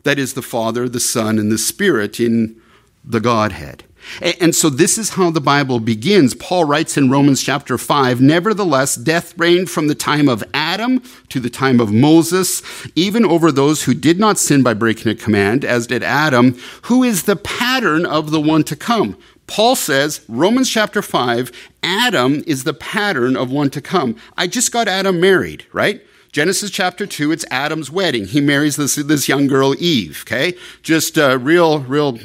That 0.05 0.19
is 0.19 0.35
the 0.35 0.43
Father, 0.43 0.87
the 0.87 0.99
Son, 0.99 1.39
and 1.39 1.51
the 1.51 1.57
Spirit 1.57 2.19
in 2.19 2.61
the 3.03 3.19
Godhead. 3.19 3.83
And 4.21 4.53
so 4.53 4.69
this 4.69 4.99
is 4.99 5.09
how 5.09 5.31
the 5.31 5.41
Bible 5.41 5.79
begins. 5.79 6.35
Paul 6.35 6.65
writes 6.65 6.95
in 6.95 7.09
Romans 7.09 7.41
chapter 7.41 7.75
5 7.75 8.21
Nevertheless, 8.21 8.95
death 8.95 9.35
reigned 9.35 9.71
from 9.71 9.87
the 9.87 9.95
time 9.95 10.29
of 10.29 10.43
Adam 10.53 11.01
to 11.29 11.39
the 11.39 11.49
time 11.49 11.79
of 11.79 11.91
Moses, 11.91 12.61
even 12.95 13.25
over 13.25 13.51
those 13.51 13.85
who 13.85 13.95
did 13.95 14.19
not 14.19 14.37
sin 14.37 14.61
by 14.61 14.75
breaking 14.75 15.11
a 15.11 15.15
command, 15.15 15.65
as 15.65 15.87
did 15.87 16.03
Adam, 16.03 16.55
who 16.83 17.01
is 17.03 17.23
the 17.23 17.35
pattern 17.35 18.05
of 18.05 18.29
the 18.29 18.39
one 18.39 18.63
to 18.65 18.75
come. 18.75 19.17
Paul 19.47 19.75
says, 19.75 20.21
Romans 20.27 20.69
chapter 20.69 21.01
5, 21.01 21.51
Adam 21.81 22.43
is 22.45 22.63
the 22.63 22.75
pattern 22.75 23.35
of 23.35 23.51
one 23.51 23.71
to 23.71 23.81
come. 23.81 24.17
I 24.37 24.45
just 24.45 24.71
got 24.71 24.87
Adam 24.87 25.19
married, 25.19 25.65
right? 25.73 26.03
Genesis 26.35 26.69
chapter 26.69 27.07
2, 27.07 27.31
it's 27.31 27.45
Adam's 27.49 27.89
wedding. 27.89 28.25
He 28.25 28.41
marries 28.41 28.75
this, 28.75 28.95
this 28.95 29.29
young 29.29 29.47
girl, 29.47 29.73
Eve, 29.81 30.25
okay? 30.27 30.53
Just 30.83 31.17
a 31.17 31.37
real, 31.37 31.79
real 31.79 32.19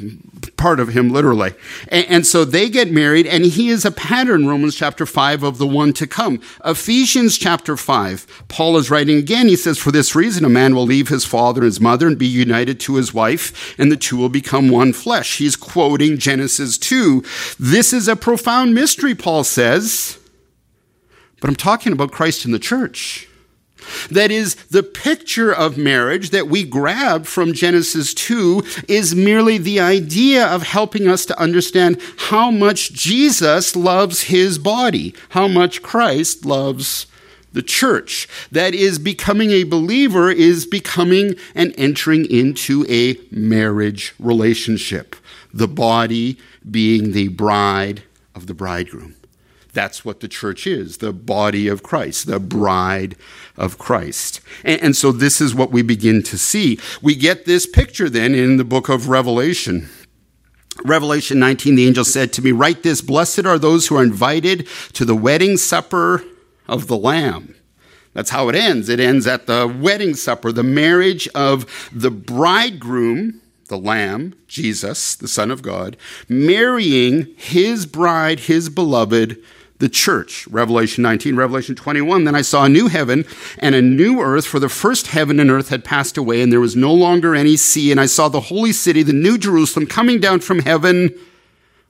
part 0.57 0.81
of 0.81 0.89
him, 0.89 1.11
literally. 1.11 1.53
And, 1.87 2.05
and, 2.09 2.27
so 2.27 2.43
they 2.43 2.69
get 2.69 2.91
married, 2.91 3.25
and 3.25 3.45
he 3.45 3.69
is 3.69 3.85
a 3.85 3.91
pattern, 3.91 4.49
Romans 4.49 4.75
chapter 4.75 5.05
5, 5.05 5.43
of 5.43 5.59
the 5.59 5.65
one 5.65 5.93
to 5.93 6.05
come. 6.07 6.41
Ephesians 6.65 7.37
chapter 7.37 7.77
5, 7.77 8.47
Paul 8.49 8.75
is 8.75 8.91
writing 8.91 9.15
again. 9.15 9.47
He 9.47 9.55
says, 9.55 9.77
For 9.77 9.93
this 9.93 10.13
reason, 10.13 10.43
a 10.43 10.49
man 10.49 10.75
will 10.75 10.83
leave 10.83 11.07
his 11.07 11.23
father 11.23 11.61
and 11.61 11.67
his 11.67 11.79
mother 11.79 12.05
and 12.05 12.19
be 12.19 12.27
united 12.27 12.81
to 12.81 12.95
his 12.95 13.13
wife, 13.13 13.73
and 13.79 13.89
the 13.89 13.95
two 13.95 14.17
will 14.17 14.27
become 14.27 14.67
one 14.67 14.91
flesh. 14.91 15.37
He's 15.37 15.55
quoting 15.55 16.17
Genesis 16.17 16.77
2. 16.77 17.23
This 17.57 17.93
is 17.93 18.09
a 18.09 18.17
profound 18.17 18.75
mystery, 18.75 19.15
Paul 19.15 19.45
says. 19.45 20.19
But 21.39 21.49
I'm 21.49 21.55
talking 21.55 21.93
about 21.93 22.11
Christ 22.11 22.43
in 22.43 22.51
the 22.51 22.59
church. 22.59 23.29
That 24.09 24.31
is, 24.31 24.55
the 24.69 24.83
picture 24.83 25.51
of 25.51 25.77
marriage 25.77 26.29
that 26.31 26.47
we 26.47 26.63
grab 26.63 27.25
from 27.25 27.53
Genesis 27.53 28.13
2 28.13 28.63
is 28.87 29.15
merely 29.15 29.57
the 29.57 29.79
idea 29.79 30.45
of 30.45 30.63
helping 30.63 31.07
us 31.07 31.25
to 31.25 31.39
understand 31.39 32.01
how 32.17 32.51
much 32.51 32.93
Jesus 32.93 33.75
loves 33.75 34.23
his 34.23 34.57
body, 34.57 35.13
how 35.29 35.47
much 35.47 35.81
Christ 35.81 36.45
loves 36.45 37.07
the 37.53 37.61
church. 37.61 38.27
That 38.51 38.73
is, 38.73 38.99
becoming 38.99 39.51
a 39.51 39.63
believer 39.63 40.31
is 40.31 40.65
becoming 40.65 41.35
and 41.55 41.73
entering 41.77 42.25
into 42.29 42.85
a 42.89 43.17
marriage 43.29 44.13
relationship, 44.19 45.15
the 45.53 45.67
body 45.67 46.37
being 46.69 47.11
the 47.11 47.29
bride 47.29 48.03
of 48.35 48.47
the 48.47 48.53
bridegroom. 48.53 49.15
That's 49.73 50.03
what 50.03 50.19
the 50.19 50.27
church 50.27 50.67
is 50.67 50.97
the 50.97 51.13
body 51.13 51.67
of 51.67 51.83
Christ, 51.83 52.27
the 52.27 52.39
bride 52.39 53.15
of 53.57 53.77
Christ. 53.77 54.41
And, 54.63 54.81
and, 54.81 54.95
so 54.95 55.11
this 55.11 55.39
is 55.39 55.55
what 55.55 55.71
we 55.71 55.81
begin 55.81 56.23
to 56.23 56.37
see. 56.37 56.79
We 57.01 57.15
get 57.15 57.45
this 57.45 57.65
picture 57.65 58.09
then 58.09 58.35
in 58.35 58.57
the 58.57 58.63
book 58.63 58.89
of 58.89 59.07
Revelation. 59.07 59.89
Revelation 60.83 61.39
19, 61.39 61.75
the 61.75 61.87
angel 61.87 62.03
said 62.03 62.33
to 62.33 62.41
me, 62.41 62.51
Write 62.51 62.83
this 62.83 63.01
Blessed 63.01 63.45
are 63.45 63.59
those 63.59 63.87
who 63.87 63.97
are 63.97 64.03
invited 64.03 64.67
to 64.93 65.05
the 65.05 65.15
wedding 65.15 65.57
supper 65.57 66.23
of 66.67 66.87
the 66.87 66.97
Lamb. 66.97 67.55
That's 68.13 68.31
how 68.31 68.49
it 68.49 68.55
ends. 68.55 68.89
It 68.89 68.99
ends 68.99 69.25
at 69.25 69.47
the 69.47 69.73
wedding 69.79 70.15
supper, 70.15 70.51
the 70.51 70.63
marriage 70.63 71.29
of 71.29 71.89
the 71.93 72.11
bridegroom 72.11 73.41
the 73.71 73.77
Lamb, 73.77 74.35
Jesus, 74.47 75.15
the 75.15 75.29
Son 75.29 75.49
of 75.49 75.63
God, 75.63 75.97
marrying 76.27 77.33
his 77.37 77.87
bride, 77.87 78.41
his 78.41 78.69
beloved, 78.69 79.41
the 79.81 79.89
church. 79.89 80.47
Revelation 80.47 81.01
19, 81.01 81.35
Revelation 81.35 81.75
21. 81.75 82.23
Then 82.23 82.35
I 82.35 82.41
saw 82.41 82.63
a 82.63 82.69
new 82.69 82.87
heaven 82.87 83.25
and 83.57 83.75
a 83.75 83.81
new 83.81 84.21
earth, 84.21 84.45
for 84.45 84.59
the 84.59 84.69
first 84.69 85.07
heaven 85.07 85.39
and 85.39 85.51
earth 85.51 85.67
had 85.69 85.83
passed 85.83 86.17
away, 86.17 86.41
and 86.41 86.53
there 86.53 86.61
was 86.61 86.75
no 86.75 86.93
longer 86.93 87.35
any 87.35 87.57
sea. 87.57 87.91
And 87.91 87.99
I 87.99 88.05
saw 88.05 88.29
the 88.29 88.41
holy 88.41 88.71
city, 88.71 89.03
the 89.03 89.11
new 89.11 89.37
Jerusalem, 89.37 89.87
coming 89.87 90.21
down 90.21 90.39
from 90.39 90.59
heaven. 90.59 91.09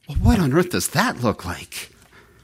Well, 0.08 0.18
what 0.18 0.40
on 0.40 0.54
earth 0.54 0.72
does 0.72 0.88
that 0.90 1.22
look 1.22 1.46
like? 1.46 1.92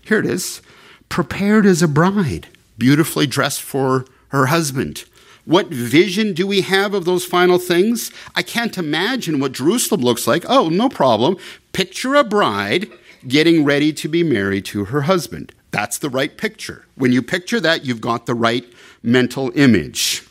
Here 0.03 0.19
it 0.19 0.25
is 0.25 0.61
prepared 1.09 1.65
as 1.65 1.81
a 1.81 1.87
bride, 1.87 2.47
beautifully 2.77 3.25
dressed 3.25 3.61
for 3.61 4.05
her 4.29 4.47
husband. 4.47 5.05
What 5.45 5.67
vision 5.67 6.33
do 6.33 6.45
we 6.45 6.59
have 6.61 6.93
of 6.93 7.05
those 7.05 7.23
final 7.23 7.57
things? 7.57 8.11
I 8.35 8.41
can't 8.41 8.77
imagine 8.77 9.39
what 9.39 9.53
Jerusalem 9.53 10.01
looks 10.01 10.27
like. 10.27 10.43
Oh, 10.49 10.67
no 10.67 10.89
problem. 10.89 11.37
Picture 11.71 12.15
a 12.15 12.25
bride 12.25 12.89
getting 13.27 13.63
ready 13.63 13.93
to 13.93 14.07
be 14.07 14.23
married 14.23 14.65
to 14.65 14.85
her 14.85 15.01
husband. 15.01 15.53
That's 15.71 15.97
the 15.97 16.09
right 16.09 16.35
picture. 16.37 16.85
When 16.95 17.11
you 17.11 17.21
picture 17.21 17.59
that, 17.59 17.85
you've 17.85 18.01
got 18.01 18.25
the 18.25 18.35
right 18.35 18.65
mental 19.01 19.51
image. 19.55 20.26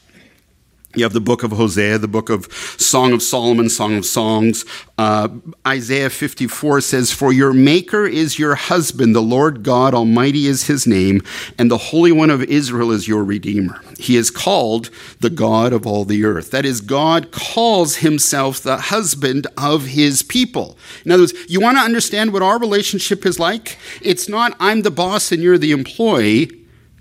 You 0.97 1.05
have 1.05 1.13
the 1.13 1.21
book 1.21 1.43
of 1.43 1.53
Hosea, 1.53 1.99
the 1.99 2.09
book 2.09 2.31
of 2.31 2.51
Song 2.79 3.13
of 3.13 3.23
Solomon, 3.23 3.69
Song 3.69 3.97
of 3.97 4.07
Songs. 4.07 4.65
Uh, 4.97 5.29
Isaiah 5.67 6.09
54 6.09 6.81
says, 6.81 7.13
For 7.13 7.35
your 7.35 7.53
maker 7.53 8.07
is 8.07 8.39
your 8.39 8.55
husband, 8.55 9.15
the 9.15 9.21
Lord 9.21 9.63
God 9.63 9.93
Almighty 9.93 10.47
is 10.47 10.69
his 10.69 10.87
name, 10.87 11.23
and 11.59 11.71
the 11.71 11.77
Holy 11.77 12.13
One 12.13 12.31
of 12.31 12.43
Israel 12.45 12.91
is 12.93 13.07
your 13.07 13.25
Redeemer. 13.25 13.79
He 13.99 14.17
is 14.17 14.31
called 14.31 14.89
the 15.21 15.29
God 15.29 15.75
of 15.75 15.87
all 15.87 16.07
the 16.07 16.25
earth. 16.25 16.51
That 16.51 16.65
is, 16.65 16.81
God 16.81 17.31
calls 17.31 17.97
himself 17.97 18.61
the 18.61 18.79
husband 18.79 19.47
of 19.59 19.89
his 19.89 20.23
people. 20.23 20.79
In 21.05 21.13
other 21.13 21.25
words, 21.25 21.35
you 21.47 21.61
want 21.61 21.77
to 21.77 21.85
understand 21.85 22.33
what 22.33 22.43
our 22.43 22.59
relationship 22.59 23.27
is 23.27 23.39
like? 23.39 23.77
It's 24.01 24.31
not, 24.31 24.57
I'm 24.59 24.81
the 24.81 24.91
boss 24.91 25.31
and 25.31 25.43
you're 25.43 25.59
the 25.59 25.73
employee. 25.73 26.51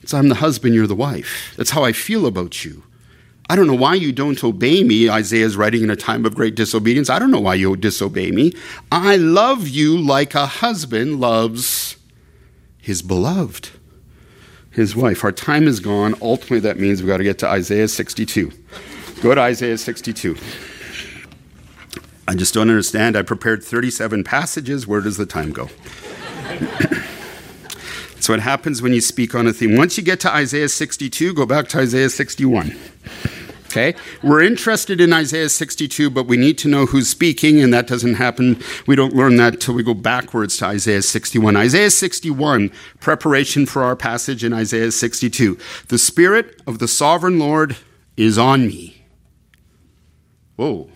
It's, 0.01 0.13
I'm 0.13 0.27
the 0.27 0.35
husband, 0.35 0.75
you're 0.75 0.85
the 0.85 0.95
wife. 0.95 1.53
That's 1.55 1.69
how 1.69 1.85
I 1.85 1.93
feel 1.93 2.25
about 2.25 2.65
you. 2.65 2.83
I 3.49 3.55
don't 3.55 3.67
know 3.67 3.75
why 3.75 3.93
you 3.95 4.11
don't 4.11 4.43
obey 4.43 4.83
me. 4.83 5.09
Isaiah 5.09 5.45
is 5.45 5.55
writing 5.55 5.83
in 5.83 5.89
a 5.91 5.95
time 5.95 6.25
of 6.25 6.35
great 6.35 6.55
disobedience. 6.55 7.09
I 7.09 7.19
don't 7.19 7.31
know 7.31 7.39
why 7.39 7.55
you 7.55 7.75
disobey 7.75 8.31
me. 8.31 8.53
I 8.91 9.17
love 9.17 9.67
you 9.67 9.97
like 9.97 10.33
a 10.33 10.47
husband 10.47 11.19
loves 11.19 11.97
his 12.81 13.01
beloved. 13.01 13.69
his 14.71 14.95
wife. 14.95 15.23
Our 15.23 15.31
time 15.31 15.67
is 15.67 15.79
gone. 15.79 16.15
Ultimately, 16.21 16.59
that 16.61 16.79
means 16.79 17.01
we've 17.01 17.07
got 17.09 17.17
to 17.17 17.23
get 17.23 17.39
to 17.39 17.47
Isaiah 17.47 17.87
62. 17.87 18.51
Go 19.21 19.33
to 19.33 19.41
Isaiah 19.41 19.77
62. 19.77 20.35
I 22.27 22.35
just 22.35 22.53
don't 22.53 22.69
understand. 22.69 23.15
I 23.15 23.21
prepared 23.21 23.63
37 23.63 24.23
passages. 24.23 24.87
Where 24.87 25.01
does 25.01 25.17
the 25.17 25.25
time 25.25 25.51
go? 25.51 25.69
so, 28.25 28.33
what 28.33 28.39
happens 28.39 28.81
when 28.81 28.91
you 28.91 29.01
speak 29.01 29.35
on 29.35 29.45
a 29.45 29.53
theme? 29.53 29.77
Once 29.77 29.99
you 29.99 30.03
get 30.03 30.19
to 30.21 30.33
Isaiah 30.33 30.67
62, 30.67 31.35
go 31.35 31.45
back 31.45 31.67
to 31.67 31.77
Isaiah 31.77 32.09
61. 32.09 32.75
Okay? 33.67 33.93
We're 34.23 34.41
interested 34.41 34.99
in 34.99 35.13
Isaiah 35.13 35.47
62, 35.47 36.09
but 36.09 36.25
we 36.25 36.35
need 36.35 36.57
to 36.57 36.67
know 36.67 36.87
who's 36.87 37.07
speaking, 37.07 37.61
and 37.61 37.71
that 37.71 37.85
doesn't 37.85 38.15
happen. 38.15 38.59
We 38.87 38.95
don't 38.95 39.13
learn 39.13 39.35
that 39.35 39.53
until 39.53 39.75
we 39.75 39.83
go 39.83 39.93
backwards 39.93 40.57
to 40.57 40.65
Isaiah 40.65 41.03
61. 41.03 41.55
Isaiah 41.55 41.91
61, 41.91 42.71
preparation 42.99 43.67
for 43.67 43.83
our 43.83 43.95
passage 43.95 44.43
in 44.43 44.53
Isaiah 44.53 44.91
62. 44.91 45.59
The 45.89 45.99
Spirit 45.99 46.59
of 46.65 46.79
the 46.79 46.87
sovereign 46.87 47.37
Lord 47.37 47.77
is 48.17 48.39
on 48.39 48.65
me. 48.65 49.05
Whoa. 50.55 50.89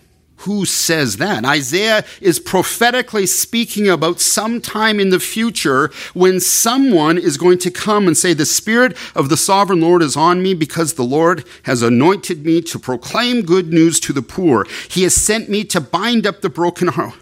Who 0.44 0.64
says 0.64 1.18
that? 1.18 1.44
Isaiah 1.44 2.02
is 2.22 2.38
prophetically 2.38 3.26
speaking 3.26 3.90
about 3.90 4.20
some 4.20 4.62
time 4.62 4.98
in 4.98 5.10
the 5.10 5.20
future 5.20 5.90
when 6.14 6.40
someone 6.40 7.18
is 7.18 7.36
going 7.36 7.58
to 7.58 7.70
come 7.70 8.06
and 8.06 8.16
say, 8.16 8.32
The 8.32 8.46
Spirit 8.46 8.96
of 9.14 9.28
the 9.28 9.36
sovereign 9.36 9.82
Lord 9.82 10.00
is 10.00 10.16
on 10.16 10.42
me 10.42 10.54
because 10.54 10.94
the 10.94 11.02
Lord 11.02 11.44
has 11.64 11.82
anointed 11.82 12.46
me 12.46 12.62
to 12.62 12.78
proclaim 12.78 13.42
good 13.42 13.68
news 13.68 14.00
to 14.00 14.14
the 14.14 14.22
poor. 14.22 14.66
He 14.88 15.02
has 15.02 15.14
sent 15.14 15.50
me 15.50 15.62
to 15.64 15.80
bind 15.80 16.26
up 16.26 16.40
the 16.40 16.48
broken 16.48 16.88
heart, 16.88 17.14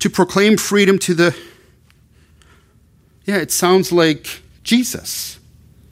to 0.00 0.10
proclaim 0.10 0.58
freedom 0.58 0.98
to 0.98 1.14
the. 1.14 1.36
Yeah, 3.24 3.36
it 3.36 3.50
sounds 3.50 3.90
like 3.90 4.42
Jesus. 4.64 5.39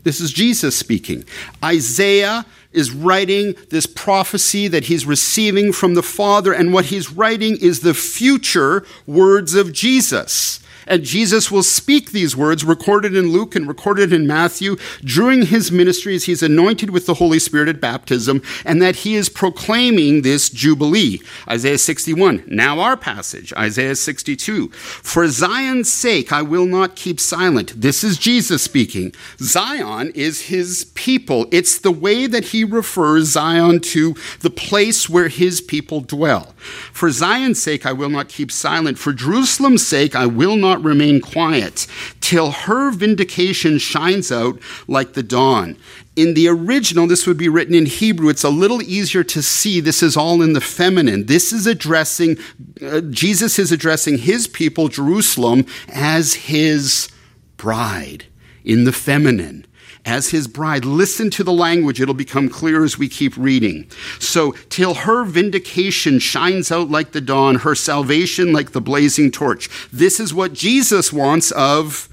This 0.04 0.20
is 0.20 0.32
Jesus 0.32 0.76
speaking. 0.76 1.24
Isaiah 1.62 2.46
is 2.72 2.92
writing 2.92 3.54
this 3.70 3.86
prophecy 3.86 4.68
that 4.68 4.84
he's 4.84 5.06
receiving 5.06 5.72
from 5.72 5.94
the 5.94 6.02
Father, 6.02 6.52
and 6.52 6.72
what 6.72 6.86
he's 6.86 7.10
writing 7.10 7.56
is 7.60 7.80
the 7.80 7.94
future 7.94 8.84
words 9.06 9.54
of 9.54 9.72
Jesus. 9.72 10.60
And 10.88 11.04
Jesus 11.04 11.50
will 11.50 11.62
speak 11.62 12.10
these 12.10 12.36
words 12.36 12.64
recorded 12.64 13.14
in 13.14 13.32
Luke 13.32 13.54
and 13.54 13.68
recorded 13.68 14.12
in 14.12 14.26
Matthew 14.26 14.76
during 15.04 15.46
his 15.46 15.70
ministry 15.70 16.14
as 16.14 16.24
he's 16.24 16.42
anointed 16.42 16.90
with 16.90 17.06
the 17.06 17.14
Holy 17.14 17.38
Spirit 17.38 17.68
at 17.68 17.80
baptism, 17.80 18.42
and 18.64 18.80
that 18.82 18.96
he 18.96 19.14
is 19.14 19.28
proclaiming 19.28 20.22
this 20.22 20.48
Jubilee. 20.50 21.20
Isaiah 21.48 21.78
61. 21.78 22.44
Now 22.46 22.80
our 22.80 22.96
passage, 22.96 23.52
Isaiah 23.56 23.94
62. 23.94 24.68
For 24.68 25.28
Zion's 25.28 25.92
sake, 25.92 26.32
I 26.32 26.42
will 26.42 26.66
not 26.66 26.96
keep 26.96 27.20
silent. 27.20 27.80
This 27.80 28.02
is 28.02 28.18
Jesus 28.18 28.62
speaking. 28.62 29.14
Zion 29.38 30.10
is 30.14 30.42
his 30.42 30.86
people. 30.94 31.46
It's 31.52 31.78
the 31.78 31.92
way 31.92 32.26
that 32.26 32.46
he 32.46 32.64
refers 32.64 33.28
Zion 33.28 33.80
to 33.80 34.14
the 34.40 34.50
place 34.50 35.08
where 35.08 35.28
his 35.28 35.60
people 35.60 36.00
dwell. 36.00 36.54
For 36.92 37.10
Zion's 37.10 37.60
sake, 37.60 37.86
I 37.86 37.92
will 37.92 38.08
not 38.08 38.28
keep 38.28 38.50
silent. 38.50 38.98
For 38.98 39.12
Jerusalem's 39.12 39.86
sake, 39.86 40.14
I 40.14 40.26
will 40.26 40.56
not 40.56 40.77
remain 40.82 41.20
quiet 41.20 41.86
till 42.20 42.50
her 42.50 42.90
vindication 42.90 43.78
shines 43.78 44.32
out 44.32 44.58
like 44.86 45.12
the 45.12 45.22
dawn. 45.22 45.76
In 46.16 46.34
the 46.34 46.48
original, 46.48 47.06
this 47.06 47.26
would 47.26 47.36
be 47.36 47.48
written 47.48 47.74
in 47.74 47.86
Hebrew. 47.86 48.28
It's 48.28 48.42
a 48.42 48.50
little 48.50 48.82
easier 48.82 49.22
to 49.22 49.42
see. 49.42 49.78
This 49.80 50.02
is 50.02 50.16
all 50.16 50.42
in 50.42 50.52
the 50.52 50.60
feminine. 50.60 51.26
This 51.26 51.52
is 51.52 51.66
addressing, 51.66 52.38
uh, 52.82 53.02
Jesus 53.02 53.58
is 53.58 53.70
addressing 53.70 54.18
his 54.18 54.48
people, 54.48 54.88
Jerusalem, 54.88 55.64
as 55.88 56.34
his 56.34 57.08
bride 57.56 58.26
in 58.64 58.84
the 58.84 58.92
feminine 58.92 59.64
as 60.08 60.30
his 60.30 60.48
bride. 60.48 60.84
Listen 60.84 61.28
to 61.30 61.44
the 61.44 61.52
language. 61.52 62.00
It'll 62.00 62.14
become 62.14 62.48
clear 62.48 62.82
as 62.82 62.98
we 62.98 63.08
keep 63.08 63.36
reading. 63.36 63.88
So, 64.18 64.52
till 64.70 64.94
her 64.94 65.24
vindication 65.24 66.18
shines 66.18 66.72
out 66.72 66.90
like 66.90 67.12
the 67.12 67.20
dawn, 67.20 67.56
her 67.56 67.74
salvation 67.74 68.52
like 68.52 68.72
the 68.72 68.80
blazing 68.80 69.30
torch. 69.30 69.68
This 69.92 70.18
is 70.18 70.32
what 70.32 70.54
Jesus 70.54 71.12
wants 71.12 71.50
of 71.52 72.08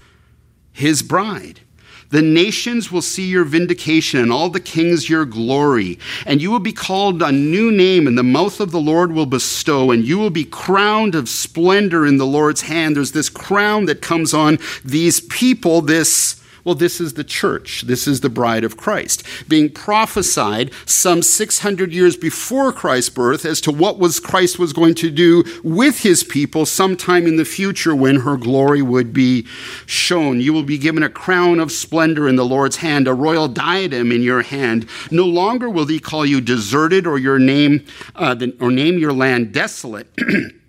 his 0.74 1.02
bride. 1.02 1.62
The 2.10 2.22
nations 2.22 2.92
will 2.92 3.02
see 3.02 3.28
your 3.28 3.46
vindication, 3.46 4.20
and 4.20 4.32
all 4.32 4.50
the 4.50 4.60
kings 4.60 5.10
your 5.10 5.26
glory. 5.26 5.98
And 6.26 6.42
you 6.42 6.52
will 6.52 6.60
be 6.60 6.74
called 6.74 7.22
a 7.22 7.32
new 7.32 7.72
name, 7.72 8.08
and 8.08 8.18
the 8.18 8.24
mouth 8.24 8.60
of 8.60 8.72
the 8.72 8.80
Lord 8.80 9.12
will 9.12 9.26
bestow, 9.26 9.90
and 9.92 10.06
you 10.06 10.18
will 10.18 10.30
be 10.30 10.46
crowned 10.46 11.16
of 11.16 11.28
splendor 11.28 12.06
in 12.06 12.18
the 12.18 12.26
Lord's 12.26 12.62
hand. 12.62 12.96
There's 12.96 13.14
this 13.14 13.30
crown 13.30 13.86
that 13.86 14.02
comes 14.02 14.34
on 14.34 14.60
these 14.84 15.22
people, 15.22 15.82
this 15.82 16.42
well, 16.66 16.76
this 16.76 17.00
is 17.00 17.14
the 17.14 17.24
church. 17.24 17.84
This 17.84 18.08
is 18.08 18.22
the 18.22 18.30
bride 18.30 18.64
of 18.64 18.76
Christ, 18.76 19.24
being 19.48 19.70
prophesied 19.70 20.72
some 20.86 21.22
600 21.22 21.94
years 21.94 22.18
before 22.18 22.74
Christ's 22.74 23.12
birth 23.12 23.46
as 23.46 23.62
to 23.62 23.72
what 23.72 24.00
was 24.00 24.20
Christ 24.20 24.58
was 24.58 24.74
going 24.74 24.96
to 24.96 25.12
do 25.12 25.44
with 25.64 26.00
his 26.00 26.24
people 26.24 26.66
sometime 26.66 27.28
in 27.28 27.36
the 27.36 27.46
future 27.46 27.96
when 27.96 28.22
her 28.22 28.36
glory 28.36 28.82
would 28.82 29.14
be 29.14 29.46
shown. 29.86 30.42
You 30.42 30.54
will 30.54 30.64
be 30.64 30.80
given 30.80 31.04
a 31.04 31.10
crown 31.10 31.60
of 31.60 31.72
splendor 31.72 32.28
in 32.28 32.36
the 32.36 32.46
Lord's 32.46 32.78
hand, 32.78 33.08
a 33.08 33.14
royal 33.14 33.48
diadem 33.48 34.12
in 34.12 34.24
your 34.24 34.42
hand. 34.42 34.90
No 35.12 35.26
longer 35.26 35.70
will 35.70 35.86
he 35.86 36.00
call 36.00 36.26
you 36.26 36.42
deserted 36.42 37.06
or 37.06 37.20
your 37.20 37.38
name 37.38 37.86
uh, 38.16 38.36
or 38.60 38.72
name 38.72 38.98
your 38.98 39.14
land 39.14 39.54
desolate. 39.54 40.10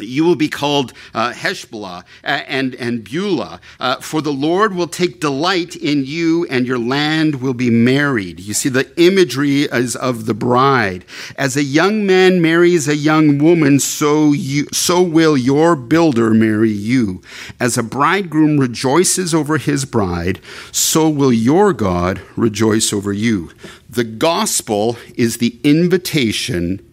you 0.00 0.24
will 0.24 0.36
be 0.36 0.48
called 0.48 0.92
uh, 1.14 1.32
Hephzibah 1.32 2.04
and, 2.22 2.74
and 2.74 3.04
Beulah, 3.04 3.60
uh, 3.80 3.96
for 3.96 4.20
the 4.20 4.32
Lord 4.32 4.74
will 4.74 4.88
take 4.88 5.20
delight 5.20 5.76
in 5.76 6.04
you 6.04 6.46
and 6.50 6.66
your 6.66 6.78
land 6.78 7.40
will 7.40 7.54
be 7.54 7.70
married. 7.70 8.40
You 8.40 8.54
see, 8.54 8.68
the 8.68 8.90
imagery 9.00 9.62
is 9.62 9.96
of 9.96 10.26
the 10.26 10.34
bride. 10.34 11.04
As 11.36 11.56
a 11.56 11.62
young 11.62 12.06
man 12.06 12.40
marries 12.40 12.88
a 12.88 12.96
young 12.96 13.38
woman, 13.38 13.78
so, 13.78 14.32
you, 14.32 14.66
so 14.72 15.02
will 15.02 15.36
your 15.36 15.76
builder 15.76 16.30
marry 16.30 16.70
you. 16.70 17.22
As 17.60 17.78
a 17.78 17.82
bridegroom 17.82 18.58
rejoices 18.58 19.34
over 19.34 19.58
his 19.58 19.84
bride, 19.84 20.40
so 20.72 21.08
will 21.08 21.32
your 21.32 21.72
God 21.72 22.20
rejoice 22.36 22.92
over 22.92 23.12
you. 23.12 23.50
The 23.88 24.04
gospel 24.04 24.96
is 25.14 25.38
the 25.38 25.58
invitation 25.64 26.84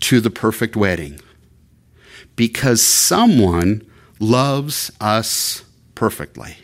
to 0.00 0.20
the 0.20 0.30
perfect 0.30 0.76
wedding 0.76 1.20
because 2.36 2.82
someone 2.82 3.82
loves 4.20 4.92
us 5.00 5.64
perfectly, 5.94 6.56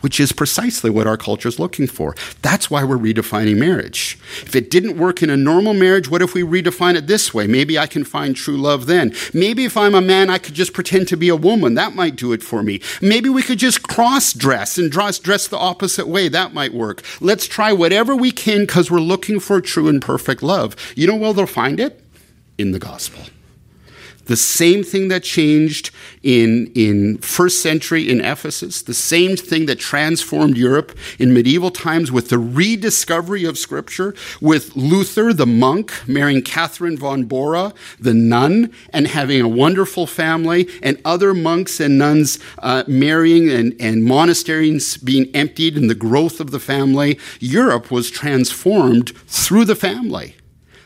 which 0.00 0.18
is 0.18 0.32
precisely 0.32 0.90
what 0.90 1.06
our 1.06 1.16
culture 1.16 1.48
is 1.48 1.58
looking 1.58 1.86
for. 1.86 2.14
That's 2.40 2.70
why 2.70 2.82
we're 2.84 2.96
redefining 2.96 3.56
marriage. 3.56 4.18
If 4.42 4.56
it 4.56 4.70
didn't 4.70 4.98
work 4.98 5.22
in 5.22 5.30
a 5.30 5.36
normal 5.36 5.74
marriage, 5.74 6.08
what 6.08 6.22
if 6.22 6.34
we 6.34 6.42
redefine 6.42 6.94
it 6.96 7.06
this 7.06 7.34
way? 7.34 7.46
Maybe 7.46 7.78
I 7.78 7.86
can 7.86 8.04
find 8.04 8.34
true 8.34 8.56
love 8.56 8.86
then. 8.86 9.14
Maybe 9.32 9.64
if 9.64 9.76
I'm 9.76 9.94
a 9.94 10.00
man, 10.00 10.30
I 10.30 10.38
could 10.38 10.54
just 10.54 10.72
pretend 10.72 11.08
to 11.08 11.16
be 11.16 11.28
a 11.28 11.36
woman. 11.36 11.74
That 11.74 11.94
might 11.94 12.16
do 12.16 12.32
it 12.32 12.42
for 12.42 12.62
me. 12.62 12.80
Maybe 13.00 13.28
we 13.28 13.42
could 13.42 13.58
just 13.58 13.82
cross 13.82 14.32
dress 14.32 14.78
and 14.78 14.90
dress 14.90 15.18
the 15.48 15.58
opposite 15.58 16.08
way. 16.08 16.28
That 16.28 16.54
might 16.54 16.74
work. 16.74 17.02
Let's 17.20 17.46
try 17.46 17.72
whatever 17.72 18.16
we 18.16 18.30
can 18.32 18.60
because 18.60 18.90
we're 18.90 19.00
looking 19.00 19.40
for 19.40 19.60
true 19.60 19.88
and 19.88 20.00
perfect 20.00 20.42
love. 20.42 20.76
You 20.96 21.06
know 21.06 21.16
where 21.16 21.32
they'll 21.32 21.46
find 21.46 21.78
it? 21.78 22.00
In 22.58 22.72
the 22.72 22.78
gospel. 22.78 23.22
The 24.32 24.36
same 24.36 24.82
thing 24.82 25.08
that 25.08 25.24
changed 25.24 25.90
in, 26.22 26.72
in 26.74 27.18
first 27.18 27.60
century 27.60 28.08
in 28.08 28.22
Ephesus, 28.22 28.80
the 28.80 28.94
same 28.94 29.36
thing 29.36 29.66
that 29.66 29.78
transformed 29.78 30.56
Europe 30.56 30.96
in 31.18 31.34
medieval 31.34 31.70
times 31.70 32.10
with 32.10 32.30
the 32.30 32.38
rediscovery 32.38 33.44
of 33.44 33.58
Scripture, 33.58 34.14
with 34.40 34.74
Luther, 34.74 35.34
the 35.34 35.44
monk, 35.44 35.92
marrying 36.08 36.40
Catherine 36.40 36.96
von 36.96 37.24
Bora, 37.24 37.74
the 38.00 38.14
nun, 38.14 38.72
and 38.88 39.06
having 39.06 39.42
a 39.42 39.48
wonderful 39.48 40.06
family, 40.06 40.66
and 40.82 40.98
other 41.04 41.34
monks 41.34 41.78
and 41.78 41.98
nuns 41.98 42.38
uh, 42.60 42.84
marrying 42.88 43.50
and, 43.50 43.76
and 43.78 44.02
monasteries 44.02 44.96
being 44.96 45.26
emptied 45.36 45.76
and 45.76 45.90
the 45.90 45.94
growth 45.94 46.40
of 46.40 46.52
the 46.52 46.58
family. 46.58 47.18
Europe 47.38 47.90
was 47.90 48.10
transformed 48.10 49.10
through 49.26 49.66
the 49.66 49.76
family. 49.76 50.36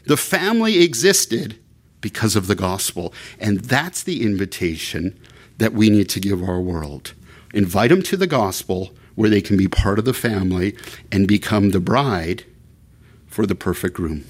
The 0.04 0.16
family 0.16 0.82
existed 0.82 1.60
because 2.06 2.36
of 2.36 2.46
the 2.46 2.54
gospel. 2.54 3.12
And 3.40 3.62
that's 3.62 4.04
the 4.04 4.22
invitation 4.22 5.18
that 5.58 5.72
we 5.72 5.90
need 5.90 6.08
to 6.10 6.20
give 6.20 6.40
our 6.40 6.60
world. 6.60 7.14
Invite 7.52 7.90
them 7.90 8.00
to 8.02 8.16
the 8.16 8.28
gospel 8.28 8.94
where 9.16 9.28
they 9.28 9.40
can 9.40 9.56
be 9.56 9.66
part 9.66 9.98
of 9.98 10.04
the 10.04 10.14
family 10.14 10.76
and 11.10 11.26
become 11.26 11.70
the 11.70 11.80
bride 11.80 12.44
for 13.26 13.44
the 13.44 13.56
perfect 13.56 13.96
groom. 13.96 14.24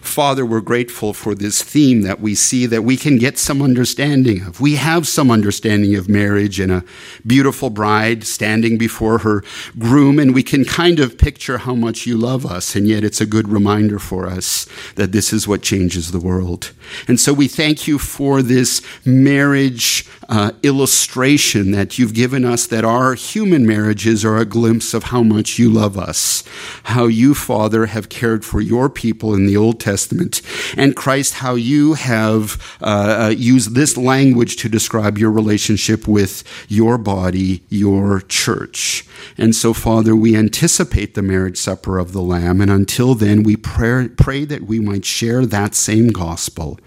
Father, 0.00 0.44
we're 0.44 0.60
grateful 0.60 1.12
for 1.12 1.34
this 1.34 1.62
theme 1.62 2.02
that 2.02 2.20
we 2.20 2.34
see 2.34 2.66
that 2.66 2.82
we 2.82 2.96
can 2.96 3.18
get 3.18 3.38
some 3.38 3.62
understanding 3.62 4.42
of. 4.42 4.60
We 4.60 4.76
have 4.76 5.06
some 5.06 5.30
understanding 5.30 5.94
of 5.94 6.08
marriage 6.08 6.60
and 6.60 6.72
a 6.72 6.84
beautiful 7.26 7.70
bride 7.70 8.24
standing 8.24 8.78
before 8.78 9.18
her 9.18 9.42
groom, 9.78 10.18
and 10.18 10.34
we 10.34 10.42
can 10.42 10.64
kind 10.64 11.00
of 11.00 11.18
picture 11.18 11.58
how 11.58 11.74
much 11.74 12.06
you 12.06 12.16
love 12.16 12.44
us, 12.44 12.74
and 12.74 12.86
yet 12.86 13.04
it's 13.04 13.20
a 13.20 13.26
good 13.26 13.48
reminder 13.48 13.98
for 13.98 14.26
us 14.26 14.66
that 14.96 15.12
this 15.12 15.32
is 15.32 15.48
what 15.48 15.62
changes 15.62 16.12
the 16.12 16.20
world. 16.20 16.72
And 17.06 17.20
so 17.20 17.32
we 17.32 17.48
thank 17.48 17.86
you 17.86 17.98
for 17.98 18.42
this 18.42 18.82
marriage 19.04 20.06
uh, 20.28 20.52
illustration 20.62 21.70
that 21.70 21.98
you've 21.98 22.12
given 22.12 22.44
us 22.44 22.66
that 22.66 22.84
our 22.84 23.14
human 23.14 23.66
marriages 23.66 24.24
are 24.24 24.36
a 24.36 24.44
glimpse 24.44 24.92
of 24.92 25.04
how 25.04 25.22
much 25.22 25.58
you 25.58 25.70
love 25.70 25.96
us, 25.96 26.44
how 26.84 27.06
you, 27.06 27.34
Father, 27.34 27.86
have 27.86 28.10
cared 28.10 28.44
for 28.44 28.60
your 28.60 28.90
people 28.90 29.34
in 29.34 29.46
the 29.46 29.56
Old 29.56 29.80
Testament, 29.80 30.42
and 30.76 30.94
Christ, 30.94 31.34
how 31.34 31.54
you 31.54 31.94
have 31.94 32.76
uh, 32.82 33.26
uh, 33.26 33.28
used 33.30 33.74
this 33.74 33.96
language 33.96 34.56
to 34.56 34.68
describe 34.68 35.16
your 35.16 35.30
relationship 35.30 36.06
with 36.06 36.44
your 36.68 36.98
body, 36.98 37.62
your 37.70 38.20
church. 38.20 39.06
And 39.38 39.54
so, 39.54 39.72
Father, 39.72 40.14
we 40.14 40.36
anticipate 40.36 41.14
the 41.14 41.22
marriage 41.22 41.56
supper 41.56 41.98
of 41.98 42.12
the 42.12 42.22
Lamb, 42.22 42.60
and 42.60 42.70
until 42.70 43.14
then, 43.14 43.42
we 43.42 43.56
pray, 43.56 44.08
pray 44.08 44.44
that 44.44 44.64
we 44.64 44.78
might 44.78 45.06
share 45.06 45.46
that 45.46 45.74
same 45.74 46.08
gospel 46.08 46.78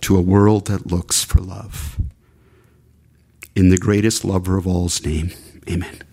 to 0.00 0.16
a 0.16 0.20
world 0.20 0.66
that 0.68 0.86
looks 0.86 1.24
for 1.24 1.40
love 1.40 1.98
in 3.54 3.70
the 3.70 3.78
greatest 3.78 4.24
lover 4.24 4.56
of 4.56 4.66
all's 4.66 5.04
name. 5.04 5.32
Amen. 5.68 6.07